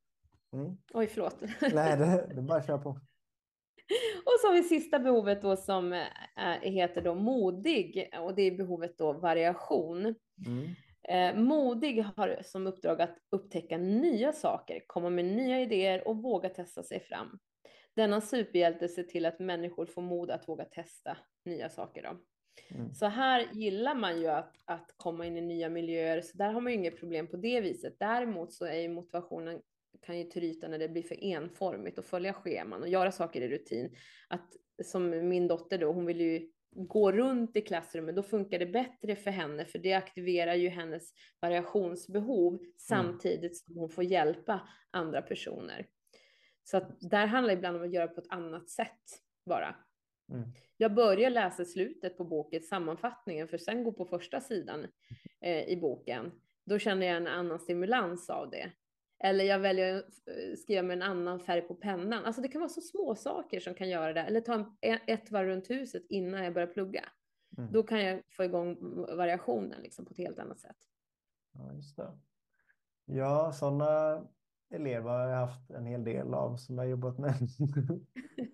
Mm. 0.55 0.77
Oj, 0.95 1.07
förlåt. 1.07 1.37
Nej, 1.73 1.97
det, 1.97 2.35
det 2.35 2.43
bara 2.43 2.63
kör 2.63 2.79
på. 2.79 2.91
Och 4.25 4.33
så 4.41 4.47
har 4.47 4.55
vi 4.55 4.63
sista 4.63 4.99
behovet 4.99 5.43
då 5.43 5.57
som 5.57 5.93
äh, 5.93 6.61
heter 6.63 7.03
då 7.03 7.15
modig 7.15 8.11
och 8.21 8.35
det 8.35 8.43
är 8.43 8.57
behovet 8.57 8.99
då 8.99 9.13
variation. 9.13 10.15
Mm. 10.47 10.75
Eh, 11.09 11.43
modig 11.43 12.05
har 12.17 12.39
som 12.43 12.67
uppdrag 12.67 13.03
att 13.03 13.19
upptäcka 13.31 13.79
nya 13.79 14.33
saker, 14.33 14.85
komma 14.87 15.11
med 15.11 15.25
nya 15.25 15.61
idéer 15.61 16.09
och 16.09 16.17
våga 16.17 16.49
testa 16.49 16.83
sig 16.83 17.01
fram. 17.01 17.39
Denna 17.97 18.21
superhjälte 18.21 18.89
ser 18.89 19.03
till 19.03 19.27
att 19.27 19.39
människor 19.39 19.87
får 19.87 20.03
mod 20.03 20.31
att 20.31 20.49
våga 20.49 20.65
testa 20.65 21.17
nya 21.45 21.69
saker. 21.69 22.03
Då. 22.03 22.19
Mm. 22.77 22.95
Så 22.95 23.07
här 23.07 23.47
gillar 23.53 23.95
man 23.95 24.21
ju 24.21 24.27
att, 24.27 24.55
att 24.65 24.95
komma 24.97 25.27
in 25.27 25.37
i 25.37 25.41
nya 25.41 25.69
miljöer, 25.69 26.21
så 26.21 26.37
där 26.37 26.53
har 26.53 26.61
man 26.61 26.73
ju 26.73 26.79
inget 26.79 27.01
problem 27.01 27.27
på 27.27 27.37
det 27.37 27.61
viset. 27.61 27.97
Däremot 27.99 28.53
så 28.53 28.65
är 28.65 28.79
ju 28.79 28.89
motivationen 28.89 29.61
kan 30.03 30.19
ju 30.19 30.25
tryta 30.25 30.69
när 30.69 30.79
det 30.79 30.89
blir 30.89 31.03
för 31.03 31.25
enformigt 31.25 31.99
och 31.99 32.05
följa 32.05 32.33
scheman 32.33 32.83
och 32.83 32.89
göra 32.89 33.13
saker 33.13 33.41
i 33.41 33.49
rutin. 33.49 33.97
Att 34.29 34.57
som 34.85 35.29
min 35.29 35.49
dotter 35.49 35.79
då, 35.79 35.93
hon 35.93 36.07
vill 36.07 36.21
ju 36.21 36.51
gå 36.77 37.13
runt 37.13 37.57
i 37.57 37.61
klassrummet, 37.61 38.17
då 38.17 38.23
funkar 38.23 38.59
det 38.59 38.67
bättre 38.67 39.17
för 39.17 39.31
henne, 39.31 39.65
för 39.65 39.79
det 39.79 39.95
aktiverar 39.95 40.55
ju 40.55 40.69
hennes 40.69 41.13
variationsbehov 41.41 42.55
mm. 42.55 42.73
samtidigt 42.77 43.57
som 43.57 43.77
hon 43.77 43.89
får 43.89 44.05
hjälpa 44.05 44.69
andra 44.91 45.23
personer. 45.23 45.87
Så 46.65 46.77
att 46.77 47.01
där 47.01 47.27
handlar 47.27 47.55
det 47.55 47.59
ibland 47.59 47.77
om 47.77 47.83
att 47.83 47.93
göra 47.93 48.09
på 48.09 48.21
ett 48.21 48.31
annat 48.31 48.71
sätt 48.71 49.21
bara. 49.47 49.77
Mm. 50.33 50.49
Jag 50.77 50.95
börjar 50.95 51.31
läsa 51.31 51.65
slutet 51.65 52.17
på 52.17 52.25
boken, 52.25 52.63
sammanfattningen, 52.63 53.49
för 53.49 53.59
sen 53.59 53.85
gå 53.85 53.93
på 53.93 54.05
första 54.05 54.41
sidan 54.41 54.87
eh, 55.41 55.69
i 55.69 55.77
boken. 55.77 56.33
Då 56.65 56.79
känner 56.79 57.07
jag 57.07 57.17
en 57.17 57.27
annan 57.27 57.59
stimulans 57.59 58.31
av 58.31 58.51
det. 58.51 58.73
Eller 59.25 59.45
jag 59.45 59.59
väljer 59.59 59.99
att 59.99 60.05
eh, 60.05 60.57
skriva 60.59 60.83
med 60.83 60.97
en 60.97 61.03
annan 61.03 61.41
färg 61.41 61.61
på 61.63 61.75
pennan. 61.75 62.25
Alltså 62.25 62.43
det 62.43 62.49
kan 62.49 62.61
vara 62.61 62.69
så 62.69 62.81
små 62.81 63.15
saker 63.15 63.61
som 63.61 63.75
kan 63.75 63.89
göra 63.89 64.13
det. 64.13 64.21
Eller 64.21 64.41
ta 64.41 64.55
en, 64.81 64.99
ett 65.07 65.31
varv 65.31 65.47
runt 65.47 65.71
huset 65.71 66.03
innan 66.09 66.45
jag 66.45 66.55
börjar 66.55 66.69
plugga. 66.69 67.05
Mm. 67.59 67.73
Då 67.73 67.83
kan 67.83 68.05
jag 68.05 68.23
få 68.37 68.45
igång 68.45 68.77
variationen 69.17 69.81
liksom 69.83 70.05
på 70.05 70.11
ett 70.11 70.19
helt 70.19 70.39
annat 70.39 70.61
sätt. 70.61 70.77
Ja, 71.53 71.73
just 71.73 71.97
det. 71.97 72.19
Ja, 73.05 73.53
sådana 73.53 74.23
elever 74.75 75.11
har 75.11 75.29
jag 75.29 75.47
haft 75.47 75.71
en 75.71 75.87
hel 75.87 76.05
del 76.05 76.35
av 76.35 76.57
som 76.57 76.79
jag 76.79 76.89
jobbat 76.89 77.19
med. 77.19 77.35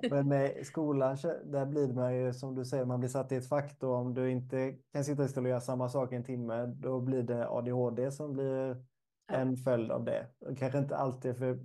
Men 0.11 0.29
med 0.29 0.67
skolan, 0.67 1.17
där 1.45 1.67
blir 1.67 1.93
man 1.93 2.17
ju 2.17 2.33
som 2.33 2.55
du 2.55 2.65
säger, 2.65 2.85
man 2.85 3.01
blir 3.01 3.11
satt 3.11 3.33
i 3.33 3.37
ett 3.37 3.49
fack 3.49 3.81
då. 3.81 3.95
Om 3.95 4.15
du 4.15 4.31
inte 4.31 4.77
kan 4.93 5.05
sitta 5.05 5.41
och 5.41 5.49
göra 5.49 5.61
samma 5.61 5.89
sak 5.89 6.13
en 6.13 6.25
timme, 6.25 6.67
då 6.67 7.01
blir 7.01 7.23
det 7.23 7.49
ADHD 7.49 8.11
som 8.11 8.33
blir 8.33 8.85
en 9.33 9.57
följd 9.57 9.91
av 9.91 10.05
det. 10.05 10.27
Kanske 10.59 10.79
inte 10.79 10.97
alltid, 10.97 11.37
för 11.37 11.59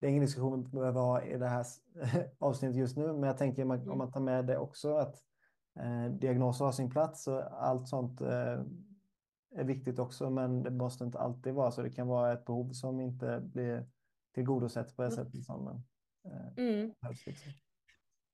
det 0.00 0.06
är 0.06 0.10
ingen 0.10 0.24
diskussion 0.24 0.64
vi 0.64 0.78
behöver 0.78 1.00
ha 1.00 1.22
i 1.22 1.38
det 1.38 1.48
här 1.48 1.66
avsnittet 2.38 2.76
just 2.76 2.96
nu, 2.96 3.06
men 3.06 3.22
jag 3.22 3.38
tänker 3.38 3.62
om 3.62 3.68
man 3.68 3.80
mm. 3.80 4.12
tar 4.12 4.20
med 4.20 4.46
det 4.46 4.58
också 4.58 4.96
att 4.96 5.16
eh, 5.80 6.12
diagnoser 6.12 6.64
har 6.64 6.72
sin 6.72 6.90
plats 6.90 7.26
och 7.26 7.64
allt 7.64 7.88
sånt 7.88 8.20
eh, 8.20 8.60
är 9.54 9.64
viktigt 9.64 9.98
också, 9.98 10.30
men 10.30 10.62
det 10.62 10.70
måste 10.70 11.04
inte 11.04 11.18
alltid 11.18 11.54
vara 11.54 11.70
så. 11.70 11.82
Det 11.82 11.90
kan 11.90 12.08
vara 12.08 12.32
ett 12.32 12.44
behov 12.44 12.72
som 12.72 13.00
inte 13.00 13.40
blir 13.40 13.86
tillgodosett 14.34 14.96
på 14.96 15.02
det 15.02 15.08
mm. 15.08 15.24
sättet 15.24 15.44
som 15.44 15.68
eh, 16.24 16.64
mm. 16.64 16.94
helst. 17.00 17.26
Liksom. 17.26 17.52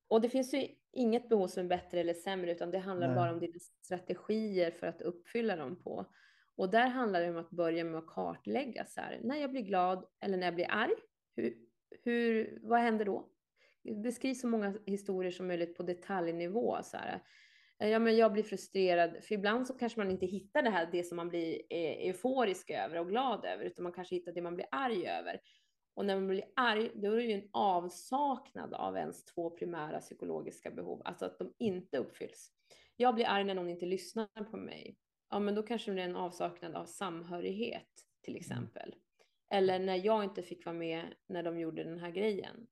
Och 0.08 0.20
det 0.20 0.28
finns 0.28 0.54
ju 0.54 0.68
inget 0.92 1.28
behov 1.28 1.46
som 1.48 1.64
är 1.64 1.68
bättre 1.68 2.00
eller 2.00 2.14
sämre, 2.14 2.52
utan 2.52 2.70
det 2.70 2.78
handlar 2.78 3.06
Nej. 3.06 3.16
bara 3.16 3.32
om 3.32 3.40
dina 3.40 3.58
strategier 3.84 4.70
för 4.70 4.86
att 4.86 5.02
uppfylla 5.02 5.56
dem 5.56 5.76
på. 5.76 6.06
Och 6.58 6.70
där 6.70 6.86
handlar 6.86 7.20
det 7.20 7.30
om 7.30 7.36
att 7.36 7.50
börja 7.50 7.84
med 7.84 7.98
att 7.98 8.06
kartlägga 8.06 8.84
så 8.84 9.00
här, 9.00 9.20
när 9.22 9.36
jag 9.36 9.50
blir 9.50 9.62
glad 9.62 10.04
eller 10.20 10.36
när 10.36 10.46
jag 10.46 10.54
blir 10.54 10.70
arg, 10.70 10.94
hur, 11.36 11.56
hur, 12.04 12.58
vad 12.62 12.80
händer 12.80 13.04
då? 13.04 13.28
Beskriv 14.04 14.34
så 14.34 14.46
många 14.46 14.74
historier 14.86 15.30
som 15.30 15.46
möjligt 15.46 15.76
på 15.76 15.82
detaljnivå. 15.82 16.78
Så 16.82 16.96
här. 16.96 17.22
Eh, 17.78 17.88
ja, 17.88 17.98
men 17.98 18.16
jag 18.16 18.32
blir 18.32 18.42
frustrerad, 18.42 19.24
för 19.24 19.34
ibland 19.34 19.66
så 19.66 19.74
kanske 19.74 20.00
man 20.00 20.10
inte 20.10 20.26
hittar 20.26 20.62
det 20.62 20.70
här, 20.70 20.88
det 20.92 21.04
som 21.04 21.16
man 21.16 21.28
blir 21.28 21.62
eh, 21.70 22.08
euforisk 22.08 22.70
över 22.70 22.98
och 22.98 23.08
glad 23.08 23.44
över, 23.44 23.64
utan 23.64 23.82
man 23.82 23.92
kanske 23.92 24.14
hittar 24.14 24.32
det 24.32 24.42
man 24.42 24.54
blir 24.54 24.66
arg 24.70 25.06
över. 25.06 25.40
Och 25.94 26.04
när 26.04 26.14
man 26.14 26.26
blir 26.28 26.44
arg, 26.56 26.90
då 26.94 27.12
är 27.12 27.16
det 27.16 27.22
ju 27.22 27.32
en 27.32 27.48
avsaknad 27.52 28.74
av 28.74 28.96
ens 28.96 29.24
två 29.24 29.50
primära 29.50 30.00
psykologiska 30.00 30.70
behov, 30.70 31.02
alltså 31.04 31.24
att 31.24 31.38
de 31.38 31.54
inte 31.58 31.98
uppfylls. 31.98 32.50
Jag 32.96 33.14
blir 33.14 33.26
arg 33.26 33.44
när 33.44 33.54
någon 33.54 33.70
inte 33.70 33.86
lyssnar 33.86 34.44
på 34.50 34.56
mig 34.56 34.96
ja 35.30 35.38
men 35.38 35.54
då 35.54 35.62
kanske 35.62 35.92
det 35.92 36.02
är 36.02 36.08
en 36.08 36.16
avsaknad 36.16 36.74
av 36.74 36.86
samhörighet 36.86 38.06
till 38.20 38.34
mm. 38.34 38.40
exempel. 38.40 38.94
Eller 39.50 39.78
när 39.78 39.96
jag 40.06 40.24
inte 40.24 40.42
fick 40.42 40.66
vara 40.66 40.76
med 40.76 41.14
när 41.26 41.42
de 41.42 41.58
gjorde 41.58 41.84
den 41.84 41.98
här 41.98 42.10
grejen. 42.10 42.66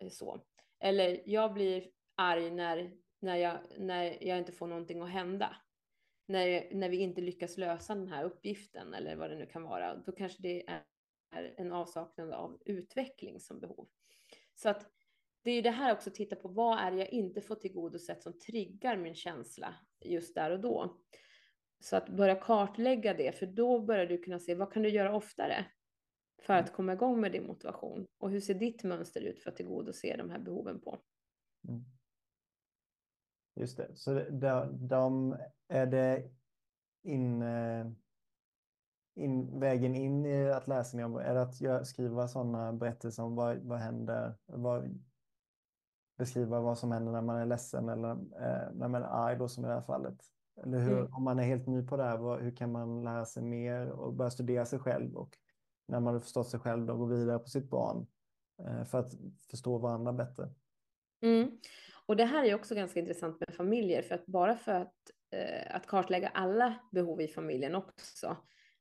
Eh, 0.00 0.08
så. 0.08 0.40
Eller 0.80 1.22
jag 1.24 1.54
blir 1.54 1.90
arg 2.14 2.50
när, 2.50 2.92
när, 3.20 3.36
jag, 3.36 3.58
när 3.78 4.24
jag 4.24 4.38
inte 4.38 4.52
får 4.52 4.66
någonting 4.66 5.02
att 5.02 5.10
hända. 5.10 5.56
När, 6.26 6.74
när 6.74 6.88
vi 6.88 6.96
inte 6.96 7.20
lyckas 7.20 7.58
lösa 7.58 7.94
den 7.94 8.08
här 8.08 8.24
uppgiften 8.24 8.94
eller 8.94 9.16
vad 9.16 9.30
det 9.30 9.36
nu 9.36 9.46
kan 9.46 9.62
vara. 9.62 9.96
Då 9.96 10.12
kanske 10.12 10.42
det 10.42 10.68
är 10.68 11.54
en 11.56 11.72
avsaknad 11.72 12.32
av 12.32 12.62
utveckling 12.64 13.40
som 13.40 13.60
behov. 13.60 13.88
Så 14.54 14.68
att 14.68 14.90
det 15.42 15.50
är 15.50 15.62
det 15.62 15.70
här 15.70 15.92
också, 15.92 16.10
titta 16.10 16.36
på 16.36 16.48
vad 16.48 16.78
är 16.78 16.90
det 16.90 16.98
jag 16.98 17.12
inte 17.12 17.40
får 17.40 17.54
tillgodosett 17.54 18.22
som 18.22 18.38
triggar 18.38 18.96
min 18.96 19.14
känsla 19.14 19.74
just 20.00 20.34
där 20.34 20.50
och 20.50 20.60
då. 20.60 21.00
Så 21.80 21.96
att 21.96 22.08
börja 22.08 22.34
kartlägga 22.34 23.14
det, 23.14 23.32
för 23.32 23.46
då 23.46 23.80
börjar 23.80 24.06
du 24.06 24.18
kunna 24.18 24.38
se 24.38 24.54
vad 24.54 24.72
kan 24.72 24.82
du 24.82 24.88
göra 24.88 25.16
oftare 25.16 25.66
för 26.42 26.54
att 26.54 26.72
komma 26.72 26.92
igång 26.92 27.20
med 27.20 27.32
din 27.32 27.46
motivation? 27.46 28.06
Och 28.18 28.30
hur 28.30 28.40
ser 28.40 28.54
ditt 28.54 28.84
mönster 28.84 29.20
ut 29.20 29.42
för 29.42 29.50
att 29.50 29.56
tillgodose 29.56 30.16
de 30.16 30.30
här 30.30 30.38
behoven 30.38 30.80
på? 30.80 30.98
Mm. 31.68 31.84
Just 33.54 33.76
det, 33.76 33.96
så 33.96 34.14
de, 34.14 34.88
de, 34.88 35.36
är 35.68 35.86
det 35.86 36.30
in, 37.02 37.42
eh, 37.42 37.86
in, 39.14 39.60
vägen 39.60 39.94
in 39.94 40.26
i 40.26 40.50
att 40.50 40.94
om, 40.94 41.16
är 41.16 41.34
det 41.34 41.76
att 41.76 41.86
skriva 41.86 42.28
sådana 42.28 42.72
berättelser 42.72 43.22
om 43.22 43.34
vad, 43.34 43.58
vad 43.58 43.78
händer, 43.78 44.34
vad, 44.46 45.00
beskriva 46.18 46.60
vad 46.60 46.78
som 46.78 46.92
händer 46.92 47.12
när 47.12 47.22
man 47.22 47.36
är 47.36 47.46
ledsen 47.46 47.88
eller 47.88 48.10
eh, 48.10 48.72
när 48.74 48.88
man 48.88 49.02
är 49.02 49.08
arg 49.08 49.36
då 49.36 49.48
som 49.48 49.64
i 49.64 49.68
det 49.68 49.74
här 49.74 49.82
fallet? 49.82 50.30
Eller 50.62 50.78
hur, 50.78 50.98
mm. 50.98 51.14
om 51.14 51.22
man 51.24 51.38
är 51.38 51.42
helt 51.42 51.66
ny 51.66 51.82
på 51.82 51.96
det 51.96 52.04
här, 52.04 52.40
hur 52.40 52.56
kan 52.56 52.72
man 52.72 53.04
lära 53.04 53.24
sig 53.24 53.42
mer 53.42 53.90
och 53.90 54.14
börja 54.14 54.30
studera 54.30 54.66
sig 54.66 54.78
själv 54.78 55.16
och 55.16 55.38
när 55.88 56.00
man 56.00 56.14
har 56.14 56.20
förstått 56.20 56.48
sig 56.48 56.60
själv 56.60 56.86
då 56.86 56.96
gå 56.96 57.06
vidare 57.06 57.38
på 57.38 57.48
sitt 57.48 57.70
barn 57.70 58.06
eh, 58.64 58.84
för 58.84 58.98
att 58.98 59.12
förstå 59.50 59.78
varandra 59.78 60.12
bättre. 60.12 60.48
Mm. 61.22 61.58
Och 62.06 62.16
det 62.16 62.24
här 62.24 62.44
är 62.44 62.54
också 62.54 62.74
ganska 62.74 63.00
intressant 63.00 63.40
med 63.40 63.54
familjer 63.54 64.02
för 64.02 64.14
att 64.14 64.26
bara 64.26 64.56
för 64.56 64.72
att, 64.72 64.94
eh, 65.30 65.76
att 65.76 65.86
kartlägga 65.86 66.28
alla 66.28 66.74
behov 66.92 67.20
i 67.20 67.28
familjen 67.28 67.74
också 67.74 68.36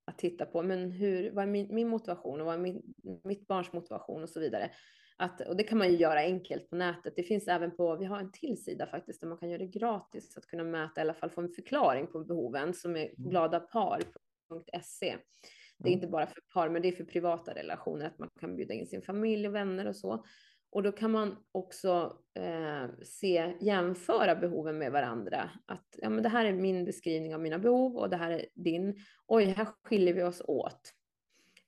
att 0.05 0.17
titta 0.17 0.45
på 0.45 0.63
men 0.63 0.91
hur, 0.91 1.31
vad 1.31 1.43
är 1.43 1.47
min, 1.47 1.75
min 1.75 1.87
motivation 1.87 2.39
och 2.39 2.45
vad 2.45 2.55
är 2.55 2.59
min, 2.59 2.93
mitt 3.23 3.47
barns 3.47 3.73
motivation 3.73 4.23
och 4.23 4.29
så 4.29 4.39
vidare 4.39 4.71
att, 5.19 5.41
och 5.41 5.57
det 5.57 5.63
kan 5.63 5.77
man 5.77 5.91
ju 5.91 5.97
göra 5.97 6.19
enkelt 6.19 6.69
på 6.69 6.75
nätet. 6.75 7.13
Det 7.15 7.23
finns 7.23 7.47
även 7.47 7.75
på, 7.75 7.95
vi 7.95 8.05
har 8.05 8.19
en 8.19 8.31
till 8.31 8.63
sida 8.63 8.87
faktiskt 8.87 9.21
där 9.21 9.27
man 9.27 9.37
kan 9.37 9.49
göra 9.49 9.59
det 9.59 9.79
gratis 9.79 10.37
att 10.37 10.45
kunna 10.45 10.63
mäta, 10.63 11.01
i 11.01 11.03
alla 11.03 11.13
fall 11.13 11.29
få 11.29 11.41
en 11.41 11.49
förklaring 11.49 12.07
på 12.07 12.19
behoven 12.19 12.73
som 12.73 12.95
är 12.95 13.05
mm. 13.05 13.29
gladapar.se. 13.29 15.15
Det 15.77 15.87
är 15.87 15.87
mm. 15.87 15.93
inte 15.93 16.07
bara 16.07 16.27
för 16.27 16.41
par, 16.53 16.69
men 16.69 16.81
det 16.81 16.87
är 16.87 16.91
för 16.91 17.03
privata 17.03 17.53
relationer, 17.53 18.05
att 18.05 18.19
man 18.19 18.29
kan 18.39 18.55
bjuda 18.55 18.73
in 18.73 18.87
sin 18.87 19.01
familj 19.01 19.47
och 19.47 19.55
vänner 19.55 19.87
och 19.87 19.95
så. 19.95 20.25
Och 20.71 20.83
då 20.83 20.91
kan 20.91 21.11
man 21.11 21.35
också 21.51 22.17
eh, 22.39 22.89
se, 23.03 23.53
jämföra 23.61 24.35
behoven 24.35 24.77
med 24.77 24.91
varandra. 24.91 25.49
Att 25.65 25.95
ja, 25.97 26.09
men 26.09 26.23
det 26.23 26.29
här 26.29 26.45
är 26.45 26.53
min 26.53 26.85
beskrivning 26.85 27.35
av 27.35 27.41
mina 27.41 27.59
behov 27.59 27.97
och 27.97 28.09
det 28.09 28.17
här 28.17 28.31
är 28.31 28.45
din. 28.55 28.95
Oj, 29.27 29.45
här 29.45 29.67
skiljer 29.83 30.13
vi 30.13 30.23
oss 30.23 30.41
åt. 30.45 30.93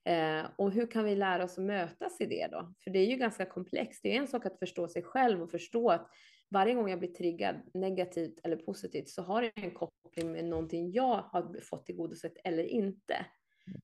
Eh, 0.06 0.46
och 0.56 0.72
hur 0.72 0.88
kan 0.92 1.04
vi 1.04 1.16
lära 1.16 1.44
oss 1.44 1.58
att 1.58 1.64
mötas 1.64 2.22
i 2.22 2.26
det 2.26 2.48
då? 2.52 2.74
För 2.84 2.92
det 2.92 3.00
är 3.00 3.06
ju 3.06 3.16
ganska 3.16 3.46
komplext. 3.46 4.00
Det 4.04 4.16
är 4.16 4.20
en 4.20 4.28
sak 4.28 4.46
att 4.46 4.60
förstå 4.60 4.88
sig 4.88 5.04
själv 5.04 5.42
och 5.42 5.52
förstå 5.52 5.90
att 5.90 6.08
varje 6.52 6.74
gång 6.74 6.90
jag 6.90 7.00
blir 7.00 7.10
triggad 7.10 7.56
negativt 7.74 8.40
eller 8.44 8.56
positivt 8.56 9.10
så 9.10 9.22
har 9.22 9.42
det 9.42 9.52
en 9.56 9.72
koppling 9.72 10.32
med 10.32 10.46
någonting 10.46 10.92
jag 10.92 11.16
har 11.32 11.62
fått 11.62 11.86
tillgodosett 11.86 12.34
eller 12.44 12.64
inte. 12.64 13.26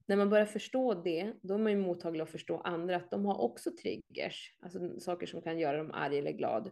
När 0.05 0.15
man 0.15 0.30
börjar 0.30 0.45
förstå 0.45 0.93
det, 0.93 1.34
då 1.41 1.53
är 1.53 1.57
man 1.57 1.72
ju 1.72 1.78
mottaglig 1.78 2.22
att 2.22 2.30
förstå 2.30 2.57
andra, 2.57 2.95
att 2.95 3.11
de 3.11 3.26
har 3.26 3.41
också 3.41 3.72
triggers, 3.82 4.57
alltså 4.59 4.99
saker 4.99 5.28
som 5.28 5.41
kan 5.41 5.59
göra 5.59 5.78
dem 5.78 5.91
arg 5.91 6.18
eller 6.18 6.32
glad. 6.32 6.72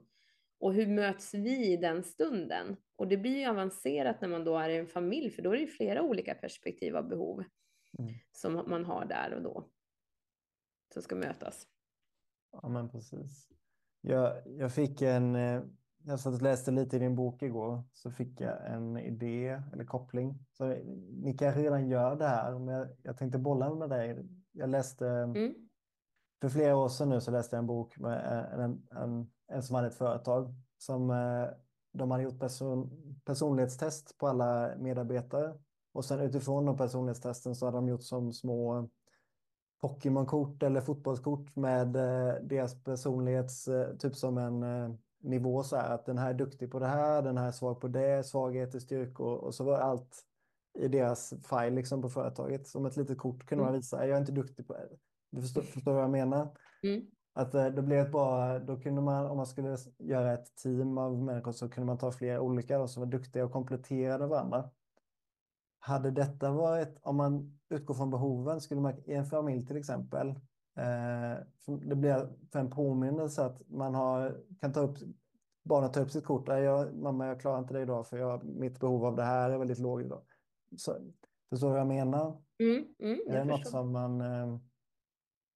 Och 0.60 0.74
hur 0.74 0.88
möts 0.88 1.34
vi 1.34 1.74
i 1.74 1.78
den 1.78 2.04
stunden? 2.04 2.76
Och 2.96 3.08
det 3.08 3.18
blir 3.18 3.38
ju 3.38 3.46
avancerat 3.46 4.22
när 4.22 4.28
man 4.28 4.44
då 4.44 4.58
är 4.58 4.70
i 4.70 4.78
en 4.78 4.88
familj, 4.88 5.30
för 5.30 5.42
då 5.42 5.50
är 5.50 5.54
det 5.54 5.62
ju 5.62 5.68
flera 5.68 6.02
olika 6.02 6.34
perspektiv 6.34 6.96
av 6.98 7.08
behov 7.08 7.44
mm. 8.00 8.14
som 8.32 8.64
man 8.68 8.86
har 8.86 9.06
där 9.06 9.34
och 9.34 9.42
då. 9.42 9.70
Som 10.94 11.02
ska 11.02 11.16
mötas. 11.16 11.68
Ja, 12.52 12.70
men 12.70 12.90
precis. 12.90 13.50
Jag, 14.02 14.34
jag 14.46 14.74
fick 14.74 15.02
en, 15.02 15.36
eh, 15.36 15.62
jag 16.04 16.20
satt 16.20 16.34
och 16.34 16.42
läste 16.42 16.72
lite 16.72 16.96
i 16.96 17.00
din 17.00 17.16
bok 17.16 17.42
igår, 17.42 17.84
så 17.94 18.12
fick 18.12 18.42
jag 18.42 18.74
en 18.74 18.98
idé 18.98 19.62
eller 19.74 19.86
koppling. 19.86 20.40
Så 20.52 20.68
ni 21.24 21.38
kanske 21.38 21.62
redan 21.62 21.90
gör 21.90 22.16
det 22.16 22.28
här, 22.28 22.60
men 22.60 22.76
jag, 22.76 22.88
jag 23.04 23.18
tänkte 23.18 23.40
bolla 23.40 23.76
med 23.76 23.90
dig. 23.90 24.26
Jag 24.52 24.70
läste, 24.70 25.08
mm. 25.08 25.54
för 26.42 26.50
flera 26.50 26.78
år 26.78 26.90
sedan 26.90 27.10
nu 27.10 27.22
så 27.22 27.32
läste 27.32 27.56
jag 27.56 27.62
en 27.62 27.68
bok 27.68 27.98
med 27.98 28.48
en, 28.54 28.88
en, 28.92 29.32
en 29.48 29.64
som 29.64 29.76
hade 29.76 29.88
ett 29.88 29.96
företag 29.96 30.54
som 30.78 31.10
eh, 31.10 31.48
de 31.94 32.12
hade 32.12 32.24
gjort 32.24 32.40
person, 32.40 32.92
personlighetstest 33.26 34.18
på 34.18 34.28
alla 34.28 34.76
medarbetare 34.78 35.58
och 35.96 36.06
sen 36.06 36.20
utifrån 36.20 36.66
de 36.66 36.78
personlighetstesten 36.78 37.56
så 37.56 37.66
har 37.66 37.72
de 37.72 37.88
gjort 37.88 38.04
som 38.04 38.34
små 38.34 38.90
Pokémon-kort 39.82 40.64
eller 40.64 40.82
fotbollskort 40.82 41.56
med 41.56 41.96
eh, 41.96 42.34
deras 42.42 42.84
personlighets, 42.84 43.68
eh, 43.68 43.96
typ 43.98 44.16
som 44.16 44.38
en 44.38 44.64
eh, 44.64 44.96
nivå 45.20 45.64
så 45.64 45.76
här 45.76 45.90
att 45.90 46.06
den 46.06 46.18
här 46.18 46.30
är 46.30 46.34
duktig 46.34 46.72
på 46.72 46.80
det 46.80 46.88
här, 46.88 47.22
den 47.22 47.38
här 47.38 47.48
är 47.48 47.52
svag 47.52 47.82
på 47.82 47.88
det, 47.88 48.26
svagheter, 48.26 48.80
styrkor 48.80 49.38
och 49.38 49.56
så 49.56 49.64
var 49.64 49.78
allt 49.78 50.24
i 50.80 50.88
deras 50.88 51.30
file 51.30 51.76
liksom 51.76 52.02
på 52.02 52.10
företaget. 52.10 52.68
Som 52.68 52.86
ett 52.86 52.98
litet 52.98 53.18
kort 53.18 53.46
kunde 53.46 53.64
man 53.64 53.70
mm. 53.70 53.80
visa, 53.80 54.08
jag 54.08 54.16
är 54.16 54.20
inte 54.20 54.32
duktig 54.32 54.68
på 54.68 54.74
det. 54.74 54.90
Du 55.32 55.42
förstår, 55.42 55.62
förstår 55.62 55.94
vad 55.94 56.04
jag 56.04 56.12
menar? 56.12 56.58
Mm. 56.84 57.02
Att 57.34 57.52
det 57.52 57.82
blev 57.82 58.06
ett 58.06 58.12
bra, 58.12 58.60
då 58.60 58.80
kunde 58.80 59.02
man, 59.02 59.26
om 59.26 59.38
man 59.38 59.46
skulle 59.46 59.78
göra 60.00 60.34
ett 60.34 60.56
team 60.56 60.98
av 60.98 61.24
människor 61.24 61.52
så 61.52 61.70
kunde 61.70 61.86
man 61.86 61.98
ta 61.98 62.12
flera 62.12 62.42
olika 62.42 62.88
som 62.88 63.04
var 63.04 63.08
duktiga 63.08 63.46
och 63.46 63.52
kompletterade 63.52 64.28
varandra. 64.28 64.70
Hade 65.86 66.12
detta 66.12 66.52
varit, 66.52 67.00
om 67.02 67.16
man 67.16 67.60
utgår 67.70 67.94
från 67.94 68.12
behoven, 68.12 68.62
skulle 68.62 68.82
man 68.82 68.94
i 69.06 69.14
en 69.14 69.26
familj 69.26 69.66
till 69.68 69.78
exempel, 69.78 70.30
eh, 70.78 71.38
det 71.66 71.96
blir 71.96 72.30
för 72.52 72.60
en 72.60 72.70
påminnelse 72.70 73.46
att 73.46 73.70
man 73.70 73.96
har, 73.96 74.38
kan 74.62 74.74
ta 74.74 74.80
upp 74.80 74.98
barnet 75.64 75.94
tar 75.94 76.02
upp 76.02 76.12
sitt 76.12 76.26
kort. 76.26 76.48
Jag, 76.48 76.96
mamma, 76.96 77.28
jag 77.28 77.42
klarar 77.42 77.60
inte 77.60 77.74
det 77.74 77.82
idag 77.82 78.08
för 78.08 78.18
jag, 78.18 78.44
mitt 78.44 78.80
behov 78.80 79.06
av 79.06 79.16
det 79.16 79.24
här 79.24 79.50
är 79.50 79.58
väldigt 79.58 79.80
lågt 79.80 80.06
idag. 80.06 80.22
Så, 80.78 80.98
förstår 81.50 81.68
du 81.68 81.72
vad 81.72 81.80
jag 81.80 81.88
menar? 81.88 82.42
Mm, 82.60 82.86
mm, 83.00 83.20
är, 83.28 83.38
det 83.38 83.44
något 83.44 83.68
som 83.68 83.92
man, 83.92 84.22
är 84.22 84.60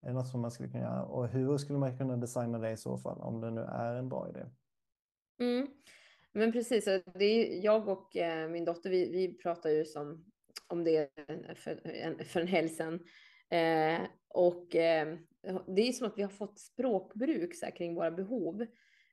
det 0.01 0.13
något 0.13 0.27
som 0.27 0.41
man 0.41 0.51
skulle 0.51 0.69
kunna 0.69 0.83
göra? 0.83 1.03
Och 1.05 1.27
hur 1.27 1.57
skulle 1.57 1.79
man 1.79 1.97
kunna 1.97 2.17
designa 2.17 2.59
det 2.59 2.71
i 2.71 2.77
så 2.77 2.97
fall, 2.97 3.21
om 3.21 3.41
det 3.41 3.51
nu 3.51 3.61
är 3.61 3.95
en 3.95 4.09
bra 4.09 4.29
idé? 4.29 4.45
Mm. 5.39 5.67
Men 6.33 6.51
precis, 6.51 6.85
det 7.13 7.25
är, 7.25 7.65
jag 7.65 7.87
och 7.87 8.15
eh, 8.15 8.49
min 8.49 8.65
dotter, 8.65 8.89
vi, 8.89 9.09
vi 9.11 9.37
pratar 9.37 9.69
ju 9.69 9.85
som, 9.85 10.25
om 10.67 10.83
det 10.83 11.09
för 11.55 11.87
en, 11.87 12.25
för 12.25 12.41
en 12.41 12.47
helg 12.47 12.69
sedan. 12.69 12.99
Eh, 13.49 14.01
och 14.27 14.75
eh, 14.75 15.17
det 15.67 15.81
är 15.81 15.91
som 15.91 16.07
att 16.07 16.17
vi 16.17 16.21
har 16.21 16.29
fått 16.29 16.59
språkbruk 16.59 17.55
så 17.55 17.65
här, 17.65 17.75
kring 17.75 17.95
våra 17.95 18.11
behov. 18.11 18.61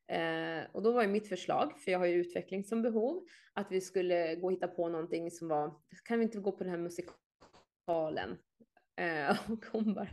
Eh, 0.09 0.61
och 0.73 0.83
då 0.83 0.93
var 0.93 1.03
ju 1.03 1.09
mitt 1.09 1.29
förslag, 1.29 1.81
för 1.81 1.93
jag 1.93 1.99
har 1.99 2.07
ju 2.07 2.21
utveckling 2.21 2.65
som 2.65 2.83
behov, 2.83 3.25
att 3.53 3.67
vi 3.71 3.81
skulle 3.81 4.37
gå 4.37 4.47
och 4.47 4.53
hitta 4.53 4.69
på 4.69 4.89
någonting 4.89 5.31
som 5.31 5.49
var, 5.49 5.75
kan 6.05 6.19
vi 6.19 6.25
inte 6.25 6.39
gå 6.39 6.53
på 6.53 6.65
den 6.65 6.71
här 6.71 6.79
musikalen? 6.79 8.39
Eh, 8.97 9.51
och 9.53 9.65
hon 9.73 9.95
bara, 9.95 10.09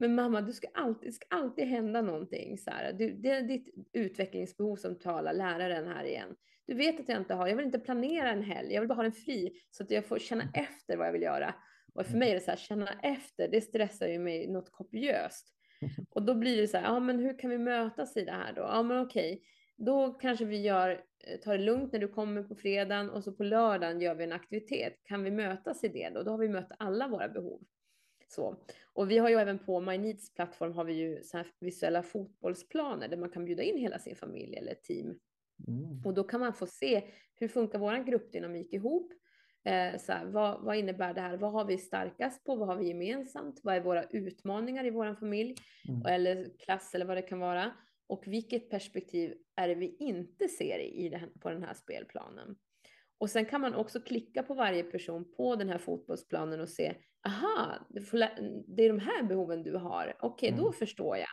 men 0.00 0.14
mamma, 0.14 0.40
du 0.40 0.52
ska 0.52 0.68
alltid, 0.74 1.08
det 1.08 1.12
ska 1.12 1.26
alltid 1.30 1.64
hända 1.64 2.02
någonting. 2.02 2.58
Så 2.58 2.70
här. 2.70 2.92
Du, 2.92 3.12
det 3.12 3.30
är 3.30 3.42
ditt 3.42 3.74
utvecklingsbehov 3.92 4.76
som 4.76 4.98
talar, 4.98 5.32
läraren 5.32 5.88
här 5.88 6.04
igen. 6.04 6.36
Du 6.66 6.74
vet 6.74 7.00
att 7.00 7.08
jag 7.08 7.18
inte 7.18 7.34
har, 7.34 7.48
jag 7.48 7.56
vill 7.56 7.66
inte 7.66 7.78
planera 7.78 8.30
en 8.30 8.42
helg, 8.42 8.74
jag 8.74 8.80
vill 8.80 8.88
bara 8.88 8.94
ha 8.94 9.02
den 9.02 9.12
fri 9.12 9.52
så 9.70 9.82
att 9.82 9.90
jag 9.90 10.04
får 10.04 10.18
känna 10.18 10.44
efter 10.54 10.96
vad 10.96 11.06
jag 11.06 11.12
vill 11.12 11.22
göra. 11.22 11.54
Och 11.94 12.06
för 12.06 12.18
mig 12.18 12.30
är 12.30 12.34
det 12.34 12.40
så 12.40 12.50
här, 12.50 12.58
känna 12.58 12.88
efter, 13.02 13.48
det 13.48 13.60
stressar 13.60 14.08
ju 14.08 14.18
mig 14.18 14.46
något 14.46 14.72
kopiöst. 14.72 15.46
Och 16.10 16.22
då 16.22 16.34
blir 16.34 16.60
det 16.60 16.68
så 16.68 16.76
här, 16.76 16.84
ja 16.84 17.00
men 17.00 17.18
hur 17.18 17.38
kan 17.38 17.50
vi 17.50 17.58
mötas 17.58 18.16
i 18.16 18.24
det 18.24 18.32
här 18.32 18.52
då? 18.52 18.62
Ja 18.62 18.82
men 18.82 18.98
okej, 18.98 19.42
då 19.76 20.12
kanske 20.12 20.44
vi 20.44 20.60
gör, 20.62 20.90
eh, 21.26 21.40
tar 21.40 21.58
det 21.58 21.64
lugnt 21.64 21.92
när 21.92 22.00
du 22.00 22.08
kommer 22.08 22.42
på 22.42 22.54
fredagen 22.54 23.10
och 23.10 23.24
så 23.24 23.32
på 23.32 23.44
lördagen 23.44 24.00
gör 24.00 24.14
vi 24.14 24.24
en 24.24 24.32
aktivitet. 24.32 25.00
Kan 25.04 25.22
vi 25.22 25.30
mötas 25.30 25.84
i 25.84 25.88
det 25.88 26.10
då? 26.10 26.22
Då 26.22 26.30
har 26.30 26.38
vi 26.38 26.48
mött 26.48 26.72
alla 26.78 27.08
våra 27.08 27.28
behov. 27.28 27.62
Så. 28.32 28.56
Och 28.92 29.10
vi 29.10 29.18
har 29.18 29.28
ju 29.28 29.34
även 29.34 29.58
på 29.58 29.80
My 29.80 29.98
Needs 29.98 30.34
plattform 30.34 30.72
har 30.72 30.84
vi 30.84 30.92
ju 30.92 31.22
så 31.22 31.36
här 31.36 31.46
visuella 31.60 32.02
fotbollsplaner 32.02 33.08
där 33.08 33.16
man 33.16 33.30
kan 33.30 33.44
bjuda 33.44 33.62
in 33.62 33.78
hela 33.78 33.98
sin 33.98 34.16
familj 34.16 34.56
eller 34.56 34.74
team. 34.74 35.18
Mm. 35.68 36.02
Och 36.04 36.14
då 36.14 36.24
kan 36.24 36.40
man 36.40 36.54
få 36.54 36.66
se 36.66 37.02
hur 37.34 37.48
funkar 37.48 37.78
vår 37.78 38.04
gruppdynamik 38.04 38.72
ihop? 38.72 39.12
Eh, 39.64 39.98
så 39.98 40.12
här, 40.12 40.26
vad, 40.26 40.64
vad, 40.64 40.76
innebär 40.76 41.14
det 41.14 41.20
här? 41.20 41.36
Vad 41.36 41.52
har 41.52 41.64
vi 41.64 41.78
starkast 41.78 42.44
på? 42.44 42.56
Vad 42.56 42.68
har 42.68 42.76
vi 42.76 42.88
gemensamt? 42.88 43.60
Vad 43.62 43.74
är 43.74 43.80
våra 43.80 44.04
utmaningar 44.04 44.86
i 44.86 44.90
vår 44.90 45.14
familj 45.14 45.54
mm. 45.88 46.06
eller 46.06 46.50
klass 46.58 46.94
eller 46.94 47.06
vad 47.06 47.16
det 47.16 47.22
kan 47.22 47.38
vara? 47.38 47.72
Och 48.06 48.26
vilket 48.26 48.70
perspektiv 48.70 49.34
är 49.56 49.68
det 49.68 49.74
vi 49.74 49.96
inte 49.96 50.48
ser 50.48 50.78
i 50.78 51.08
den, 51.08 51.38
på 51.40 51.50
den 51.50 51.62
här 51.62 51.74
spelplanen? 51.74 52.56
Och 53.18 53.30
sen 53.30 53.44
kan 53.44 53.60
man 53.60 53.74
också 53.74 54.00
klicka 54.00 54.42
på 54.42 54.54
varje 54.54 54.82
person 54.82 55.32
på 55.36 55.56
den 55.56 55.68
här 55.68 55.78
fotbollsplanen 55.78 56.60
och 56.60 56.68
se, 56.68 56.94
aha, 57.26 57.78
det 58.66 58.84
är 58.84 58.88
de 58.88 58.98
här 58.98 59.22
behoven 59.22 59.62
du 59.62 59.76
har. 59.76 60.16
Okej, 60.20 60.28
okay, 60.30 60.48
mm. 60.48 60.60
då 60.60 60.72
förstår 60.72 61.16
jag. 61.16 61.28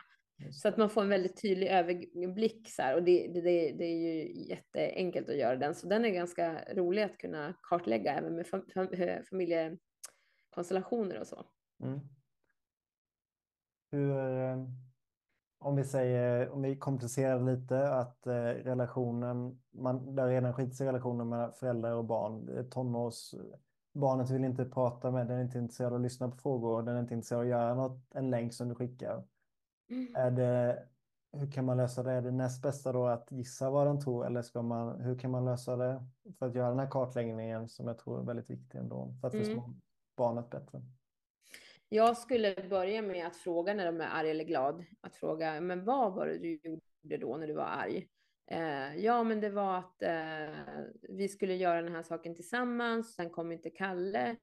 Så 0.52 0.68
att 0.68 0.76
man 0.76 0.90
får 0.90 1.02
en 1.02 1.08
väldigt 1.08 1.42
tydlig 1.42 1.68
överblick 1.68 2.70
så 2.70 2.82
här, 2.82 2.94
och 2.94 3.02
det, 3.02 3.28
det, 3.28 3.40
det, 3.72 3.84
är 3.84 3.96
ju 3.96 4.32
jätteenkelt 4.48 5.28
att 5.28 5.36
göra 5.36 5.56
den. 5.56 5.74
Så 5.74 5.86
den 5.86 6.04
är 6.04 6.08
ganska 6.08 6.64
rolig 6.74 7.02
att 7.02 7.18
kunna 7.18 7.54
kartlägga 7.62 8.14
även 8.14 8.34
med 8.34 8.46
fam, 8.46 8.64
fam, 8.74 8.88
familjekonstellationer 9.30 11.20
och 11.20 11.26
så. 11.26 11.46
Mm. 11.82 12.00
Hur, 13.90 14.18
eh, 14.18 14.64
om 15.58 15.76
vi 15.76 15.84
säger, 15.84 16.48
om 16.48 16.62
vi 16.62 16.76
komplicerar 16.76 17.40
lite, 17.40 17.88
att 17.88 18.26
eh, 18.26 18.42
relationen, 18.42 19.62
man, 19.70 20.14
där 20.14 20.28
redan 20.28 20.54
skits 20.54 20.80
i 20.80 20.84
relationen 20.84 21.28
med 21.28 21.54
föräldrar 21.54 21.92
och 21.92 22.04
barn, 22.04 22.70
tonårs, 22.70 23.34
barnet 23.98 24.30
vill 24.30 24.44
inte 24.44 24.64
prata 24.64 25.10
med, 25.10 25.26
den 25.26 25.38
är 25.38 25.42
inte 25.42 25.58
intresserad 25.58 25.92
av 25.92 25.96
att 25.96 26.02
lyssna 26.02 26.28
på 26.28 26.36
frågor, 26.36 26.82
den 26.82 26.96
är 26.96 27.00
inte 27.00 27.14
intresserad 27.14 27.40
av 27.40 27.44
att 27.44 27.50
göra 27.50 27.74
något, 27.74 28.14
en 28.14 28.30
länk 28.30 28.54
som 28.54 28.68
du 28.68 28.74
skickar. 28.74 29.24
Mm. 29.90 30.14
Är 30.16 30.30
det, 30.30 30.86
hur 31.32 31.52
kan 31.52 31.64
man 31.64 31.76
lösa 31.76 32.02
det? 32.02 32.12
Är 32.12 32.22
det 32.22 32.30
näst 32.30 32.62
bästa 32.62 32.92
då 32.92 33.06
att 33.06 33.32
gissa 33.32 33.70
vad 33.70 33.86
den 33.86 34.00
tror 34.00 34.26
eller 34.26 34.42
ska 34.42 34.62
man, 34.62 35.00
hur 35.00 35.18
kan 35.18 35.30
man 35.30 35.44
lösa 35.44 35.76
det 35.76 36.04
för 36.38 36.46
att 36.46 36.54
göra 36.54 36.68
den 36.68 36.78
här 36.78 36.90
kartläggningen 36.90 37.68
som 37.68 37.86
jag 37.86 37.98
tror 37.98 38.20
är 38.20 38.24
väldigt 38.24 38.50
viktig 38.50 38.78
ändå 38.78 39.14
för 39.20 39.28
att 39.28 39.34
förstå 39.34 39.52
mm. 39.52 39.80
barnet 40.16 40.50
bättre? 40.50 40.82
Jag 41.88 42.16
skulle 42.16 42.68
börja 42.70 43.02
med 43.02 43.26
att 43.26 43.36
fråga 43.36 43.74
när 43.74 43.86
de 43.86 44.00
är 44.00 44.08
arg 44.08 44.30
eller 44.30 44.44
glad. 44.44 44.84
Att 45.00 45.16
fråga, 45.16 45.60
men 45.60 45.84
vad 45.84 46.14
var 46.14 46.26
det 46.26 46.38
du 46.38 46.60
gjorde 46.62 47.16
då 47.26 47.36
när 47.36 47.46
du 47.46 47.54
var 47.54 47.64
arg? 47.64 48.08
Eh, 48.50 48.96
ja, 48.96 49.22
men 49.22 49.40
det 49.40 49.50
var 49.50 49.78
att 49.78 50.02
eh, 50.02 50.54
vi 51.02 51.28
skulle 51.28 51.54
göra 51.54 51.82
den 51.82 51.94
här 51.94 52.02
saken 52.02 52.34
tillsammans. 52.34 53.14
Sen 53.14 53.30
kom 53.30 53.52
inte 53.52 53.70
Kalle 53.70 54.36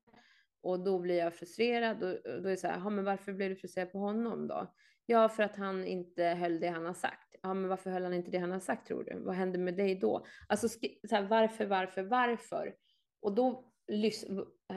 och 0.61 0.79
då 0.79 0.99
blir 0.99 1.17
jag 1.17 1.33
frustrerad. 1.33 2.03
Och, 2.03 2.17
då 2.23 2.47
är 2.47 2.51
det 2.51 2.57
så 2.57 2.67
här, 2.67 2.89
men 2.89 3.05
varför 3.05 3.33
blev 3.33 3.49
du 3.49 3.55
frustrerad 3.55 3.91
på 3.91 3.97
honom 3.97 4.47
då? 4.47 4.73
Ja, 5.05 5.29
för 5.29 5.43
att 5.43 5.55
han 5.55 5.85
inte 5.85 6.23
höll 6.23 6.59
det 6.59 6.67
han 6.67 6.85
har 6.85 6.93
sagt. 6.93 7.35
Ja, 7.41 7.53
men 7.53 7.69
varför 7.69 7.89
höll 7.89 8.03
han 8.03 8.13
inte 8.13 8.31
det 8.31 8.37
han 8.37 8.51
har 8.51 8.59
sagt 8.59 8.87
tror 8.87 9.03
du? 9.03 9.19
Vad 9.19 9.35
hände 9.35 9.57
med 9.57 9.77
dig 9.77 9.95
då? 9.95 10.25
Alltså, 10.47 10.69
så 10.69 11.15
här, 11.15 11.27
varför, 11.27 11.65
varför, 11.65 12.03
varför? 12.03 12.75
Och 13.21 13.35
då 13.35 13.71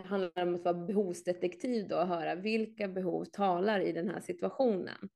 handlar 0.05 0.33
det 0.35 0.43
om 0.43 0.55
att 0.55 0.65
vara 0.65 0.87
behovsdetektiv 0.87 1.89
då 1.89 1.97
och 1.97 2.07
höra 2.07 2.35
vilka 2.35 2.89
behov 2.89 3.25
talar 3.25 3.81
i 3.81 3.93
den 3.93 4.09
här 4.09 4.21
situationen. 4.21 5.09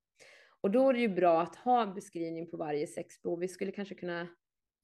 Och 0.62 0.70
då 0.70 0.88
är 0.88 0.92
det 0.92 1.00
ju 1.00 1.08
bra 1.08 1.42
att 1.42 1.56
ha 1.56 1.82
en 1.82 1.94
beskrivning 1.94 2.50
på 2.50 2.56
varje 2.56 2.86
sexbehov. 2.86 3.38
Vi 3.38 3.48
skulle 3.48 3.72
kanske 3.72 3.94
kunna 3.94 4.20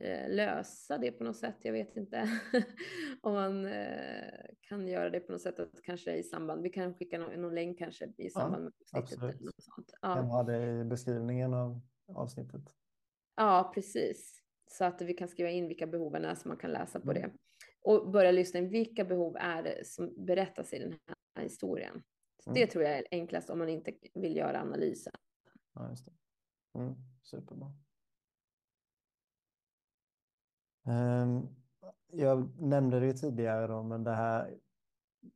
eh, 0.01 0.31
lösa 0.31 0.99
det 0.99 1.13
på 1.13 1.25
något 1.25 1.37
sätt. 1.37 1.57
Jag 1.63 1.73
vet 1.73 1.97
inte 1.97 2.31
om 3.23 3.35
man 3.35 3.67
eh, 3.67 4.45
kan 4.61 4.89
göra 4.89 5.11
det 5.11 5.21
på 5.21 5.33
något 5.33 5.41
sätt, 5.41 5.61
att 5.61 5.83
kanske 5.83 6.17
i 6.17 6.23
samband. 6.23 6.63
Vi 6.63 6.69
kan 6.69 6.95
skicka 6.95 7.19
någon, 7.19 7.43
någon 7.43 7.55
länk 7.55 7.79
kanske 7.79 8.13
i 8.17 8.31
samband 8.31 8.65
med 8.65 8.73
avsnittet. 8.73 9.13
Absolut. 9.13 9.35
Eller 9.35 9.45
något 9.45 9.63
sånt. 9.63 9.93
Ja. 10.03 10.15
Kan 10.15 10.27
ha 10.27 10.43
det 10.43 10.81
i 10.81 10.85
beskrivningen 10.85 11.55
av 11.55 11.81
avsnittet. 12.15 12.63
Ja, 13.37 13.73
precis. 13.75 14.43
Så 14.71 14.85
att 14.85 15.03
vi 15.03 15.15
kan 15.15 15.29
skriva 15.29 15.51
in 15.51 15.69
vilka 15.69 15.87
behoven 15.87 16.25
är 16.25 16.35
så 16.35 16.49
man 16.49 16.57
kan 16.57 16.73
läsa 16.73 17.01
på 17.01 17.11
mm. 17.11 17.23
det 17.23 17.31
och 17.81 18.11
börja 18.11 18.31
lyssna 18.31 18.61
in 18.61 18.69
vilka 18.69 19.05
behov 19.05 19.37
är 19.41 19.63
det 19.63 19.87
som 19.87 20.25
berättas 20.27 20.73
i 20.73 20.79
den 20.79 20.95
här 21.35 21.43
historien. 21.43 22.03
Mm. 22.47 22.55
Det 22.55 22.67
tror 22.67 22.85
jag 22.85 22.99
är 22.99 23.07
enklast 23.11 23.51
om 23.51 23.59
man 23.59 23.69
inte 23.69 23.93
vill 24.15 24.37
göra 24.37 24.61
analysen. 24.61 25.13
Ja, 25.79 25.91
just 25.91 26.05
det. 26.05 26.13
Mm, 26.79 26.95
superbra. 27.23 27.73
Um, 30.87 31.49
jag 32.13 32.61
nämnde 32.61 33.01
det 33.01 33.13
tidigare 33.13 33.67
då, 33.67 33.83
men 33.83 34.05
det 34.05 34.15
här. 34.15 34.59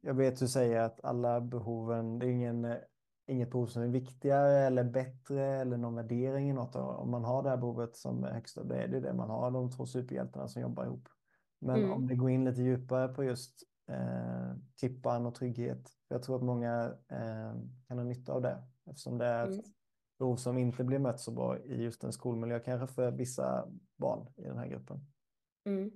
Jag 0.00 0.14
vet 0.14 0.38
du 0.38 0.48
säger 0.48 0.80
att 0.80 1.04
alla 1.04 1.40
behoven, 1.40 2.18
det 2.18 2.26
är 2.26 2.30
ingen, 2.30 2.76
inget 3.26 3.50
behov 3.50 3.66
som 3.66 3.82
är 3.82 3.86
viktigare 3.86 4.58
eller 4.58 4.84
bättre 4.84 5.44
eller 5.44 5.76
någon 5.76 5.94
värdering 5.94 6.50
i 6.50 6.52
något. 6.52 6.76
Om 6.76 7.10
man 7.10 7.24
har 7.24 7.42
det 7.42 7.50
här 7.50 7.56
behovet 7.56 7.96
som 7.96 8.24
är 8.24 8.32
högst, 8.32 8.56
då 8.56 8.74
är 8.74 8.88
det 8.88 9.00
det 9.00 9.14
man 9.14 9.30
har, 9.30 9.50
de 9.50 9.70
två 9.70 9.86
superhjältarna 9.86 10.48
som 10.48 10.62
jobbar 10.62 10.84
ihop. 10.84 11.08
Men 11.60 11.76
mm. 11.76 11.92
om 11.92 12.06
vi 12.06 12.16
går 12.16 12.30
in 12.30 12.44
lite 12.44 12.62
djupare 12.62 13.08
på 13.08 13.24
just 13.24 13.62
eh, 13.88 14.56
tippan 14.76 15.26
och 15.26 15.34
trygghet. 15.34 15.90
Jag 16.08 16.22
tror 16.22 16.36
att 16.36 16.42
många 16.42 16.94
eh, 17.08 17.54
kan 17.88 17.98
ha 17.98 18.04
nytta 18.04 18.32
av 18.32 18.42
det 18.42 18.62
eftersom 18.86 19.18
det 19.18 19.26
är 19.26 19.44
ett 19.44 19.52
mm. 19.52 19.64
Behov 20.22 20.36
som 20.36 20.58
inte 20.58 20.84
blir 20.84 20.98
mött 20.98 21.20
så 21.20 21.30
bra 21.30 21.58
i 21.58 21.82
just 21.82 22.04
en 22.04 22.12
skolmiljö, 22.12 22.60
kanske 22.60 22.94
för 22.94 23.10
vissa 23.10 23.68
barn 23.96 24.28
i 24.36 24.42
den 24.42 24.58
här 24.58 24.66
gruppen. 24.66 25.00
Mm. 25.64 25.90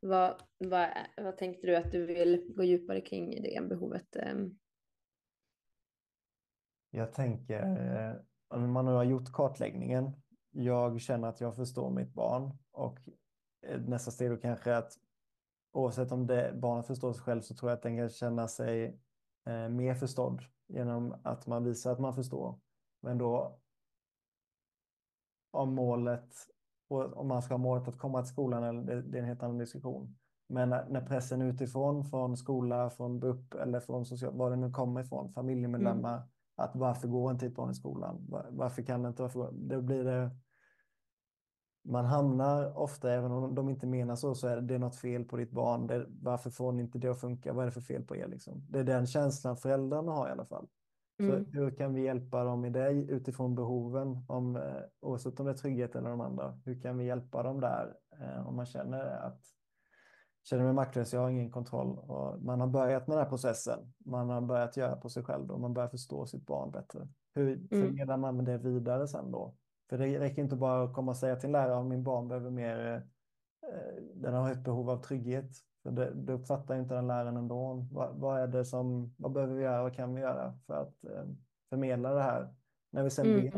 Vad, 0.00 0.42
vad, 0.58 0.88
vad 1.16 1.36
tänkte 1.36 1.66
du 1.66 1.76
att 1.76 1.92
du 1.92 2.06
vill 2.06 2.52
gå 2.56 2.64
djupare 2.64 3.00
kring 3.00 3.42
det 3.42 3.68
behovet? 3.68 4.16
Ehm? 4.16 4.58
Jag 6.90 7.12
tänker, 7.12 7.62
eh, 7.62 8.16
om 8.48 8.72
man 8.72 8.84
nu 8.84 8.90
har 8.90 9.04
gjort 9.04 9.32
kartläggningen 9.32 10.12
jag 10.50 11.00
känner 11.00 11.28
att 11.28 11.40
jag 11.40 11.56
förstår 11.56 11.90
mitt 11.90 12.14
barn 12.14 12.58
och 12.70 12.98
eh, 13.66 13.80
nästa 13.80 14.10
steg 14.10 14.30
då 14.30 14.36
kanske 14.36 14.76
att 14.76 14.92
oavsett 15.72 16.12
om 16.12 16.26
det, 16.26 16.52
barnet 16.54 16.86
förstår 16.86 17.12
sig 17.12 17.22
själv 17.22 17.40
så 17.40 17.54
tror 17.54 17.70
jag 17.70 17.76
att 17.76 17.82
den 17.82 17.96
kan 17.96 18.08
känna 18.08 18.48
sig 18.48 19.00
eh, 19.46 19.68
mer 19.68 19.94
förstådd 19.94 20.42
genom 20.68 21.14
att 21.22 21.46
man 21.46 21.64
visar 21.64 21.92
att 21.92 21.98
man 21.98 22.14
förstår. 22.14 22.58
Men 23.00 23.18
då 23.18 23.58
om 25.50 25.74
målet, 25.74 26.34
om 26.88 27.28
man 27.28 27.42
ska 27.42 27.54
ha 27.54 27.58
målet 27.58 27.88
att 27.88 27.98
komma 27.98 28.22
till 28.22 28.32
skolan, 28.32 28.64
eller 28.64 28.82
det, 28.82 29.02
det 29.02 29.18
är 29.18 29.22
en 29.22 29.28
helt 29.28 29.42
annan 29.42 29.58
diskussion. 29.58 30.16
Men 30.48 30.70
när, 30.70 30.88
när 30.88 31.00
pressen 31.00 31.42
utifrån, 31.42 32.04
från 32.04 32.36
skola, 32.36 32.90
från 32.90 33.20
BUP 33.20 33.54
eller 33.54 33.80
från 33.80 34.06
social, 34.06 34.34
var 34.34 34.50
det 34.50 34.56
nu 34.56 34.70
kommer 34.70 35.00
ifrån, 35.00 35.32
familjemedlemmar, 35.32 36.14
mm. 36.14 36.28
att 36.56 36.76
varför 36.76 37.08
går 37.08 37.32
inte 37.32 37.46
ett 37.46 37.54
barn 37.54 37.70
i 37.70 37.74
skolan? 37.74 38.26
Var, 38.28 38.46
varför 38.50 38.82
kan 38.82 39.02
det 39.02 39.08
inte, 39.08 39.22
varför, 39.22 39.52
då 39.52 39.80
blir 39.80 40.04
det 40.04 40.30
man 41.88 42.04
hamnar 42.04 42.78
ofta, 42.78 43.12
även 43.12 43.32
om 43.32 43.54
de 43.54 43.68
inte 43.68 43.86
menar 43.86 44.16
så, 44.16 44.34
så 44.34 44.48
är 44.48 44.60
det 44.60 44.78
något 44.78 44.96
fel 44.96 45.24
på 45.24 45.36
ditt 45.36 45.50
barn. 45.50 45.86
Det, 45.86 46.06
varför 46.08 46.50
får 46.50 46.72
ni 46.72 46.82
inte 46.82 46.98
det 46.98 47.08
att 47.08 47.20
funka? 47.20 47.52
Vad 47.52 47.62
är 47.62 47.66
det 47.66 47.72
för 47.72 47.80
fel 47.80 48.02
på 48.02 48.16
er? 48.16 48.28
Liksom? 48.28 48.66
Det 48.68 48.78
är 48.78 48.84
den 48.84 49.06
känslan 49.06 49.56
föräldrarna 49.56 50.12
har 50.12 50.28
i 50.28 50.30
alla 50.32 50.44
fall. 50.44 50.66
Mm. 51.20 51.44
Så 51.44 51.50
hur 51.50 51.70
kan 51.70 51.94
vi 51.94 52.02
hjälpa 52.02 52.44
dem 52.44 52.64
i 52.64 52.70
det 52.70 52.90
utifrån 52.90 53.54
behoven, 53.54 54.24
om, 54.28 54.56
eh, 54.56 54.62
oavsett 55.00 55.40
om 55.40 55.46
det 55.46 55.52
är 55.52 55.56
trygghet 55.56 55.96
eller 55.96 56.10
de 56.10 56.20
andra? 56.20 56.58
Hur 56.64 56.80
kan 56.80 56.98
vi 56.98 57.04
hjälpa 57.04 57.42
dem 57.42 57.60
där 57.60 57.94
eh, 58.20 58.48
om 58.48 58.56
man 58.56 58.66
känner 58.66 59.04
att 59.04 59.40
känner 60.48 60.64
mig 60.64 60.72
maktlös, 60.72 61.12
jag 61.12 61.20
har 61.20 61.30
ingen 61.30 61.50
kontroll. 61.50 61.98
Och 61.98 62.42
man 62.42 62.60
har 62.60 62.66
börjat 62.66 63.06
med 63.06 63.16
den 63.16 63.24
här 63.24 63.30
processen. 63.30 63.78
Man 63.98 64.30
har 64.30 64.40
börjat 64.40 64.76
göra 64.76 64.96
på 64.96 65.08
sig 65.08 65.24
själv 65.24 65.50
och 65.50 65.60
man 65.60 65.74
börjar 65.74 65.88
förstå 65.88 66.26
sitt 66.26 66.46
barn 66.46 66.70
bättre. 66.70 67.08
Hur 67.34 67.68
förmedlar 67.68 68.14
mm. 68.14 68.20
man 68.20 68.44
det 68.44 68.58
vidare 68.58 69.08
sen 69.08 69.30
då? 69.30 69.54
För 69.88 69.98
det 69.98 70.20
räcker 70.20 70.42
inte 70.42 70.56
bara 70.56 70.84
att 70.84 70.94
komma 70.94 71.10
och 71.10 71.16
säga 71.16 71.36
till 71.36 71.46
en 71.46 71.52
lärare 71.52 71.74
om 71.74 71.88
min 71.88 72.02
barn 72.02 72.28
behöver 72.28 72.50
mer, 72.50 72.94
eh, 73.62 74.02
den 74.14 74.34
har 74.34 74.52
ett 74.52 74.64
behov 74.64 74.90
av 74.90 75.02
trygghet. 75.02 75.50
För 75.82 75.90
det, 75.90 76.12
det 76.14 76.32
uppfattar 76.32 76.78
inte 76.78 76.94
den 76.94 77.06
läraren 77.06 77.36
ändå. 77.36 77.86
Vad, 77.92 78.16
vad, 78.16 78.40
är 78.40 78.46
det 78.46 78.64
som, 78.64 79.14
vad 79.18 79.32
behöver 79.32 79.54
vi 79.54 79.62
göra, 79.62 79.82
vad 79.82 79.94
kan 79.94 80.14
vi 80.14 80.20
göra 80.20 80.58
för 80.66 80.74
att 80.74 81.04
eh, 81.04 81.24
förmedla 81.70 82.14
det 82.14 82.22
här? 82.22 82.54
När 82.90 83.02
vi 83.02 83.10
sen 83.10 83.26
mm. 83.26 83.42
vet 83.42 83.54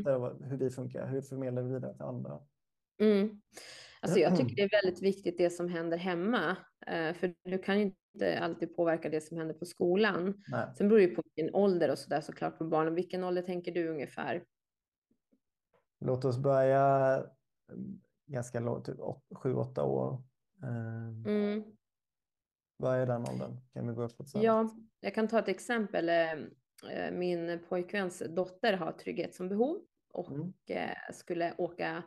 hur 0.51 0.57
vi 0.57 0.70
funkar, 0.70 1.07
hur 1.07 1.20
förmedlar 1.20 1.62
vi 1.62 1.72
vidare 1.74 1.95
till 1.95 2.03
andra? 2.03 2.41
Mm. 3.01 3.41
Alltså 4.01 4.18
jag 4.18 4.37
tycker 4.37 4.55
det 4.57 4.62
är 4.62 4.85
väldigt 4.85 5.03
viktigt 5.03 5.39
det 5.39 5.51
som 5.51 5.68
händer 5.68 5.97
hemma, 5.97 6.57
eh, 6.87 7.14
för 7.14 7.35
du 7.45 7.59
kan 7.59 7.78
ju 7.78 7.85
inte 7.85 8.39
alltid 8.41 8.76
påverka 8.76 9.09
det 9.09 9.20
som 9.20 9.37
händer 9.37 9.55
på 9.55 9.64
skolan. 9.64 10.43
Nej. 10.49 10.66
Sen 10.78 10.89
beror 10.89 11.01
det 11.01 11.09
på 11.09 11.22
vilken 11.35 11.55
ålder 11.55 11.91
och 11.91 11.99
så 11.99 12.11
där 12.11 12.20
såklart 12.20 12.59
på 12.59 12.64
barnen. 12.64 12.95
Vilken 12.95 13.24
ålder 13.24 13.43
tänker 13.43 13.72
du 13.72 13.89
ungefär? 13.89 14.45
Låt 16.01 16.25
oss 16.25 16.39
börja 16.39 17.15
mm, 17.73 18.01
ganska 18.27 18.61
lågt, 18.61 18.85
typ 18.85 18.97
sju, 19.35 19.55
åtta 19.55 19.85
år. 19.85 20.23
Eh, 20.63 21.33
mm. 21.33 21.65
Vad 22.77 22.97
är 22.97 23.07
den 23.07 23.29
åldern? 23.29 23.57
Kan 23.73 23.89
vi 23.89 23.95
gå 23.95 24.03
uppåt 24.03 24.29
sen? 24.29 24.43
Ja, 24.43 24.71
jag 25.01 25.15
kan 25.15 25.29
ta 25.29 25.39
ett 25.39 25.49
exempel. 25.49 26.09
Eh, 26.09 27.13
min 27.13 27.61
pojkväns 27.69 28.23
dotter 28.29 28.73
har 28.73 28.93
trygghet 28.93 29.35
som 29.35 29.49
behov 29.49 29.77
och 30.13 30.33
mm. 30.33 30.53
skulle 31.13 31.55
åka 31.59 32.03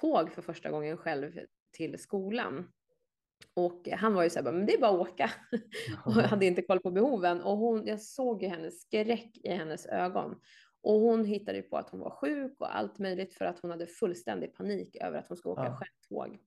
tåg 0.00 0.32
för 0.32 0.42
första 0.42 0.70
gången 0.70 0.96
själv 0.96 1.32
till 1.72 1.98
skolan. 1.98 2.68
Och 3.54 3.88
han 3.88 4.14
var 4.14 4.22
ju 4.22 4.30
så 4.30 4.42
här, 4.42 4.52
men 4.52 4.66
det 4.66 4.74
är 4.74 4.80
bara 4.80 5.02
att 5.02 5.10
åka. 5.10 5.30
och 6.04 6.12
hade 6.30 6.46
inte 6.46 6.62
koll 6.62 6.80
på 6.80 6.90
behoven. 6.90 7.42
Och 7.42 7.56
hon, 7.56 7.86
jag 7.86 8.00
såg 8.00 8.42
ju 8.42 8.48
hennes 8.48 8.80
skräck 8.80 9.30
i 9.44 9.50
hennes 9.50 9.86
ögon. 9.86 10.40
Och 10.84 11.00
hon 11.00 11.24
hittade 11.24 11.62
på 11.62 11.76
att 11.76 11.90
hon 11.90 12.00
var 12.00 12.10
sjuk 12.10 12.60
och 12.60 12.76
allt 12.76 12.98
möjligt 12.98 13.34
för 13.34 13.44
att 13.44 13.60
hon 13.60 13.70
hade 13.70 13.86
fullständig 13.86 14.54
panik 14.54 14.96
över 14.96 15.18
att 15.18 15.28
hon 15.28 15.36
skulle 15.36 15.52
åka 15.52 15.64
ja. 15.64 15.76
självtåg. 15.76 16.38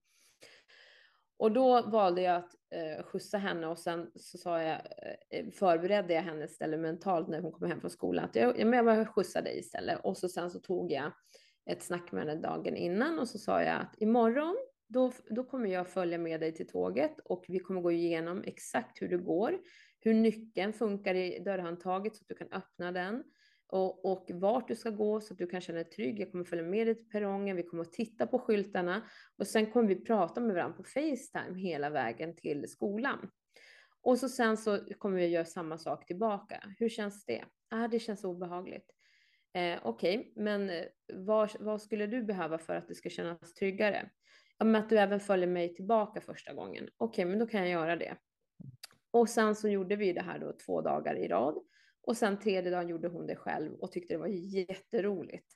Och 1.37 1.51
då 1.51 1.81
valde 1.81 2.21
jag 2.21 2.35
att 2.35 2.55
eh, 2.71 3.05
skjutsa 3.05 3.37
henne 3.37 3.67
och 3.67 3.79
sen 3.79 4.11
så 4.15 4.37
sa 4.37 4.61
jag, 4.61 4.81
eh, 5.29 5.49
förberedde 5.51 6.13
jag 6.13 6.21
henne 6.21 6.45
istället 6.45 6.79
mentalt 6.79 7.27
när 7.27 7.41
hon 7.41 7.51
kom 7.51 7.67
hem 7.67 7.79
från 7.79 7.89
skolan 7.89 8.25
att 8.25 8.35
jag, 8.35 8.59
jag, 8.59 8.85
jag 8.85 9.09
skjutsa 9.09 9.41
dig 9.41 9.59
istället. 9.59 9.99
Och 10.03 10.17
så 10.17 10.29
sen 10.29 10.51
så 10.51 10.59
tog 10.59 10.91
jag 10.91 11.11
ett 11.69 11.83
snack 11.83 12.11
med 12.11 12.27
henne 12.27 12.41
dagen 12.41 12.75
innan 12.75 13.19
och 13.19 13.27
så 13.27 13.37
sa 13.37 13.63
jag 13.63 13.81
att 13.81 14.01
imorgon 14.01 14.57
då, 14.87 15.11
då 15.29 15.43
kommer 15.43 15.69
jag 15.69 15.87
följa 15.87 16.17
med 16.17 16.39
dig 16.39 16.55
till 16.55 16.67
tåget 16.67 17.19
och 17.19 17.45
vi 17.47 17.59
kommer 17.59 17.81
gå 17.81 17.91
igenom 17.91 18.43
exakt 18.45 19.01
hur 19.01 19.07
det 19.07 19.17
går, 19.17 19.59
hur 19.99 20.13
nyckeln 20.13 20.73
funkar 20.73 21.15
i 21.15 21.39
dörrhandtaget 21.39 22.15
så 22.15 22.21
att 22.21 22.27
du 22.27 22.35
kan 22.35 22.51
öppna 22.51 22.91
den 22.91 23.23
och, 23.67 24.05
och 24.05 24.31
vart 24.33 24.67
du 24.67 24.75
ska 24.75 24.89
gå 24.89 25.21
så 25.21 25.33
att 25.33 25.37
du 25.37 25.47
kan 25.47 25.61
känna 25.61 25.75
dig 25.75 25.89
trygg. 25.89 26.19
Jag 26.19 26.31
kommer 26.31 26.43
följa 26.43 26.65
med 26.65 26.87
dig 26.87 26.95
till 26.95 27.09
perrongen, 27.09 27.55
vi 27.55 27.63
kommer 27.63 27.83
att 27.83 27.91
titta 27.91 28.27
på 28.27 28.39
skyltarna 28.39 29.01
och 29.37 29.47
sen 29.47 29.71
kommer 29.71 29.87
vi 29.87 29.95
prata 29.95 30.41
med 30.41 30.55
varandra 30.55 30.77
på 30.77 30.83
Facetime 30.83 31.59
hela 31.59 31.89
vägen 31.89 32.35
till 32.35 32.69
skolan. 32.69 33.31
Och 34.01 34.17
så 34.17 34.29
sen 34.29 34.57
så 34.57 34.79
kommer 34.97 35.17
vi 35.17 35.27
göra 35.27 35.45
samma 35.45 35.77
sak 35.77 36.05
tillbaka. 36.05 36.63
Hur 36.77 36.89
känns 36.89 37.25
det? 37.25 37.43
Ah, 37.69 37.87
det 37.87 37.99
känns 37.99 38.23
obehagligt. 38.23 38.91
Eh, 39.53 39.79
Okej, 39.83 40.17
okay, 40.17 40.43
men 40.43 40.69
eh, 40.69 40.85
vad, 41.13 41.51
vad 41.59 41.81
skulle 41.81 42.07
du 42.07 42.23
behöva 42.23 42.57
för 42.57 42.75
att 42.75 42.87
det 42.87 42.95
ska 42.95 43.09
kännas 43.09 43.53
tryggare? 43.53 44.09
Ja, 44.57 44.65
men 44.65 44.75
att 44.75 44.89
du 44.89 44.99
även 44.99 45.19
följer 45.19 45.47
mig 45.47 45.75
tillbaka 45.75 46.21
första 46.21 46.53
gången. 46.53 46.89
Okej, 46.97 47.23
okay, 47.23 47.25
men 47.25 47.39
då 47.39 47.47
kan 47.47 47.59
jag 47.59 47.69
göra 47.69 47.95
det. 47.95 48.17
Och 49.11 49.29
sen 49.29 49.55
så 49.55 49.69
gjorde 49.69 49.95
vi 49.95 50.13
det 50.13 50.21
här 50.21 50.39
då 50.39 50.53
två 50.65 50.81
dagar 50.81 51.15
i 51.15 51.27
rad. 51.27 51.55
Och 52.07 52.17
sen 52.17 52.39
tredje 52.39 52.71
dagen 52.71 52.89
gjorde 52.89 53.07
hon 53.07 53.27
det 53.27 53.35
själv 53.35 53.73
och 53.73 53.91
tyckte 53.91 54.13
det 54.13 54.17
var 54.17 54.27
jätteroligt. 54.27 55.47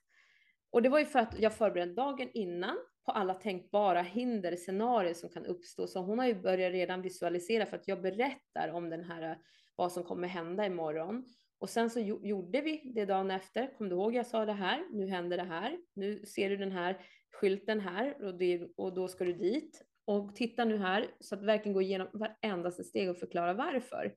Och 0.69 0.81
det 0.81 0.89
var 0.89 0.99
ju 0.99 1.05
för 1.05 1.19
att 1.19 1.39
jag 1.39 1.53
förberedde 1.53 1.93
dagen 1.93 2.29
innan 2.33 2.77
på 3.05 3.11
alla 3.11 3.33
tänkbara 3.33 4.01
hinder, 4.01 4.55
scenarier 4.55 5.13
som 5.13 5.29
kan 5.29 5.45
uppstå. 5.45 5.87
Så 5.87 5.99
hon 5.99 6.19
har 6.19 6.27
ju 6.27 6.35
börjat 6.35 6.71
redan 6.71 7.01
visualisera 7.01 7.65
för 7.65 7.77
att 7.77 7.87
jag 7.87 8.01
berättar 8.01 8.71
om 8.73 8.89
den 8.89 9.03
här, 9.03 9.31
eh, 9.31 9.37
vad 9.75 9.91
som 9.91 10.03
kommer 10.03 10.27
hända 10.27 10.65
imorgon. 10.65 11.25
Och 11.59 11.69
sen 11.69 11.89
så 11.89 11.99
gjorde 11.99 12.61
vi 12.61 12.91
det 12.95 13.05
dagen 13.05 13.31
efter. 13.31 13.77
Kom 13.77 13.89
du 13.89 13.95
ihåg 13.95 14.15
jag 14.15 14.27
sa 14.27 14.45
det 14.45 14.53
här? 14.53 14.83
Nu 14.91 15.07
händer 15.07 15.37
det 15.37 15.43
här. 15.43 15.77
Nu 15.93 16.25
ser 16.25 16.49
du 16.49 16.57
den 16.57 16.71
här 16.71 17.05
skylten 17.31 17.79
här 17.79 18.25
och, 18.25 18.37
det, 18.37 18.67
och 18.77 18.93
då 18.93 19.07
ska 19.07 19.23
du 19.23 19.33
dit. 19.33 19.81
Och 20.05 20.35
titta 20.35 20.65
nu 20.65 20.77
här 20.77 21.07
så 21.19 21.35
att 21.35 21.43
verkligen 21.43 21.73
gå 21.73 21.81
igenom 21.81 22.07
varenda 22.13 22.71
steg 22.71 23.09
och 23.09 23.17
förklara 23.17 23.53
varför. 23.53 24.15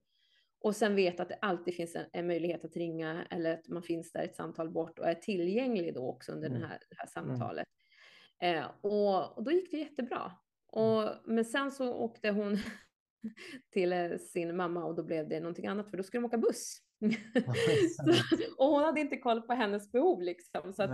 Och 0.64 0.76
sen 0.76 0.94
veta 0.94 1.22
att 1.22 1.28
det 1.28 1.38
alltid 1.40 1.74
finns 1.74 1.96
en, 1.96 2.06
en, 2.12 2.26
möjlighet 2.26 2.64
att 2.64 2.76
ringa 2.76 3.26
eller 3.30 3.54
att 3.54 3.68
man 3.68 3.82
finns 3.82 4.12
där 4.12 4.24
ett 4.24 4.36
samtal 4.36 4.70
bort 4.70 4.98
och 4.98 5.08
är 5.08 5.14
tillgänglig 5.14 5.94
då 5.94 6.08
också 6.08 6.32
under 6.32 6.48
mm. 6.48 6.60
den 6.60 6.70
här, 6.70 6.78
det 6.90 6.96
här 6.96 7.22
mm. 7.22 7.36
samtalet. 7.36 7.68
Mm. 8.40 8.58
Eh, 8.58 8.70
och, 8.80 9.38
och, 9.38 9.44
då 9.44 9.50
gick 9.50 9.70
det 9.70 9.76
jättebra. 9.76 10.32
Och, 10.66 11.02
mm. 11.02 11.14
men 11.24 11.44
sen 11.44 11.72
så 11.72 11.94
åkte 11.94 12.30
hon 12.30 12.58
till 13.72 13.92
eh, 13.92 14.16
sin 14.16 14.56
mamma 14.56 14.84
och 14.84 14.94
då 14.94 15.02
blev 15.02 15.28
det 15.28 15.40
någonting 15.40 15.66
annat 15.66 15.90
för 15.90 15.96
då 15.96 16.02
skulle 16.02 16.20
de 16.20 16.26
åka 16.26 16.38
buss. 16.38 16.80
och 18.58 18.66
hon 18.66 18.84
hade 18.84 19.00
inte 19.00 19.16
koll 19.16 19.42
på 19.42 19.52
hennes 19.52 19.92
behov 19.92 20.22
liksom. 20.22 20.72
Så 20.72 20.86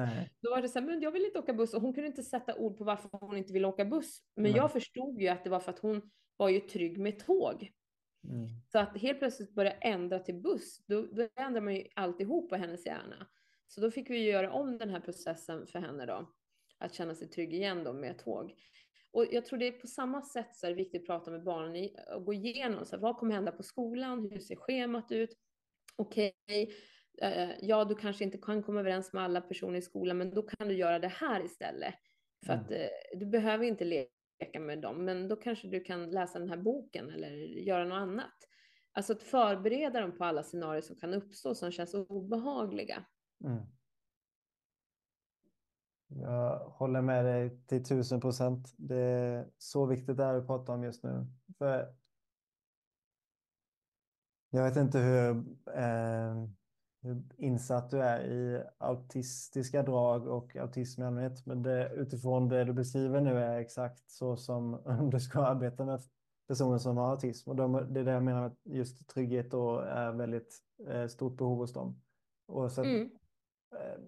då 0.42 0.50
var 0.50 0.62
det 0.62 0.68
så 0.68 0.78
här, 0.78 0.86
men 0.86 1.00
jag 1.00 1.12
vill 1.12 1.24
inte 1.24 1.38
åka 1.38 1.54
buss 1.54 1.74
och 1.74 1.82
hon 1.82 1.94
kunde 1.94 2.08
inte 2.08 2.22
sätta 2.22 2.54
ord 2.54 2.78
på 2.78 2.84
varför 2.84 3.10
hon 3.12 3.36
inte 3.36 3.52
ville 3.52 3.68
åka 3.68 3.84
buss. 3.84 4.20
Men 4.36 4.42
Nej. 4.42 4.56
jag 4.56 4.72
förstod 4.72 5.20
ju 5.20 5.28
att 5.28 5.44
det 5.44 5.50
var 5.50 5.60
för 5.60 5.70
att 5.72 5.78
hon 5.78 6.10
var 6.36 6.48
ju 6.48 6.60
trygg 6.60 6.98
med 6.98 7.18
tåg. 7.18 7.72
Mm. 8.24 8.48
Så 8.72 8.78
att 8.78 8.98
helt 8.98 9.18
plötsligt 9.18 9.54
börja 9.54 9.72
ändra 9.72 10.18
till 10.18 10.34
buss, 10.34 10.84
då, 10.86 11.02
då 11.02 11.28
ändrar 11.36 11.60
man 11.60 11.74
ju 11.74 11.86
alltihop 11.94 12.48
på 12.48 12.56
hennes 12.56 12.86
hjärna. 12.86 13.26
Så 13.66 13.80
då 13.80 13.90
fick 13.90 14.10
vi 14.10 14.30
göra 14.30 14.52
om 14.52 14.78
den 14.78 14.90
här 14.90 15.00
processen 15.00 15.66
för 15.66 15.78
henne 15.78 16.06
då, 16.06 16.30
att 16.78 16.94
känna 16.94 17.14
sig 17.14 17.28
trygg 17.28 17.54
igen 17.54 17.84
då 17.84 17.92
med 17.92 18.18
tåg. 18.18 18.54
Och 19.12 19.26
jag 19.30 19.46
tror 19.46 19.58
det 19.58 19.66
är 19.66 19.72
på 19.72 19.86
samma 19.86 20.22
sätt 20.22 20.56
så 20.56 20.66
är 20.66 20.70
det 20.70 20.76
viktigt 20.76 21.00
att 21.00 21.06
prata 21.06 21.30
med 21.30 21.44
barnen 21.44 21.88
och 22.14 22.24
gå 22.24 22.32
igenom 22.32 22.84
så 22.84 22.96
här, 22.96 23.02
vad 23.02 23.16
kommer 23.16 23.34
hända 23.34 23.52
på 23.52 23.62
skolan, 23.62 24.30
hur 24.30 24.38
ser 24.38 24.56
schemat 24.56 25.12
ut, 25.12 25.30
okej, 25.96 26.32
okay, 26.44 26.74
eh, 27.22 27.50
ja, 27.60 27.84
du 27.84 27.94
kanske 27.94 28.24
inte 28.24 28.38
kan 28.38 28.62
komma 28.62 28.80
överens 28.80 29.12
med 29.12 29.22
alla 29.22 29.40
personer 29.40 29.78
i 29.78 29.82
skolan, 29.82 30.18
men 30.18 30.30
då 30.30 30.42
kan 30.42 30.68
du 30.68 30.74
göra 30.74 30.98
det 30.98 31.08
här 31.08 31.44
istället. 31.44 31.94
För 32.46 32.52
mm. 32.52 32.64
att 32.64 32.70
eh, 32.70 33.18
du 33.18 33.26
behöver 33.26 33.64
inte 33.64 33.84
leka 33.84 34.19
leka 34.40 34.60
med 34.60 34.80
dem, 34.80 35.04
men 35.04 35.28
då 35.28 35.36
kanske 35.36 35.68
du 35.68 35.80
kan 35.80 36.10
läsa 36.10 36.38
den 36.38 36.48
här 36.48 36.56
boken 36.56 37.10
eller 37.10 37.30
göra 37.38 37.84
något 37.84 37.96
annat. 37.96 38.34
Alltså 38.92 39.12
att 39.12 39.22
förbereda 39.22 40.00
dem 40.00 40.18
på 40.18 40.24
alla 40.24 40.42
scenarier 40.42 40.82
som 40.82 40.96
kan 40.96 41.14
uppstå 41.14 41.54
som 41.54 41.70
känns 41.70 41.94
obehagliga. 41.94 43.04
Mm. 43.44 43.62
Jag 46.08 46.58
håller 46.58 47.02
med 47.02 47.24
dig 47.24 47.66
till 47.66 47.84
tusen 47.84 48.20
procent. 48.20 48.74
Det 48.76 48.96
är 48.96 49.50
så 49.58 49.86
viktigt 49.86 50.16
det 50.16 50.24
här 50.24 50.34
att 50.34 50.46
prata 50.46 50.72
om 50.72 50.84
just 50.84 51.04
nu. 51.04 51.26
För 51.58 51.94
jag 54.50 54.64
vet 54.64 54.76
inte 54.76 54.98
hur, 54.98 55.30
eh, 55.76 56.48
hur, 57.02 57.22
insatt 57.36 57.90
du 57.90 58.02
är 58.02 58.20
i 58.24 58.62
autistiska 58.78 59.82
drag 59.82 60.26
och 60.26 60.56
autism 60.56 61.02
i 61.02 61.04
allmänhet, 61.04 61.46
men 61.46 61.62
det, 61.62 61.92
utifrån 61.94 62.48
det 62.48 62.64
du 62.64 62.72
beskriver 62.72 63.20
nu 63.20 63.38
är 63.38 63.58
exakt 63.58 64.10
så 64.10 64.36
som 64.36 64.82
du 65.12 65.20
ska 65.20 65.40
arbeta 65.40 65.84
med 65.84 66.00
personer 66.48 66.78
som 66.78 66.96
har 66.96 67.10
autism. 67.10 67.50
Och 67.50 67.56
de, 67.56 67.72
det 67.72 68.00
är 68.00 68.04
det 68.04 68.12
jag 68.12 68.22
menar 68.22 68.42
med 68.42 68.56
just 68.64 69.08
trygghet 69.08 69.50
då 69.50 69.78
är 69.78 70.12
väldigt 70.12 70.58
eh, 70.88 71.06
stort 71.06 71.36
behov 71.36 71.58
hos 71.58 71.72
dem. 71.72 72.02
Så, 72.70 72.82
mm. 72.82 73.10
eh, 73.74 74.00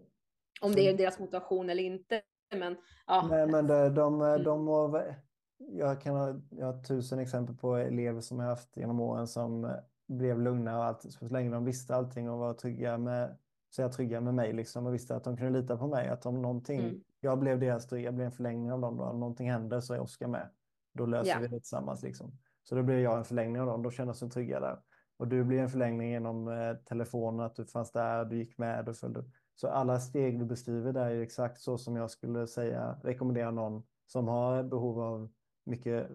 Om 0.61 0.73
det 0.73 0.89
är 0.89 0.97
deras 0.97 1.19
motivation 1.19 1.71
eller 1.71 1.83
inte. 1.83 2.23
Men, 2.55 2.77
ja. 3.07 3.27
Nej, 3.31 3.47
men 3.47 3.67
de, 3.67 3.95
de, 3.95 4.23
mm. 4.23 4.43
de 4.43 4.65
mår, 4.65 5.15
jag, 5.59 6.01
kan 6.01 6.17
ha, 6.17 6.41
jag 6.51 6.67
har 6.67 6.83
tusen 6.83 7.19
exempel 7.19 7.57
på 7.57 7.77
elever 7.77 8.21
som 8.21 8.41
jag 8.41 8.47
haft 8.47 8.77
genom 8.77 9.01
åren 9.01 9.29
som 9.29 9.77
blev 10.13 10.41
lugna 10.41 10.79
och 10.79 10.85
allt. 10.85 11.13
Så 11.13 11.29
länge 11.29 11.51
de 11.51 11.65
visste 11.65 11.97
allting 11.97 12.31
och 12.31 12.39
var 12.39 12.55
trygga 12.55 12.99
med, 12.99 13.37
så 13.71 13.83
jag 13.83 13.93
trygga 13.93 14.21
med 14.21 14.35
mig 14.35 14.53
liksom 14.53 14.87
och 14.87 14.95
visste 14.95 15.17
att 15.17 15.25
de 15.25 15.37
kunde 15.37 15.61
lita 15.61 15.77
på 15.77 15.87
mig. 15.87 16.09
Att 16.09 16.27
om 16.27 16.43
någonting, 16.43 16.81
mm. 16.81 17.01
jag 17.21 17.39
blev 17.39 17.61
deras 17.61 17.87
trygga, 17.87 18.05
jag 18.05 18.15
blev 18.15 18.27
en 18.27 18.33
förlängning 18.33 18.73
av 18.73 18.81
dem 18.81 18.97
då. 18.97 19.05
Om 19.05 19.21
någonting 19.21 19.51
händer 19.51 19.81
så 19.81 19.95
är 19.95 20.01
Oskar 20.01 20.27
med. 20.27 20.49
Då 20.95 21.07
löser 21.07 21.29
yeah. 21.29 21.41
vi 21.41 21.49
det 21.49 21.59
tillsammans 21.59 22.03
liksom. 22.03 22.39
Så 22.63 22.75
då 22.75 22.83
blir 22.83 22.99
jag 22.99 23.19
en 23.19 23.25
förlängning 23.25 23.61
av 23.61 23.67
dem. 23.67 23.83
Då 23.83 23.91
kändes 23.91 24.21
de 24.21 24.31
trygga 24.31 24.61
där. 24.61 24.79
Och 25.17 25.29
du 25.29 25.45
blir 25.45 25.59
en 25.59 25.69
förlängning 25.69 26.11
genom 26.11 26.49
eh, 26.49 26.75
telefonen, 26.75 27.47
att 27.47 27.57
du 27.57 27.65
fanns 27.65 27.93
där, 27.93 28.25
du 28.25 28.37
gick 28.37 28.59
med, 28.59 28.85
du 28.85 28.95
följde. 28.95 29.25
Så 29.55 29.69
alla 29.69 30.01
steg 30.01 30.39
du 30.39 30.45
beskriver 30.45 30.93
där 30.93 31.11
är 31.11 31.21
exakt 31.21 31.61
så 31.61 31.79
som 31.79 31.97
jag 31.97 32.11
skulle 32.11 32.47
säga, 32.47 33.01
rekommendera 33.03 33.51
någon 33.51 33.83
som 34.07 34.29
har 34.29 34.63
behov 34.63 35.01
av 35.01 35.31
mycket 35.65 36.11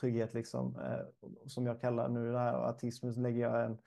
trygghet 0.00 0.34
liksom. 0.34 0.76
Eh, 0.76 1.28
som 1.46 1.66
jag 1.66 1.80
kallar 1.80 2.08
nu 2.08 2.32
det 2.32 2.38
här 2.38 2.66
autism, 2.66 3.12
så 3.12 3.20
lägger 3.20 3.40
jag 3.40 3.64
en 3.64 3.78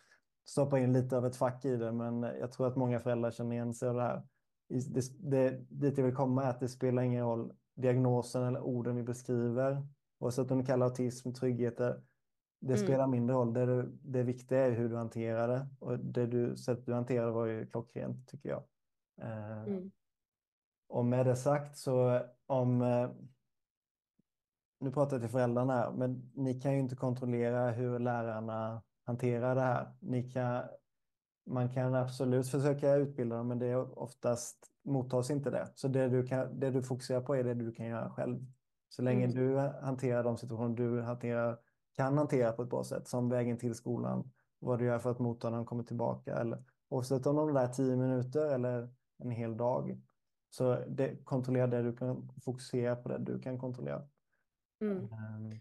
stoppa 0.45 0.79
in 0.79 0.93
lite 0.93 1.17
av 1.17 1.25
ett 1.25 1.35
fack 1.35 1.65
i 1.65 1.75
det, 1.75 1.91
men 1.91 2.23
jag 2.23 2.51
tror 2.51 2.67
att 2.67 2.75
många 2.75 2.99
föräldrar 2.99 3.31
känner 3.31 3.55
igen 3.55 3.73
sig 3.73 3.89
av 3.89 3.95
det 3.95 4.01
här. 4.01 4.23
Det, 4.67 5.31
det, 5.31 5.65
dit 5.69 5.97
jag 5.97 6.05
vill 6.05 6.15
komma 6.15 6.43
är 6.43 6.49
att 6.49 6.59
det 6.59 6.69
spelar 6.69 7.03
ingen 7.03 7.25
roll 7.25 7.53
diagnosen 7.75 8.43
eller 8.43 8.59
orden 8.59 8.95
vi 8.95 9.03
beskriver, 9.03 9.87
oavsett 10.19 10.51
om 10.51 10.57
du 10.57 10.65
kallar 10.65 10.85
autism, 10.85 11.33
trygghet, 11.33 11.77
det 11.77 12.73
mm. 12.73 12.77
spelar 12.77 13.07
mindre 13.07 13.35
roll. 13.35 13.53
Det, 13.53 13.89
det 14.01 14.23
viktiga 14.23 14.65
är 14.65 14.71
hur 14.71 14.89
du 14.89 14.95
hanterar 14.95 15.47
det 15.47 15.67
och 15.79 15.99
det 15.99 16.25
du, 16.25 16.57
sätt 16.57 16.85
du 16.85 16.93
hanterar 16.93 17.31
var 17.31 17.45
ju 17.45 17.65
klockrent 17.65 18.27
tycker 18.27 18.49
jag. 18.49 18.63
Eh, 19.21 19.63
mm. 19.63 19.91
Och 20.87 21.05
med 21.05 21.25
det 21.25 21.35
sagt 21.35 21.77
så 21.77 22.21
om 22.45 22.81
eh, 22.81 23.09
nu 24.79 24.91
pratar 24.91 25.15
jag 25.15 25.21
till 25.21 25.31
föräldrarna 25.31 25.73
här, 25.73 25.91
men 25.91 26.31
ni 26.33 26.61
kan 26.61 26.73
ju 26.73 26.79
inte 26.79 26.95
kontrollera 26.95 27.71
hur 27.71 27.99
lärarna 27.99 28.83
hanterar 29.05 29.55
det 29.55 29.61
här. 29.61 29.93
Ni 29.99 30.31
kan, 30.31 30.63
man 31.45 31.69
kan 31.69 31.95
absolut 31.95 32.47
försöka 32.47 32.95
utbilda 32.95 33.37
dem, 33.37 33.47
men 33.47 33.59
det 33.59 33.67
är 33.67 33.99
oftast 33.99 34.71
mottas 34.85 35.29
inte 35.29 35.49
det. 35.49 35.71
Så 35.75 35.87
det 35.87 36.09
du, 36.09 36.27
kan, 36.27 36.59
det 36.59 36.71
du 36.71 36.83
fokuserar 36.83 37.21
på 37.21 37.35
är 37.35 37.43
det 37.43 37.53
du 37.53 37.71
kan 37.71 37.85
göra 37.85 38.09
själv. 38.09 38.45
Så 38.89 39.01
länge 39.01 39.25
mm. 39.25 39.35
du 39.35 39.57
hanterar 39.57 40.23
de 40.23 40.37
situationer 40.37 40.75
du 40.75 41.01
hanterar, 41.01 41.57
kan 41.95 42.17
hantera 42.17 42.51
på 42.51 42.63
ett 42.63 42.69
bra 42.69 42.83
sätt, 42.83 43.07
som 43.07 43.29
vägen 43.29 43.57
till 43.57 43.75
skolan, 43.75 44.31
vad 44.59 44.79
du 44.79 44.85
gör 44.85 44.99
för 44.99 45.11
att 45.11 45.19
motta 45.19 45.49
när 45.49 45.57
de 45.57 45.65
kommer 45.65 45.83
tillbaka, 45.83 46.35
eller 46.35 46.63
oavsett 46.89 47.25
om 47.25 47.35
de 47.35 47.55
är 47.55 47.67
tio 47.67 47.95
minuter 47.95 48.53
eller 48.53 48.89
en 49.17 49.31
hel 49.31 49.57
dag. 49.57 50.01
Så 50.49 50.77
det, 50.87 51.25
kontrollera 51.25 51.67
det 51.67 51.83
du 51.83 51.95
kan 51.95 52.31
fokusera 52.45 52.95
på 52.95 53.09
det 53.09 53.17
du 53.17 53.39
kan 53.39 53.59
kontrollera. 53.59 54.01
Mm. 54.81 54.97
Um, 54.97 55.59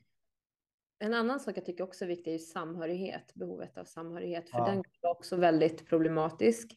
en 0.99 1.15
annan 1.15 1.41
sak 1.41 1.57
jag 1.57 1.65
tycker 1.65 1.85
också 1.85 2.05
är 2.05 2.09
viktig 2.09 2.35
är 2.35 2.39
samhörighet, 2.39 3.35
behovet 3.35 3.79
av 3.79 3.85
samhörighet, 3.85 4.51
för 4.51 4.59
ja. 4.59 4.67
den 4.67 4.79
är 4.79 5.11
också 5.11 5.37
väldigt 5.37 5.87
problematisk. 5.87 6.77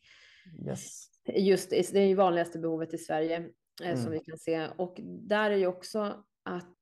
Yes. 0.67 1.09
Just 1.25 1.69
det 1.69 1.99
är 1.99 2.07
ju 2.07 2.15
vanligaste 2.15 2.59
behovet 2.59 2.93
i 2.93 2.97
Sverige 2.97 3.37
eh, 3.81 3.89
mm. 3.89 3.97
som 3.97 4.11
vi 4.11 4.19
kan 4.19 4.37
se 4.37 4.67
och 4.77 4.99
där 5.03 5.51
är 5.51 5.55
ju 5.55 5.67
också 5.67 6.23
att 6.43 6.76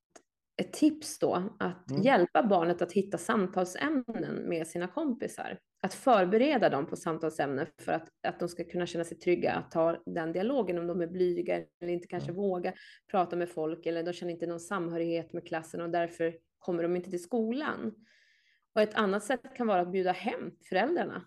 ett 0.58 0.74
tips 0.74 1.20
då 1.20 1.34
att 1.60 1.91
mm. 1.91 2.03
hjälpa 2.03 2.43
barnet 2.43 2.82
att 2.82 2.91
hitta 2.91 3.18
samtalsämnen 3.18 4.49
med 4.49 4.68
sina 4.68 4.88
kompisar. 4.88 5.60
Att 5.82 5.93
förbereda 5.93 6.70
dem 6.70 6.86
på 6.86 6.95
samtalsämnen 6.95 7.68
för 7.82 7.91
att, 7.91 8.10
att 8.28 8.39
de 8.39 8.49
ska 8.49 8.64
kunna 8.64 8.86
känna 8.86 9.03
sig 9.03 9.18
trygga 9.18 9.53
att 9.53 9.72
ta 9.72 9.97
den 10.06 10.32
dialogen 10.32 10.78
om 10.78 10.88
de 10.88 11.01
är 11.01 11.08
blyga 11.08 11.56
eller 11.56 11.93
inte 11.93 12.08
kanske 12.08 12.30
mm. 12.30 12.41
våga 12.41 12.74
prata 13.12 13.36
med 13.36 13.49
folk 13.49 13.86
eller 13.86 14.03
de 14.03 14.14
känner 14.14 14.34
inte 14.34 14.47
någon 14.47 14.60
samhörighet 14.60 15.34
med 15.34 15.47
klassen 15.47 15.82
och 15.82 15.89
därför 15.89 16.36
kommer 16.60 16.84
de 16.84 16.95
inte 16.95 17.10
till 17.10 17.24
skolan. 17.24 17.95
Och 18.76 18.82
ett 18.82 18.95
annat 18.95 19.24
sätt 19.24 19.56
kan 19.56 19.68
vara 19.68 19.82
att 19.82 19.91
bjuda 19.91 20.12
hem 20.12 20.51
föräldrarna 20.70 21.26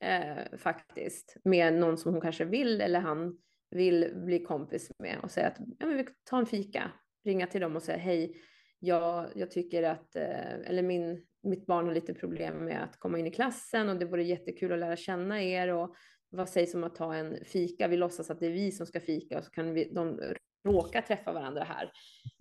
eh, 0.00 0.58
faktiskt 0.58 1.36
med 1.44 1.74
någon 1.74 1.98
som 1.98 2.12
hon 2.12 2.20
kanske 2.20 2.44
vill 2.44 2.80
eller 2.80 3.00
han 3.00 3.38
vill 3.70 4.12
bli 4.14 4.44
kompis 4.44 4.90
med 4.98 5.18
och 5.22 5.30
säga 5.30 5.48
att 5.48 5.56
ja, 5.78 5.86
men 5.86 5.96
vi 5.96 6.06
tar 6.24 6.38
en 6.38 6.46
fika, 6.46 6.90
ringa 7.24 7.46
till 7.46 7.60
dem 7.60 7.76
och 7.76 7.82
säga 7.82 7.98
hej, 7.98 8.36
jag, 8.78 9.30
jag 9.34 9.50
tycker 9.50 9.82
att, 9.82 10.16
eh, 10.16 10.54
eller 10.54 10.82
min, 10.82 11.26
mitt 11.42 11.66
barn 11.66 11.86
har 11.86 11.94
lite 11.94 12.14
problem 12.14 12.64
med 12.64 12.84
att 12.84 12.98
komma 12.98 13.18
in 13.18 13.26
i 13.26 13.30
klassen 13.30 13.88
och 13.88 13.96
det 13.96 14.04
vore 14.04 14.22
jättekul 14.22 14.72
att 14.72 14.78
lära 14.78 14.96
känna 14.96 15.42
er 15.42 15.68
och 15.68 15.94
vad 16.30 16.48
sägs 16.48 16.74
om 16.74 16.84
att 16.84 16.94
ta 16.94 17.14
en 17.14 17.44
fika? 17.44 17.88
Vi 17.88 17.96
låtsas 17.96 18.30
att 18.30 18.40
det 18.40 18.46
är 18.46 18.50
vi 18.50 18.72
som 18.72 18.86
ska 18.86 19.00
fika 19.00 19.38
och 19.38 19.44
så 19.44 19.50
kan 19.50 19.74
vi, 19.74 19.90
de 19.92 20.20
råka 20.64 21.02
träffa 21.02 21.32
varandra 21.32 21.64
här 21.64 21.92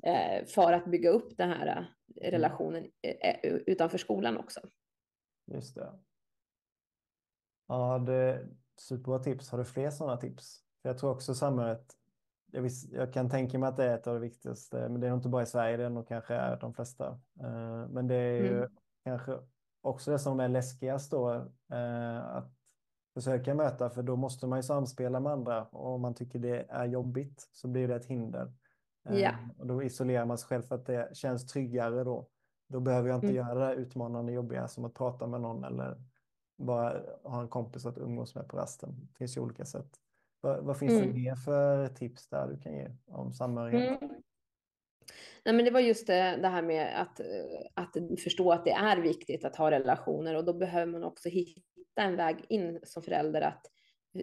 eh, 0.03 0.45
för 0.45 0.73
att 0.73 0.86
bygga 0.86 1.09
upp 1.09 1.38
den 1.38 1.49
här 1.49 1.67
eh, 2.15 2.31
relationen 2.31 2.91
eh, 3.01 3.36
utanför 3.43 3.97
skolan 3.97 4.38
också. 4.38 4.59
Just 5.51 5.75
det. 5.75 5.99
Ja, 7.67 7.99
det 7.99 8.13
är 8.13 8.49
superbra 8.77 9.19
tips. 9.19 9.49
Har 9.49 9.57
du 9.57 9.65
fler 9.65 9.89
sådana 9.89 10.17
tips? 10.17 10.59
Jag 10.81 10.97
tror 10.97 11.11
också 11.11 11.36
samhället, 11.36 11.93
jag, 12.53 12.61
viss, 12.61 12.91
jag 12.91 13.13
kan 13.13 13.29
tänka 13.29 13.59
mig 13.59 13.69
att 13.69 13.77
det 13.77 13.85
är 13.85 13.95
ett 13.95 14.07
av 14.07 14.13
de 14.13 14.19
viktigaste, 14.19 14.89
men 14.89 15.01
det 15.01 15.07
är 15.07 15.13
inte 15.13 15.29
bara 15.29 15.43
i 15.43 15.45
Sverige, 15.45 15.77
det 15.77 15.83
är 15.83 15.89
nog 15.89 16.07
kanske 16.07 16.35
är 16.35 16.59
de 16.59 16.73
flesta. 16.73 17.19
Men 17.89 18.07
det 18.07 18.15
är 18.15 18.43
ju 18.43 18.57
mm. 18.57 18.69
kanske 19.03 19.39
också 19.81 20.11
det 20.11 20.19
som 20.19 20.39
är 20.39 20.47
läskigast 20.47 21.11
då, 21.11 21.29
att 22.23 22.53
försöka 23.13 23.55
möta, 23.55 23.89
för 23.89 24.03
då 24.03 24.15
måste 24.15 24.47
man 24.47 24.59
ju 24.59 24.63
samspela 24.63 25.19
med 25.19 25.31
andra 25.31 25.63
och 25.63 25.87
om 25.87 26.01
man 26.01 26.15
tycker 26.15 26.39
det 26.39 26.65
är 26.69 26.85
jobbigt 26.85 27.49
så 27.51 27.67
blir 27.67 27.87
det 27.87 27.95
ett 27.95 28.05
hinder. 28.05 28.53
Ehm, 29.05 29.15
och 29.57 29.67
då 29.67 29.83
isolerar 29.83 30.25
man 30.25 30.37
sig 30.37 30.47
själv 30.47 30.61
för 30.61 30.75
att 30.75 30.85
det 30.85 31.17
känns 31.17 31.47
tryggare 31.47 32.03
då. 32.03 32.27
Då 32.69 32.79
behöver 32.79 33.09
jag 33.09 33.17
inte 33.17 33.27
mm. 33.27 33.35
göra 33.35 33.67
det 33.67 33.75
utmanande 33.75 34.31
jobbiga 34.31 34.67
som 34.67 34.85
att 34.85 34.93
prata 34.93 35.27
med 35.27 35.41
någon 35.41 35.63
eller 35.63 35.97
bara 36.57 37.01
ha 37.23 37.41
en 37.41 37.47
kompis 37.47 37.85
att 37.85 37.97
umgås 37.97 38.35
med 38.35 38.47
på 38.47 38.57
rasten. 38.57 39.07
Det 39.11 39.17
finns 39.17 39.37
ju 39.37 39.41
olika 39.41 39.65
sätt. 39.65 39.99
Vad, 40.43 40.63
vad 40.63 40.79
finns 40.79 40.93
mm. 40.93 41.07
det 41.07 41.19
mer 41.19 41.35
för 41.35 41.87
tips 41.87 42.29
där 42.29 42.47
du 42.47 42.57
kan 42.57 42.73
ge 42.73 42.87
om 43.07 43.33
samhörighet? 43.33 44.01
Mm. 44.01 44.13
Nej, 45.45 45.55
men 45.55 45.65
det 45.65 45.71
var 45.71 45.79
just 45.79 46.07
det, 46.07 46.39
det 46.41 46.47
här 46.47 46.61
med 46.61 47.01
att, 47.01 47.19
att 47.73 48.21
förstå 48.23 48.51
att 48.51 48.65
det 48.65 48.71
är 48.71 48.97
viktigt 48.97 49.45
att 49.45 49.55
ha 49.55 49.71
relationer 49.71 50.35
och 50.35 50.45
då 50.45 50.53
behöver 50.53 50.91
man 50.91 51.03
också 51.03 51.29
hitta 51.29 52.01
en 52.01 52.15
väg 52.15 52.45
in 52.49 52.79
som 52.83 53.03
förälder 53.03 53.41
att 53.41 53.65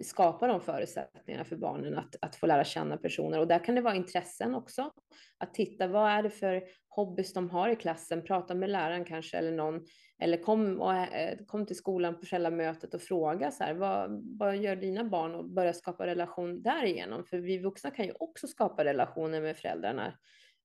skapa 0.03 0.47
de 0.47 0.61
förutsättningarna 0.61 1.45
för 1.45 1.55
barnen 1.55 1.97
att, 1.97 2.15
att 2.21 2.35
få 2.35 2.45
lära 2.45 2.63
känna 2.63 2.97
personer. 2.97 3.39
Och 3.39 3.47
där 3.47 3.65
kan 3.65 3.75
det 3.75 3.81
vara 3.81 3.95
intressen 3.95 4.55
också. 4.55 4.91
Att 5.37 5.53
titta, 5.53 5.87
vad 5.87 6.11
är 6.11 6.23
det 6.23 6.29
för 6.29 6.63
hobbys 6.87 7.33
de 7.33 7.49
har 7.49 7.69
i 7.69 7.75
klassen? 7.75 8.23
Prata 8.23 8.55
med 8.55 8.69
läraren 8.69 9.05
kanske 9.05 9.37
eller 9.37 9.51
någon. 9.51 9.85
Eller 10.21 10.37
kom, 10.37 10.81
och, 10.81 10.93
eh, 10.93 11.37
kom 11.47 11.65
till 11.65 11.75
skolan 11.75 12.19
på 12.19 12.25
föräldramötet 12.25 12.93
och 12.93 13.01
fråga 13.01 13.51
så 13.51 13.63
här, 13.63 13.73
vad, 13.73 14.23
vad 14.39 14.57
gör 14.57 14.75
dina 14.75 15.03
barn? 15.03 15.35
Och 15.35 15.49
börja 15.49 15.73
skapa 15.73 16.05
relation 16.05 16.61
därigenom. 16.61 17.25
För 17.25 17.37
vi 17.37 17.57
vuxna 17.57 17.91
kan 17.91 18.05
ju 18.05 18.13
också 18.19 18.47
skapa 18.47 18.85
relationer 18.85 19.41
med 19.41 19.57
föräldrarna. 19.57 20.13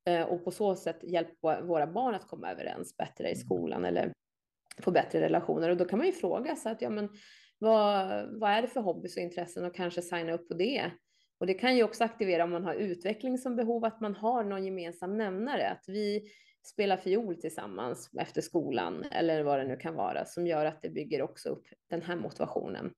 Eh, 0.07 0.23
och 0.23 0.45
på 0.45 0.51
så 0.51 0.77
sätt 0.77 0.99
hjälpa 1.03 1.61
våra 1.61 1.87
barn 1.87 2.15
att 2.15 2.29
komma 2.29 2.51
överens 2.51 2.97
bättre 2.97 3.25
i 3.25 3.33
mm. 3.33 3.45
skolan 3.45 3.85
eller 3.85 4.13
få 4.79 4.91
bättre 4.91 5.21
relationer. 5.21 5.71
Och 5.71 5.77
då 5.77 5.85
kan 5.85 5.99
man 5.99 6.07
ju 6.07 6.13
fråga 6.13 6.57
sig 6.57 6.73
att 6.73 6.83
ja, 6.83 6.91
men 6.91 7.09
vad, 7.59 8.09
vad 8.41 8.51
är 8.51 8.63
det 8.63 8.69
för 8.69 8.81
hobbys 8.81 9.17
och 9.17 9.23
intressen 9.23 9.65
och 9.65 9.75
kanske 9.75 10.03
signa 10.03 10.33
upp 10.33 10.49
på 10.49 10.55
det. 10.55 10.91
Och 11.39 11.47
det 11.47 11.55
kan 11.55 11.77
ju 11.77 11.83
också 11.83 12.05
aktivera 12.05 12.45
om 12.45 12.51
man 12.51 12.65
har 12.65 12.75
utveckling 12.75 13.39
som 13.39 13.57
behov, 13.57 13.85
att 13.85 14.01
man 14.01 14.15
har 14.15 14.45
någon 14.45 14.65
gemensam 14.65 15.17
nämnare, 15.17 15.71
att 15.71 15.85
vi 15.87 16.23
spelar 16.67 16.97
fiol 16.97 17.37
tillsammans 17.37 18.11
efter 18.21 18.41
skolan 18.41 19.05
eller 19.13 19.43
vad 19.43 19.59
det 19.59 19.65
nu 19.65 19.77
kan 19.77 19.95
vara 19.95 20.25
som 20.25 20.47
gör 20.47 20.65
att 20.65 20.83
det 20.83 20.89
bygger 20.89 21.23
också 21.23 21.49
upp 21.49 21.67
den 21.91 22.03
här 22.03 22.17
motivationen. 22.17 22.93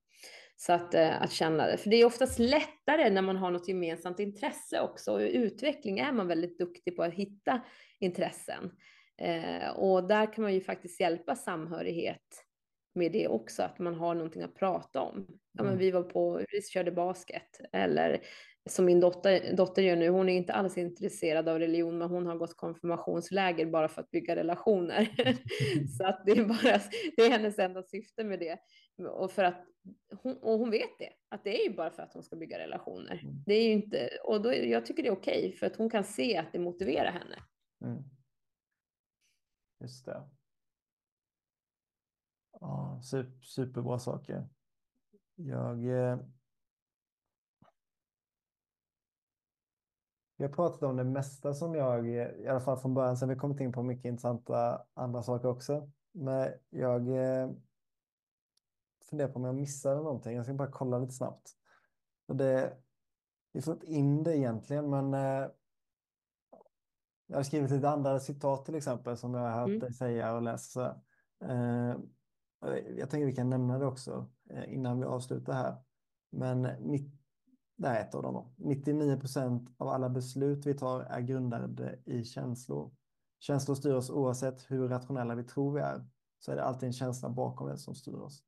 Så 0.56 0.72
att, 0.72 0.94
eh, 0.94 1.22
att 1.22 1.32
känna 1.32 1.66
det, 1.66 1.76
för 1.76 1.90
det 1.90 1.96
är 1.96 2.04
oftast 2.04 2.38
lättare 2.38 3.10
när 3.10 3.22
man 3.22 3.36
har 3.36 3.50
något 3.50 3.68
gemensamt 3.68 4.18
intresse 4.18 4.80
också. 4.80 5.12
Och 5.12 5.22
i 5.22 5.36
utveckling 5.36 5.98
är 5.98 6.12
man 6.12 6.28
väldigt 6.28 6.58
duktig 6.58 6.96
på 6.96 7.02
att 7.02 7.14
hitta 7.14 7.60
intressen. 7.98 8.70
Eh, 9.18 9.70
och 9.70 10.08
där 10.08 10.32
kan 10.32 10.42
man 10.42 10.54
ju 10.54 10.60
faktiskt 10.60 11.00
hjälpa 11.00 11.36
samhörighet 11.36 12.44
med 12.94 13.12
det 13.12 13.28
också, 13.28 13.62
att 13.62 13.78
man 13.78 13.94
har 13.94 14.14
någonting 14.14 14.42
att 14.42 14.54
prata 14.54 15.00
om. 15.00 15.26
Ja, 15.28 15.62
men 15.62 15.66
mm. 15.66 15.78
vi 15.78 15.90
var 15.90 16.02
på, 16.02 16.42
vi 16.52 16.62
körde 16.62 16.92
basket 16.92 17.60
eller 17.72 18.20
som 18.68 18.84
min 18.84 19.00
dotter, 19.00 19.56
dotter 19.56 19.82
gör 19.82 19.96
nu, 19.96 20.08
hon 20.08 20.28
är 20.28 20.36
inte 20.36 20.52
alls 20.52 20.78
intresserad 20.78 21.48
av 21.48 21.58
religion, 21.58 21.98
men 21.98 22.10
hon 22.10 22.26
har 22.26 22.36
gått 22.36 22.56
konfirmationsläger 22.56 23.66
bara 23.66 23.88
för 23.88 24.02
att 24.02 24.10
bygga 24.10 24.36
relationer. 24.36 25.08
så 25.98 26.06
att 26.06 26.22
det 26.26 26.32
är 26.32 26.44
bara, 26.44 26.80
det 27.16 27.22
är 27.22 27.30
hennes 27.30 27.58
enda 27.58 27.82
syfte 27.82 28.24
med 28.24 28.38
det. 28.38 28.58
Och 29.08 29.30
för 29.30 29.44
att 29.44 29.64
hon, 30.22 30.36
och 30.36 30.58
hon 30.58 30.70
vet 30.70 30.98
det, 30.98 31.12
att 31.28 31.44
det 31.44 31.60
är 31.60 31.68
ju 31.68 31.76
bara 31.76 31.90
för 31.90 32.02
att 32.02 32.14
hon 32.14 32.22
ska 32.22 32.36
bygga 32.36 32.58
relationer. 32.58 33.20
Mm. 33.22 33.42
Det 33.46 33.54
är 33.54 33.64
ju 33.64 33.72
inte, 33.72 34.08
och 34.24 34.42
då, 34.42 34.54
jag 34.54 34.86
tycker 34.86 35.02
det 35.02 35.08
är 35.08 35.16
okej, 35.16 35.52
för 35.52 35.66
att 35.66 35.76
hon 35.76 35.90
kan 35.90 36.04
se 36.04 36.36
att 36.36 36.52
det 36.52 36.58
motiverar 36.58 37.10
henne. 37.10 37.36
Mm. 37.84 38.02
Just 39.80 40.04
det. 40.04 40.22
Ja, 42.60 43.00
super, 43.02 43.40
superbra 43.40 43.98
saker. 43.98 44.48
Jag... 45.34 45.84
Eh... 45.84 46.18
Vi 50.38 50.44
har 50.44 50.52
pratat 50.52 50.82
om 50.82 50.96
det 50.96 51.04
mesta 51.04 51.54
som 51.54 51.74
jag, 51.74 52.08
i 52.08 52.48
alla 52.48 52.60
fall 52.60 52.78
från 52.78 52.94
början, 52.94 53.16
sen 53.16 53.28
vi 53.28 53.36
kommit 53.36 53.60
in 53.60 53.72
på 53.72 53.82
mycket 53.82 54.04
intressanta 54.04 54.82
andra 54.94 55.22
saker 55.22 55.48
också. 55.48 55.90
Men 56.12 56.52
jag 56.70 57.08
eh, 57.08 57.50
funderar 59.10 59.28
på 59.28 59.38
om 59.38 59.44
jag 59.44 59.54
missade 59.54 59.96
någonting. 59.96 60.36
Jag 60.36 60.44
ska 60.44 60.54
bara 60.54 60.70
kolla 60.70 60.98
lite 60.98 61.12
snabbt. 61.12 61.52
Och 62.28 62.36
det, 62.36 62.76
vi 63.52 63.62
får 63.62 63.74
inte 63.74 63.86
in 63.86 64.22
det 64.22 64.36
egentligen, 64.36 64.90
men 64.90 65.14
eh, 65.14 65.48
jag 67.26 67.36
har 67.36 67.42
skrivit 67.42 67.70
lite 67.70 67.88
andra 67.88 68.20
citat 68.20 68.64
till 68.64 68.74
exempel 68.74 69.16
som 69.16 69.34
jag 69.34 69.40
har 69.40 69.50
hört 69.50 69.68
mm. 69.68 69.80
dig 69.80 69.92
säga 69.92 70.34
och 70.34 70.42
läsa. 70.42 71.00
Eh, 71.44 71.96
jag 72.96 73.10
tänker 73.10 73.26
vi 73.26 73.34
kan 73.34 73.50
nämna 73.50 73.78
det 73.78 73.86
också 73.86 74.30
eh, 74.50 74.74
innan 74.74 74.98
vi 74.98 75.04
avslutar 75.04 75.52
här. 75.52 75.76
Men 76.30 76.62
det 77.78 77.88
är 77.88 78.00
ett 78.00 78.14
av 78.14 78.22
dem. 78.22 78.34
Då. 78.34 78.50
99 78.56 79.20
procent 79.20 79.70
av 79.76 79.88
alla 79.88 80.08
beslut 80.08 80.66
vi 80.66 80.74
tar 80.74 81.00
är 81.00 81.20
grundade 81.20 81.98
i 82.04 82.24
känslor. 82.24 82.90
Känslor 83.38 83.74
styr 83.74 83.94
oss 83.94 84.10
oavsett 84.10 84.70
hur 84.70 84.88
rationella 84.88 85.34
vi 85.34 85.44
tror 85.44 85.74
vi 85.74 85.80
är. 85.80 86.06
Så 86.38 86.52
är 86.52 86.56
det 86.56 86.64
alltid 86.64 86.86
en 86.86 86.92
känsla 86.92 87.30
bakom 87.30 87.68
det 87.68 87.78
som 87.78 87.94
styr 87.94 88.14
oss. 88.14 88.42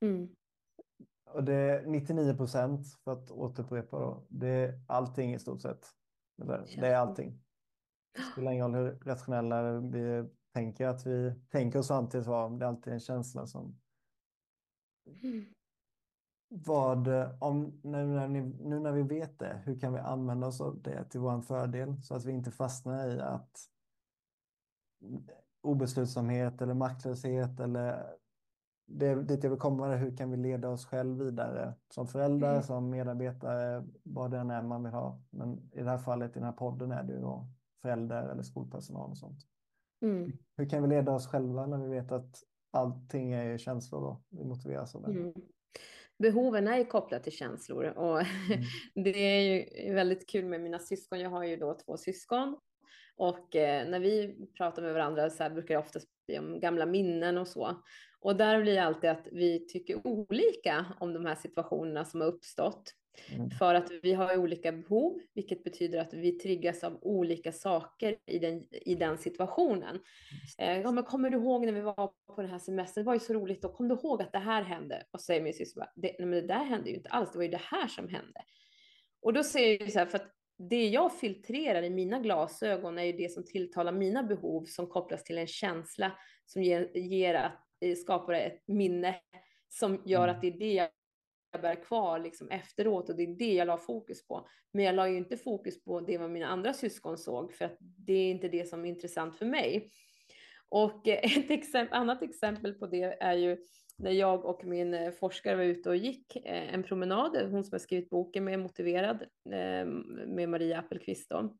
Mm. 0.00 0.28
Och 1.30 1.44
det 1.44 1.54
är 1.54 1.86
99 1.86 2.36
procent, 2.36 2.86
för 3.04 3.12
att 3.12 3.30
återupprepa 3.30 3.98
då, 3.98 4.26
det 4.28 4.48
är 4.48 4.80
allting 4.86 5.34
i 5.34 5.38
stort 5.38 5.62
sett. 5.62 5.86
Det 6.76 6.86
är 6.86 6.96
allting. 6.96 7.40
Det 8.12 8.22
spelar 8.32 8.52
ingen 8.52 8.74
roll 8.74 8.84
hur 8.84 8.98
rationella 8.98 9.80
vi 9.80 10.28
tänker 10.54 10.86
att 10.86 11.06
vi 11.06 11.34
tänker 11.50 11.78
oss 11.78 11.86
samtidigt 11.86 12.26
vara, 12.26 12.48
det 12.48 12.64
är 12.64 12.68
alltid 12.68 12.92
en 12.92 13.00
känsla 13.00 13.46
som... 13.46 13.80
Mm. 15.22 15.44
Vad, 16.56 17.08
om, 17.40 17.80
nu, 17.82 18.06
när 18.06 18.28
ni, 18.28 18.40
nu 18.40 18.80
när 18.80 18.92
vi 18.92 19.02
vet 19.02 19.38
det, 19.38 19.62
hur 19.64 19.78
kan 19.78 19.92
vi 19.92 19.98
använda 19.98 20.46
oss 20.46 20.60
av 20.60 20.82
det 20.82 21.04
till 21.04 21.20
vår 21.20 21.40
fördel 21.40 22.02
så 22.02 22.14
att 22.14 22.24
vi 22.24 22.32
inte 22.32 22.50
fastnar 22.50 23.08
i 23.08 23.20
att 23.20 23.68
obeslutsamhet 25.62 26.62
eller 26.62 26.74
maktlöshet 26.74 27.60
eller 27.60 28.16
det 28.86 29.14
dit 29.14 29.42
jag 29.42 29.50
vill 29.50 29.58
komma 29.58 29.96
hur 29.96 30.16
kan 30.16 30.30
vi 30.30 30.36
leda 30.36 30.68
oss 30.68 30.86
själv 30.86 31.18
vidare 31.24 31.74
som 31.88 32.06
föräldrar, 32.06 32.52
mm. 32.52 32.62
som 32.62 32.90
medarbetare, 32.90 33.84
vad 34.02 34.30
det 34.30 34.38
än 34.38 34.50
är 34.50 34.62
man 34.62 34.84
vill 34.84 34.92
ha. 34.92 35.22
Men 35.30 35.70
i 35.72 35.82
det 35.82 35.90
här 35.90 35.98
fallet, 35.98 36.30
i 36.30 36.34
den 36.34 36.44
här 36.44 36.52
podden, 36.52 36.92
är 36.92 37.02
det 37.02 37.12
ju 37.12 37.20
då 37.20 37.48
föräldrar 37.82 38.28
eller 38.28 38.42
skolpersonal 38.42 39.10
och 39.10 39.18
sånt. 39.18 39.40
Mm. 40.02 40.32
Hur 40.56 40.68
kan 40.68 40.82
vi 40.82 40.88
leda 40.88 41.12
oss 41.12 41.26
själva 41.26 41.66
när 41.66 41.78
vi 41.78 41.88
vet 41.88 42.12
att 42.12 42.42
allting 42.70 43.32
är 43.32 43.58
känslor 43.58 44.00
då? 44.00 44.22
Vi 44.28 44.44
motiveras 44.44 44.94
av 44.94 45.02
det. 45.02 45.10
Mm. 45.10 45.32
Behoven 46.18 46.68
är 46.68 46.78
ju 46.78 46.84
kopplade 46.84 47.24
till 47.24 47.32
känslor 47.32 47.84
och 47.84 48.20
mm. 48.20 48.64
det 49.04 49.18
är 49.18 49.40
ju 49.40 49.94
väldigt 49.94 50.30
kul 50.30 50.44
med 50.44 50.60
mina 50.60 50.78
syskon. 50.78 51.20
Jag 51.20 51.30
har 51.30 51.44
ju 51.44 51.56
då 51.56 51.78
två 51.86 51.96
syskon 51.96 52.56
och 53.16 53.56
eh, 53.56 53.88
när 53.88 54.00
vi 54.00 54.36
pratar 54.58 54.82
med 54.82 54.94
varandra 54.94 55.30
så 55.30 55.42
här 55.42 55.50
brukar 55.50 55.74
det 55.74 55.80
oftast 55.80 56.08
bli 56.26 56.38
om 56.38 56.60
gamla 56.60 56.86
minnen 56.86 57.38
och 57.38 57.48
så. 57.48 57.82
Och 58.24 58.36
där 58.36 58.62
blir 58.62 58.80
alltid 58.80 59.10
att 59.10 59.28
vi 59.32 59.66
tycker 59.66 60.06
olika 60.06 60.86
om 61.00 61.12
de 61.14 61.26
här 61.26 61.34
situationerna 61.34 62.04
som 62.04 62.20
har 62.20 62.28
uppstått. 62.28 62.94
Mm. 63.34 63.50
För 63.50 63.74
att 63.74 63.90
vi 64.02 64.12
har 64.12 64.36
olika 64.36 64.72
behov, 64.72 65.20
vilket 65.34 65.64
betyder 65.64 65.98
att 65.98 66.14
vi 66.14 66.32
triggas 66.32 66.84
av 66.84 66.98
olika 67.02 67.52
saker 67.52 68.16
i 68.26 68.38
den, 68.38 68.66
i 68.70 68.94
den 68.94 69.18
situationen. 69.18 70.00
Eh, 70.58 70.80
ja, 70.80 70.90
men 70.90 71.04
kommer 71.04 71.30
du 71.30 71.36
ihåg 71.36 71.66
när 71.66 71.72
vi 71.72 71.80
var 71.80 72.12
på 72.34 72.42
den 72.42 72.50
här 72.50 72.58
semestern? 72.58 73.04
Det 73.04 73.06
var 73.06 73.14
ju 73.14 73.20
så 73.20 73.34
roligt. 73.34 73.62
Då 73.62 73.68
kom 73.68 73.88
du 73.88 73.94
ihåg 73.94 74.22
att 74.22 74.32
det 74.32 74.38
här 74.38 74.62
hände? 74.62 75.06
Och 75.10 75.20
säger 75.20 75.42
min 75.42 75.54
syster, 75.54 75.86
det, 75.94 76.16
men 76.18 76.30
det 76.30 76.46
där 76.46 76.64
hände 76.64 76.90
ju 76.90 76.96
inte 76.96 77.08
alls. 77.08 77.32
Det 77.32 77.38
var 77.38 77.44
ju 77.44 77.50
det 77.50 77.62
här 77.70 77.88
som 77.88 78.08
hände. 78.08 78.40
Och 79.22 79.32
då 79.32 79.42
säger 79.42 79.80
jag 79.80 79.92
så 79.92 79.98
här, 79.98 80.06
för 80.06 80.18
att 80.18 80.34
det 80.58 80.88
jag 80.88 81.18
filtrerar 81.18 81.82
i 81.82 81.90
mina 81.90 82.20
glasögon 82.20 82.98
är 82.98 83.04
ju 83.04 83.12
det 83.12 83.32
som 83.32 83.44
tilltalar 83.44 83.92
mina 83.92 84.22
behov 84.22 84.64
som 84.64 84.86
kopplas 84.86 85.24
till 85.24 85.38
en 85.38 85.46
känsla 85.46 86.12
som 86.46 86.62
ger, 86.62 86.96
ger 86.96 87.34
att, 87.34 87.63
skapar 87.96 88.32
ett 88.32 88.62
minne 88.68 89.16
som 89.68 90.02
gör 90.04 90.28
att 90.28 90.44
mm. 90.44 90.58
det 90.58 90.64
är 90.64 90.68
det 90.68 90.90
jag 91.52 91.62
bär 91.62 91.82
kvar 91.84 92.18
liksom 92.18 92.48
efteråt 92.48 93.08
och 93.08 93.16
det 93.16 93.22
är 93.22 93.38
det 93.38 93.52
jag 93.52 93.66
la 93.66 93.78
fokus 93.78 94.26
på. 94.26 94.48
Men 94.72 94.84
jag 94.84 94.94
la 94.94 95.08
ju 95.08 95.16
inte 95.16 95.36
fokus 95.36 95.84
på 95.84 96.00
det 96.00 96.18
vad 96.18 96.30
mina 96.30 96.46
andra 96.46 96.72
syskon 96.72 97.18
såg 97.18 97.52
för 97.52 97.64
att 97.64 97.76
det 97.80 98.12
är 98.12 98.30
inte 98.30 98.48
det 98.48 98.68
som 98.68 98.84
är 98.84 98.88
intressant 98.88 99.38
för 99.38 99.46
mig. 99.46 99.90
Och 100.68 101.08
eh, 101.08 101.38
ett 101.38 101.50
exempel, 101.50 101.98
annat 101.98 102.22
exempel 102.22 102.74
på 102.74 102.86
det 102.86 103.22
är 103.22 103.34
ju 103.34 103.56
när 103.98 104.10
jag 104.10 104.44
och 104.44 104.64
min 104.64 104.94
eh, 104.94 105.10
forskare 105.10 105.56
var 105.56 105.64
ute 105.64 105.88
och 105.88 105.96
gick 105.96 106.36
en 106.44 106.82
promenad, 106.82 107.36
hon 107.50 107.64
som 107.64 107.74
har 107.74 107.78
skrivit 107.78 108.10
boken 108.10 108.44
med 108.44 108.58
Motiverad 108.58 109.24
med 110.26 110.48
Maria 110.48 110.78
Appelqvist 110.78 111.30
då, 111.30 111.56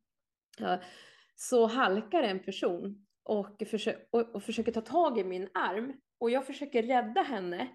så 1.35 1.67
halkar 1.67 2.23
en 2.23 2.39
person 2.39 3.07
och, 3.23 3.63
försö 3.67 3.95
och, 4.11 4.35
och 4.35 4.43
försöker 4.43 4.73
ta 4.73 4.81
tag 4.81 5.19
i 5.19 5.25
min 5.25 5.49
arm 5.55 5.93
och 6.25 6.31
jag 6.31 6.47
försöker 6.47 6.83
rädda 6.83 7.23
henne 7.23 7.69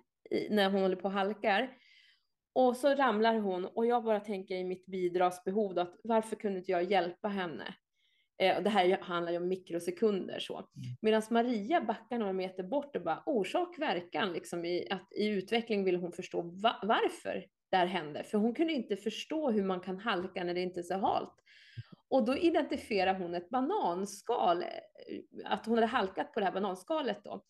när 0.50 0.70
hon 0.70 0.82
håller 0.82 0.96
på 0.96 1.04
och 1.04 1.12
halkar. 1.12 1.78
Och 2.54 2.78
så 2.78 2.96
ramlar 2.96 3.36
hon 3.36 3.66
och 3.66 3.86
jag 3.86 4.04
bara 4.04 4.20
tänker 4.20 4.56
i 4.56 4.64
mitt 4.64 4.86
bidragsbehov 4.86 5.80
att 5.80 6.00
varför 6.04 6.36
kunde 6.36 6.60
inte 6.60 6.72
jag 6.72 6.84
hjälpa 6.84 7.28
henne? 7.28 7.76
Eh, 8.42 8.62
det 8.64 8.70
här 8.70 8.98
handlar 9.02 9.32
ju 9.32 9.38
om 9.38 9.48
mikrosekunder 9.48 10.40
så. 10.40 10.58
Mm. 10.58 10.68
Medan 11.02 11.22
Maria 11.30 11.82
backar 11.82 12.18
några 12.18 12.34
meter 12.34 12.64
bort 12.64 12.96
och 12.96 13.02
bara 13.02 13.24
orsak 13.26 13.80
verkan 13.80 14.34
liksom 14.34 14.66
i 14.66 14.88
att 14.90 15.14
i 15.14 15.28
utveckling 15.28 15.84
vill 15.84 15.96
hon 15.96 16.12
förstå 16.12 16.42
va 16.42 16.80
varför 16.84 17.46
det 17.72 17.78
här 17.78 17.86
händer. 17.86 18.24
För 18.24 18.38
hon 18.38 18.56
kunde 18.56 18.74
inte 18.74 18.98
förstå 18.98 19.52
hur 19.52 19.64
man 19.64 19.80
kan 19.80 20.00
halka 20.00 20.44
när 20.44 20.54
det 20.54 20.62
inte 20.62 20.80
är 20.80 20.84
så 20.84 20.98
halt. 20.98 21.36
Och 22.10 22.26
då 22.26 22.38
identifierar 22.38 23.14
hon 23.14 23.36
ett 23.36 23.50
bananskal, 23.50 24.62
eh, 24.62 24.68
att 25.46 25.66
hon 25.66 25.76
hade 25.76 25.88
halkat 25.88 26.34
på 26.34 26.40
det 26.40 26.46
här 26.46 26.54
bananskalet 26.54 27.24
då. 27.24 27.44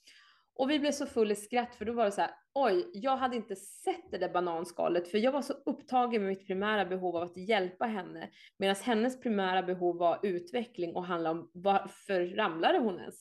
Och 0.60 0.70
vi 0.70 0.80
blev 0.80 0.91
så 0.91 1.05
full 1.05 1.32
i 1.32 1.36
skratt 1.36 1.76
för 1.76 1.86
då 1.86 1.93
var 1.93 2.05
det 2.05 2.12
så 2.12 2.22
här, 2.22 2.32
oj, 2.53 2.89
jag 2.93 3.18
hade 3.18 3.36
inte 3.36 3.55
sett 3.55 4.12
det 4.12 4.18
där 4.18 4.30
bananskalet 4.30 5.07
för 5.07 5.18
jag 5.18 5.32
var 5.32 5.41
så 5.41 5.53
upptagen 5.53 6.22
med 6.22 6.30
mitt 6.30 6.47
primära 6.47 6.86
behov 6.86 7.16
av 7.16 7.24
att 7.24 7.38
hjälpa 7.38 7.86
henne 7.86 8.30
medan 8.57 8.76
hennes 8.76 9.20
primära 9.20 9.64
behov 9.64 9.97
var 9.97 10.20
utveckling 10.24 10.95
och 10.95 11.05
handlade 11.05 11.39
om 11.39 11.51
varför 11.53 12.36
ramlade 12.36 12.80
hon 12.80 12.99
ens? 12.99 13.16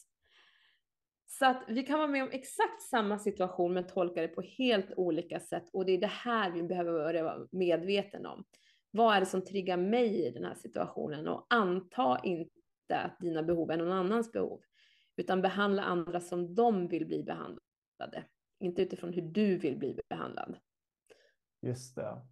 Så 1.26 1.47
att 1.47 1.64
vi 1.68 1.82
kan 1.82 1.99
vara 1.99 2.09
med 2.09 2.22
om 2.22 2.30
exakt 2.32 2.82
samma 2.82 3.18
situation 3.18 3.74
men 3.74 3.86
tolka 3.86 4.22
det 4.22 4.28
på 4.28 4.43
helt 4.43 4.93
olika 4.97 5.41
sätt 5.41 5.64
och 5.72 5.86
det 5.86 5.93
är 5.93 5.99
det 5.99 6.07
här 6.07 6.51
vi 6.51 6.62
behöver 6.62 6.93
vara 7.22 7.47
medvetna 7.53 8.32
om. 8.32 8.45
Vad 8.91 9.16
är 9.16 9.20
det 9.20 9.26
som 9.26 9.45
triggar 9.45 9.76
mig 9.76 10.26
i 10.26 10.30
den 10.30 10.45
här 10.45 10.55
situationen? 10.55 11.28
Och 11.28 11.47
anta 11.51 12.20
inte 12.24 12.51
att 12.95 13.18
dina 13.20 13.43
behov 13.43 13.70
är 13.70 13.76
någon 13.76 13.93
annans 13.93 14.32
behov, 14.32 14.61
utan 15.19 15.43
behandla 15.43 15.83
andra 15.83 16.21
som 16.21 16.55
de 16.55 16.89
vill 16.89 17.07
bli 17.07 17.23
behandlade, 17.23 18.25
inte 18.61 18.83
utifrån 18.83 19.12
hur 19.12 19.23
du 19.23 19.59
vill 19.59 19.79
bli 19.79 20.01
behandlad. 20.09 20.57
Just 21.61 21.95
det. 21.95 22.23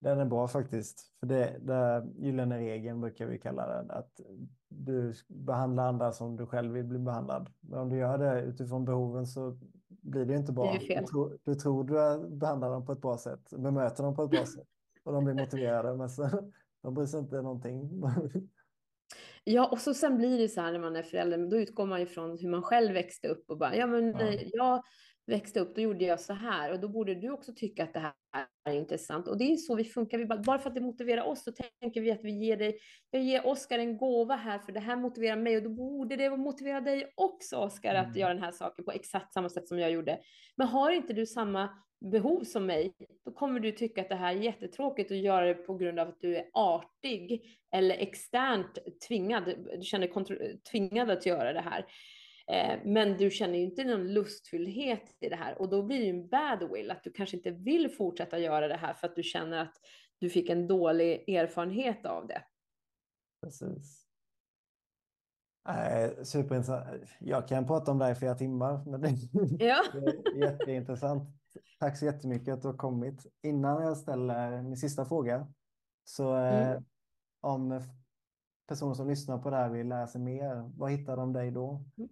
Den 0.00 0.20
är 0.20 0.24
bra 0.24 0.48
faktiskt. 0.48 1.12
För 1.20 1.26
det, 1.26 1.58
det 1.60 2.06
gyllene 2.16 2.58
regeln 2.58 3.00
brukar 3.00 3.26
vi 3.26 3.38
kalla 3.38 3.66
den. 3.66 3.90
Att 3.90 4.20
du 4.68 5.14
behandlar 5.28 5.88
andra 5.88 6.12
som 6.12 6.36
du 6.36 6.46
själv 6.46 6.72
vill 6.72 6.84
bli 6.84 6.98
behandlad. 6.98 7.50
Men 7.60 7.78
om 7.78 7.88
du 7.88 7.96
gör 7.96 8.18
det 8.18 8.42
utifrån 8.42 8.84
behoven 8.84 9.26
så 9.26 9.58
blir 9.88 10.24
det 10.24 10.34
inte 10.34 10.52
bra. 10.52 10.72
Det 10.72 11.00
du, 11.00 11.06
tror, 11.06 11.38
du 11.44 11.54
tror 11.54 11.84
du 11.84 12.28
behandlar 12.28 12.70
dem 12.70 12.86
på 12.86 12.92
ett 12.92 13.00
bra 13.00 13.18
sätt, 13.18 13.50
bemöter 13.50 14.02
dem 14.02 14.14
på 14.14 14.22
ett 14.22 14.30
bra 14.30 14.46
sätt 14.46 14.68
och 15.04 15.12
de 15.12 15.24
blir 15.24 15.34
motiverade. 15.34 15.96
Men 15.96 16.10
så, 16.10 16.52
de 16.82 16.94
bryr 16.94 17.06
sig 17.06 17.20
inte 17.20 17.42
någonting. 17.42 18.02
Ja, 19.44 19.66
och 19.66 19.80
så 19.80 19.94
sen 19.94 20.16
blir 20.16 20.38
det 20.38 20.48
så 20.48 20.60
här 20.60 20.72
när 20.72 20.78
man 20.78 20.96
är 20.96 21.02
förälder, 21.02 21.50
då 21.50 21.56
utgår 21.56 21.86
man 21.86 22.00
ifrån 22.00 22.38
hur 22.38 22.48
man 22.48 22.62
själv 22.62 22.92
växte 22.92 23.28
upp 23.28 23.50
och 23.50 23.58
bara, 23.58 23.76
ja 23.76 23.86
men 23.86 24.16
ja. 24.18 24.32
jag 24.52 24.82
växte 25.28 25.60
upp, 25.60 25.74
då 25.74 25.80
gjorde 25.80 26.04
jag 26.04 26.20
så 26.20 26.32
här 26.32 26.72
och 26.72 26.80
då 26.80 26.88
borde 26.88 27.14
du 27.14 27.30
också 27.30 27.52
tycka 27.56 27.84
att 27.84 27.94
det 27.94 28.00
här 28.00 28.12
är 28.64 28.72
intressant. 28.74 29.28
Och 29.28 29.38
det 29.38 29.52
är 29.52 29.56
så 29.56 29.74
vi 29.74 29.84
funkar, 29.84 30.18
vi 30.18 30.26
bara, 30.26 30.38
bara 30.38 30.58
för 30.58 30.68
att 30.68 30.74
det 30.74 30.80
motiverar 30.80 31.22
oss 31.22 31.44
så 31.44 31.52
tänker 31.80 32.00
vi 32.00 32.10
att 32.10 32.24
vi 32.24 32.30
ger 32.30 32.56
dig, 32.56 32.78
jag 33.10 33.22
ger 33.22 33.46
Oskar 33.46 33.78
en 33.78 33.96
gåva 33.96 34.36
här 34.36 34.58
för 34.58 34.72
det 34.72 34.80
här 34.80 34.96
motiverar 34.96 35.36
mig 35.36 35.56
och 35.56 35.62
då 35.62 35.70
borde 35.70 36.16
det 36.16 36.36
motivera 36.36 36.80
dig 36.80 37.12
också 37.14 37.56
Oskar 37.56 37.94
att 37.94 38.06
mm. 38.06 38.18
göra 38.18 38.34
den 38.34 38.42
här 38.42 38.52
saken 38.52 38.84
på 38.84 38.92
exakt 38.92 39.32
samma 39.32 39.48
sätt 39.48 39.68
som 39.68 39.78
jag 39.78 39.90
gjorde. 39.90 40.18
Men 40.56 40.66
har 40.66 40.90
inte 40.90 41.12
du 41.12 41.26
samma 41.26 41.70
behov 42.00 42.44
som 42.44 42.66
mig, 42.66 42.94
då 43.24 43.32
kommer 43.32 43.60
du 43.60 43.72
tycka 43.72 44.00
att 44.00 44.08
det 44.08 44.14
här 44.14 44.36
är 44.36 44.40
jättetråkigt 44.40 45.10
att 45.10 45.18
göra 45.18 45.46
det 45.46 45.54
på 45.54 45.74
grund 45.74 45.98
av 45.98 46.08
att 46.08 46.20
du 46.20 46.36
är 46.36 46.44
artig 46.52 47.42
eller 47.74 47.94
externt 47.94 48.78
tvingad, 49.08 49.54
du 49.78 49.82
känner 49.82 50.28
dig 50.28 50.60
tvingad 50.70 51.10
att 51.10 51.26
göra 51.26 51.52
det 51.52 51.60
här. 51.60 51.86
Eh, 52.50 52.78
men 52.84 53.16
du 53.16 53.30
känner 53.30 53.58
ju 53.58 53.64
inte 53.64 53.84
någon 53.84 54.12
lustfylldhet 54.12 55.16
i 55.20 55.28
det 55.28 55.36
här 55.36 55.60
och 55.60 55.68
då 55.68 55.82
blir 55.82 55.98
det 55.98 56.04
ju 56.04 56.10
en 56.10 56.28
bad 56.28 56.70
will, 56.72 56.90
att 56.90 57.04
du 57.04 57.12
kanske 57.12 57.36
inte 57.36 57.50
vill 57.50 57.90
fortsätta 57.90 58.38
göra 58.38 58.68
det 58.68 58.76
här 58.76 58.94
för 58.94 59.06
att 59.06 59.16
du 59.16 59.22
känner 59.22 59.58
att 59.58 59.74
du 60.18 60.30
fick 60.30 60.50
en 60.50 60.66
dålig 60.66 61.28
erfarenhet 61.28 62.06
av 62.06 62.26
det. 62.26 62.42
Precis. 63.42 64.04
Superintressant. 66.22 66.86
Jag 67.18 67.48
kan 67.48 67.66
prata 67.66 67.90
om 67.90 67.98
det 67.98 68.04
här 68.04 68.12
i 68.12 68.14
flera 68.14 68.34
timmar. 68.34 68.84
Men 68.86 69.00
det, 69.00 69.08
ja. 69.64 69.82
det 69.92 69.98
är 70.30 70.50
jätteintressant. 70.50 71.28
Tack 71.78 71.98
så 71.98 72.04
jättemycket 72.04 72.54
att 72.54 72.62
du 72.62 72.68
har 72.68 72.76
kommit. 72.76 73.26
Innan 73.42 73.82
jag 73.82 73.96
ställer 73.96 74.62
min 74.62 74.76
sista 74.76 75.04
fråga. 75.04 75.46
Så 76.04 76.36
eh, 76.36 76.68
mm. 76.68 76.84
om 77.40 77.82
personer 78.68 78.94
som 78.94 79.08
lyssnar 79.08 79.38
på 79.38 79.50
det 79.50 79.56
här 79.56 79.68
vill 79.68 79.88
lära 79.88 80.06
sig 80.06 80.20
mer, 80.20 80.70
var 80.76 80.88
hittar 80.88 81.16
de 81.16 81.32
dig 81.32 81.50
då? 81.50 81.84
Mm. 81.98 82.10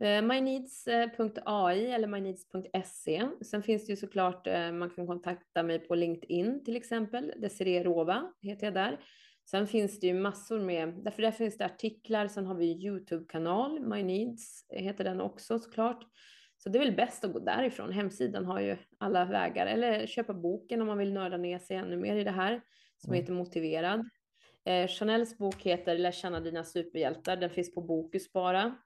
Eh, 0.00 0.22
myneeds.ai 0.22 1.90
eller 1.90 2.08
myneeds.se. 2.08 3.28
Sen 3.44 3.62
finns 3.62 3.86
det 3.86 3.92
ju 3.92 3.96
såklart, 3.96 4.46
eh, 4.46 4.72
man 4.72 4.90
kan 4.90 5.06
kontakta 5.06 5.62
mig 5.62 5.78
på 5.78 5.94
LinkedIn 5.94 6.64
till 6.64 6.76
exempel. 6.76 7.32
Desiree 7.36 7.84
Rova 7.84 8.32
heter 8.42 8.66
jag 8.66 8.74
där. 8.74 9.00
Sen 9.50 9.66
finns 9.66 10.00
det 10.00 10.06
ju 10.06 10.14
massor 10.14 10.60
med, 10.60 10.94
därför 11.04 11.22
där 11.22 11.30
finns 11.30 11.58
det 11.58 11.64
artiklar, 11.64 12.28
sen 12.28 12.46
har 12.46 12.54
vi 12.54 12.86
Youtube-kanal, 12.86 13.80
MyNeeds 13.80 14.66
heter 14.70 15.04
den 15.04 15.20
också 15.20 15.58
såklart. 15.58 16.04
Så 16.62 16.68
det 16.68 16.78
är 16.78 16.84
väl 16.84 16.96
bäst 16.96 17.24
att 17.24 17.32
gå 17.32 17.38
därifrån. 17.38 17.92
Hemsidan 17.92 18.44
har 18.44 18.60
ju 18.60 18.76
alla 18.98 19.24
vägar. 19.24 19.66
Eller 19.66 20.06
köpa 20.06 20.34
boken 20.34 20.80
om 20.80 20.86
man 20.86 20.98
vill 20.98 21.12
nörda 21.12 21.36
ner 21.36 21.58
sig 21.58 21.76
ännu 21.76 21.96
mer 21.96 22.16
i 22.16 22.24
det 22.24 22.30
här, 22.30 22.60
som 22.96 23.10
mm. 23.10 23.20
heter 23.20 23.32
Motiverad. 23.32 24.08
Eh, 24.64 24.88
Chanels 24.88 25.38
bok 25.38 25.62
heter 25.62 25.98
Lär 25.98 26.12
känna 26.12 26.40
dina 26.40 26.64
superhjältar. 26.64 27.36
Den 27.36 27.50
finns 27.50 27.74
på 27.74 27.80
Bokus 27.80 28.32
bara. 28.32 28.76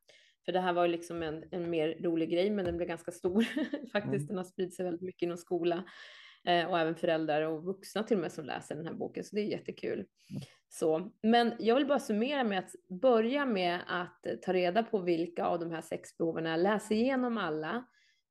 För 0.45 0.53
det 0.53 0.61
här 0.61 0.73
var 0.73 0.89
liksom 0.89 1.23
en, 1.23 1.45
en 1.51 1.71
mer 1.71 1.97
rolig 2.01 2.31
grej, 2.31 2.51
men 2.51 2.65
den 2.65 2.77
blev 2.77 2.89
ganska 2.89 3.13
stor 3.13 3.43
faktiskt. 3.93 4.15
Mm. 4.23 4.27
Den 4.27 4.37
har 4.37 4.45
spridit 4.45 4.77
sig 4.77 4.85
väldigt 4.85 5.03
mycket 5.03 5.23
inom 5.23 5.37
skola 5.37 5.85
eh, 6.47 6.67
och 6.67 6.79
även 6.79 6.95
föräldrar 6.95 7.43
och 7.43 7.65
vuxna 7.65 8.03
till 8.03 8.17
och 8.17 8.21
med 8.21 8.33
som 8.33 8.45
läser 8.45 8.75
den 8.75 8.87
här 8.87 8.95
boken, 8.95 9.25
så 9.25 9.37
det 9.37 9.43
är 9.43 9.47
jättekul. 9.47 9.99
Mm. 9.99 10.43
Så, 10.69 11.11
men 11.23 11.53
jag 11.59 11.75
vill 11.75 11.87
bara 11.87 11.99
summera 11.99 12.45
med 12.45 12.59
att 12.59 13.01
börja 13.01 13.47
med 13.47 13.81
att 13.87 14.25
ta 14.43 14.53
reda 14.53 14.83
på 14.83 14.99
vilka 14.99 15.45
av 15.45 15.61
de 15.61 15.71
här 15.71 15.83
sex 15.83 16.19
behoven 16.19 16.63
läs 16.63 16.91
igenom 16.91 17.39
alla, 17.39 17.85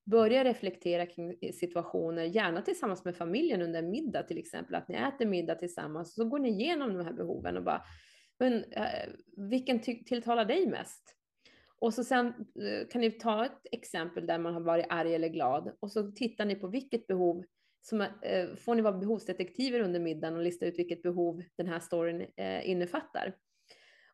börja 0.05 0.43
reflektera 0.43 1.05
kring 1.05 1.53
situationer, 1.53 2.23
gärna 2.23 2.61
tillsammans 2.61 3.05
med 3.05 3.15
familjen 3.15 3.61
under 3.61 3.81
middag 3.81 4.23
till 4.23 4.37
exempel, 4.37 4.75
att 4.75 4.87
ni 4.87 4.95
äter 4.95 5.25
middag 5.25 5.55
tillsammans, 5.55 6.13
så 6.13 6.25
går 6.25 6.39
ni 6.39 6.49
igenom 6.49 6.97
de 6.97 7.05
här 7.05 7.13
behoven 7.13 7.57
och 7.57 7.63
bara, 7.63 7.81
men 8.39 8.63
eh, 8.63 9.09
vilken 9.37 9.79
tilltalar 9.79 10.45
dig 10.45 10.67
mest? 10.67 11.15
Och 11.83 11.93
så 11.93 12.03
sen 12.03 12.27
eh, 12.27 12.87
kan 12.87 13.01
ni 13.01 13.11
ta 13.11 13.45
ett 13.45 13.67
exempel 13.71 14.27
där 14.27 14.39
man 14.39 14.53
har 14.53 14.61
varit 14.61 14.85
arg 14.89 15.15
eller 15.15 15.27
glad 15.27 15.71
och 15.79 15.91
så 15.91 16.11
tittar 16.11 16.45
ni 16.45 16.55
på 16.55 16.67
vilket 16.67 17.07
behov 17.07 17.43
som 17.81 18.01
eh, 18.01 18.55
får 18.55 18.75
ni 18.75 18.81
vara 18.81 18.97
behovsdetektiver 18.97 19.79
under 19.79 19.99
middagen 19.99 20.35
och 20.35 20.43
lista 20.43 20.65
ut 20.65 20.79
vilket 20.79 21.01
behov 21.01 21.43
den 21.57 21.67
här 21.67 21.79
storyn 21.79 22.25
eh, 22.37 22.69
innefattar. 22.69 23.35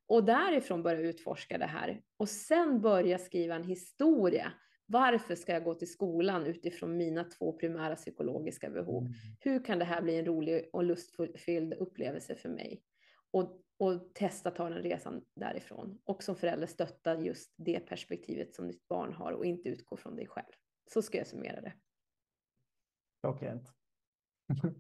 Och 0.08 0.24
därifrån 0.24 0.84
börja 0.84 1.00
utforska 1.10 1.58
det 1.58 1.66
här 1.66 2.02
och 2.18 2.30
sen 2.30 2.82
börja 2.82 3.18
skriva 3.18 3.56
en 3.56 3.64
historia. 3.64 4.52
Varför 4.86 5.36
ska 5.36 5.54
jag 5.54 5.64
gå 5.64 5.74
till 5.74 5.92
skolan 5.92 6.46
utifrån 6.46 6.98
mina 6.98 7.24
två 7.24 7.54
primära 7.54 7.96
psykologiska 7.96 8.70
behov? 8.70 9.02
Mm. 9.02 9.14
Hur 9.40 9.66
kan 9.66 9.80
det 9.80 9.86
här 9.86 10.02
bli 10.02 10.16
en 10.16 10.26
rolig 10.26 10.70
och 10.74 10.84
lustfylld 10.84 11.74
upplevelse 11.74 12.36
för 12.36 12.50
mig? 12.50 12.82
Och, 13.32 13.62
och 13.80 14.14
testa 14.14 14.52
ta 14.52 14.70
den 14.70 14.84
resan 14.84 15.26
därifrån. 15.34 16.02
Och 16.04 16.24
som 16.24 16.36
förälder 16.36 16.68
stötta 16.68 17.20
just 17.20 17.54
det 17.56 17.80
perspektivet 17.80 18.56
som 18.56 18.68
ditt 18.68 18.88
barn 18.88 19.14
har 19.14 19.32
och 19.32 19.46
inte 19.46 19.70
utgå 19.70 19.98
från 19.98 20.16
dig 20.16 20.28
själv. 20.28 20.54
Så 20.94 21.02
ska 21.02 21.18
jag 21.18 21.28
summera 21.28 21.62
det. 21.62 21.74
Klockrent. 23.22 23.74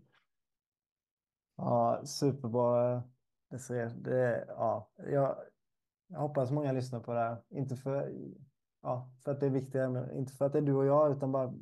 ja, 1.57 2.01
superbra 2.05 3.03
Desirée. 3.49 3.89
Det, 3.89 4.45
ja, 4.47 4.91
jag, 4.95 5.35
jag 6.07 6.19
hoppas 6.19 6.51
många 6.51 6.71
lyssnar 6.71 6.99
på 6.99 7.13
det 7.13 7.19
här. 7.19 7.37
Inte 7.49 7.75
för, 7.75 8.13
ja, 8.81 9.11
för 9.23 9.31
att 9.31 9.39
det 9.39 9.45
är 9.45 9.49
viktigt, 9.49 9.81
inte 10.13 10.33
för 10.33 10.45
att 10.45 10.53
det 10.53 10.59
är 10.59 10.63
du 10.63 10.73
och 10.73 10.85
jag, 10.85 11.17
utan 11.17 11.31
bara 11.31 11.53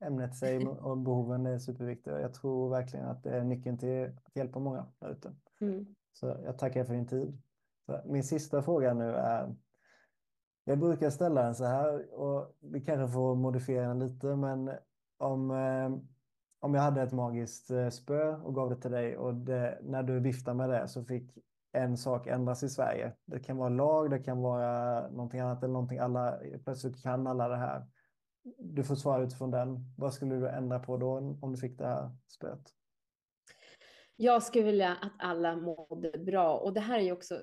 ämnet 0.00 0.36
sig 0.36 0.66
och 0.66 0.98
behoven 0.98 1.46
är 1.46 1.58
superviktiga. 1.58 2.20
Jag 2.20 2.34
tror 2.34 2.70
verkligen 2.70 3.06
att 3.06 3.22
det 3.22 3.30
är 3.30 3.44
nyckeln 3.44 3.78
till 3.78 4.04
att 4.24 4.36
hjälpa 4.36 4.58
många 4.58 4.86
där 4.98 5.10
ute. 5.10 5.34
Mm. 5.60 5.96
Så 6.16 6.36
jag 6.44 6.58
tackar 6.58 6.84
för 6.84 6.94
din 6.94 7.06
tid. 7.06 7.42
Så 7.86 8.00
min 8.04 8.24
sista 8.24 8.62
fråga 8.62 8.94
nu 8.94 9.10
är, 9.10 9.54
jag 10.64 10.78
brukar 10.78 11.10
ställa 11.10 11.42
den 11.42 11.54
så 11.54 11.64
här 11.64 12.14
och 12.14 12.56
vi 12.60 12.80
kanske 12.80 13.12
får 13.14 13.34
modifiera 13.34 13.88
den 13.88 13.98
lite, 13.98 14.26
men 14.26 14.70
om, 15.18 15.50
eh, 15.50 15.90
om 16.60 16.74
jag 16.74 16.82
hade 16.82 17.02
ett 17.02 17.12
magiskt 17.12 17.70
eh, 17.70 17.88
spö 17.88 18.36
och 18.36 18.54
gav 18.54 18.70
det 18.70 18.76
till 18.76 18.90
dig 18.90 19.16
och 19.16 19.34
det, 19.34 19.78
när 19.82 20.02
du 20.02 20.20
viftar 20.20 20.54
med 20.54 20.70
det 20.70 20.88
så 20.88 21.04
fick 21.04 21.38
en 21.72 21.96
sak 21.96 22.26
ändras 22.26 22.62
i 22.62 22.68
Sverige. 22.68 23.12
Det 23.24 23.40
kan 23.40 23.56
vara 23.56 23.68
lag, 23.68 24.10
det 24.10 24.18
kan 24.18 24.42
vara 24.42 25.00
någonting 25.08 25.40
annat 25.40 25.62
eller 25.62 25.72
någonting 25.72 25.98
alla 25.98 26.38
plötsligt 26.64 27.02
kan 27.02 27.26
alla 27.26 27.48
det 27.48 27.56
här. 27.56 27.86
Du 28.58 28.84
får 28.84 28.94
svara 28.94 29.22
utifrån 29.22 29.50
den. 29.50 29.94
Vad 29.96 30.14
skulle 30.14 30.34
du 30.34 30.48
ändra 30.48 30.78
på 30.78 30.96
då 30.96 31.38
om 31.40 31.52
du 31.52 31.58
fick 31.58 31.78
det 31.78 31.86
här 31.86 32.10
spöet? 32.26 32.72
Jag 34.16 34.42
skulle 34.42 34.64
vilja 34.64 34.92
att 35.02 35.12
alla 35.18 35.56
mådde 35.56 36.18
bra 36.18 36.58
och 36.58 36.72
det 36.72 36.80
här 36.80 36.98
är 36.98 37.02
ju 37.02 37.12
också 37.12 37.34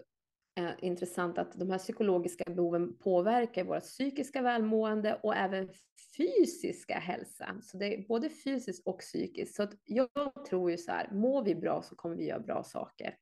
eh, 0.56 0.72
intressant 0.80 1.38
att 1.38 1.60
de 1.60 1.70
här 1.70 1.78
psykologiska 1.78 2.44
behoven 2.54 2.98
påverkar 2.98 3.64
vårt 3.64 3.84
psykiska 3.84 4.42
välmående 4.42 5.20
och 5.24 5.36
även 5.36 5.70
fysiska 6.18 6.94
hälsa. 6.94 7.58
Så 7.62 7.78
det 7.78 7.96
är 7.96 8.08
både 8.08 8.30
fysiskt 8.30 8.88
och 8.88 9.00
psykiskt. 9.00 9.56
Så 9.56 9.64
att 9.64 9.74
jag 9.84 10.10
tror 10.50 10.72
ju 10.72 10.78
så 10.78 10.92
här, 10.92 11.12
mår 11.12 11.44
vi 11.44 11.56
bra 11.56 11.82
så 11.82 11.96
kommer 11.96 12.16
vi 12.16 12.26
göra 12.26 12.40
bra 12.40 12.64
saker. 12.64 13.18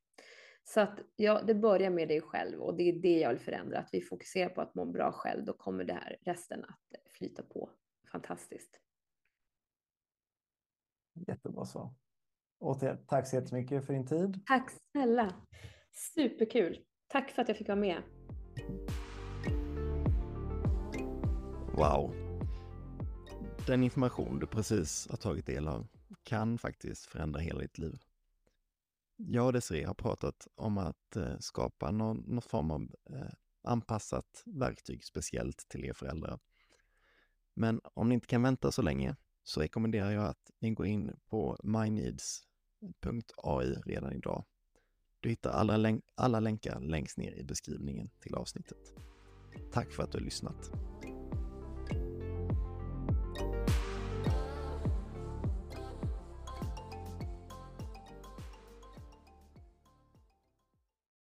Så 0.64 0.80
att 0.80 1.00
ja, 1.16 1.42
det 1.42 1.54
börjar 1.54 1.90
med 1.90 2.08
dig 2.08 2.20
själv 2.20 2.60
och 2.60 2.76
det 2.76 2.88
är 2.88 2.92
det 2.92 3.18
jag 3.18 3.30
vill 3.30 3.38
förändra, 3.38 3.78
att 3.78 3.88
vi 3.92 4.00
fokuserar 4.00 4.48
på 4.48 4.60
att 4.60 4.74
må 4.74 4.84
bra 4.84 5.12
själv, 5.12 5.44
då 5.44 5.52
kommer 5.52 5.84
det 5.84 5.92
här 5.92 6.16
resten 6.20 6.64
att 6.64 7.12
flyta 7.18 7.42
på 7.42 7.70
fantastiskt. 8.12 8.80
Jättebra 11.14 11.64
svar. 11.64 11.94
Återigen, 12.62 12.98
tack 13.06 13.28
så 13.28 13.36
jättemycket 13.36 13.86
för 13.86 13.92
din 13.92 14.06
tid. 14.06 14.40
Tack 14.46 14.70
snälla. 14.90 15.34
Superkul. 16.14 16.78
Tack 17.08 17.30
för 17.30 17.42
att 17.42 17.48
jag 17.48 17.56
fick 17.56 17.68
vara 17.68 17.80
med. 17.80 18.02
Wow. 21.76 22.14
Den 23.66 23.82
information 23.82 24.38
du 24.38 24.46
precis 24.46 25.08
har 25.10 25.16
tagit 25.16 25.46
del 25.46 25.68
av 25.68 25.86
kan 26.22 26.58
faktiskt 26.58 27.06
förändra 27.06 27.40
hela 27.40 27.60
ditt 27.60 27.78
liv. 27.78 27.98
Jag 29.16 29.46
och 29.46 29.52
Desiree 29.52 29.86
har 29.86 29.94
pratat 29.94 30.48
om 30.54 30.78
att 30.78 31.16
eh, 31.16 31.38
skapa 31.38 31.90
någon, 31.90 32.16
någon 32.16 32.42
form 32.42 32.70
av 32.70 32.82
eh, 33.10 33.32
anpassat 33.62 34.42
verktyg 34.46 35.04
speciellt 35.04 35.68
till 35.68 35.84
er 35.84 35.92
föräldrar. 35.92 36.38
Men 37.54 37.80
om 37.94 38.08
ni 38.08 38.14
inte 38.14 38.26
kan 38.26 38.42
vänta 38.42 38.72
så 38.72 38.82
länge 38.82 39.16
så 39.42 39.60
rekommenderar 39.60 40.10
jag 40.10 40.24
att 40.24 40.50
ni 40.58 40.70
går 40.70 40.86
in 40.86 41.16
på 41.26 41.58
MyNeeds 41.62 42.42
AI 43.36 43.74
redan 43.86 44.12
idag. 44.12 44.44
Du 45.20 45.28
hittar 45.28 45.50
alla, 45.50 45.76
län 45.76 46.02
alla 46.14 46.40
länkar 46.40 46.80
längst 46.80 47.18
ner 47.18 47.32
i 47.32 47.44
beskrivningen 47.44 48.10
till 48.20 48.34
avsnittet. 48.34 48.94
Tack 49.72 49.92
för 49.92 50.02
att 50.02 50.12
du 50.12 50.18
har 50.18 50.24
lyssnat. 50.24 50.70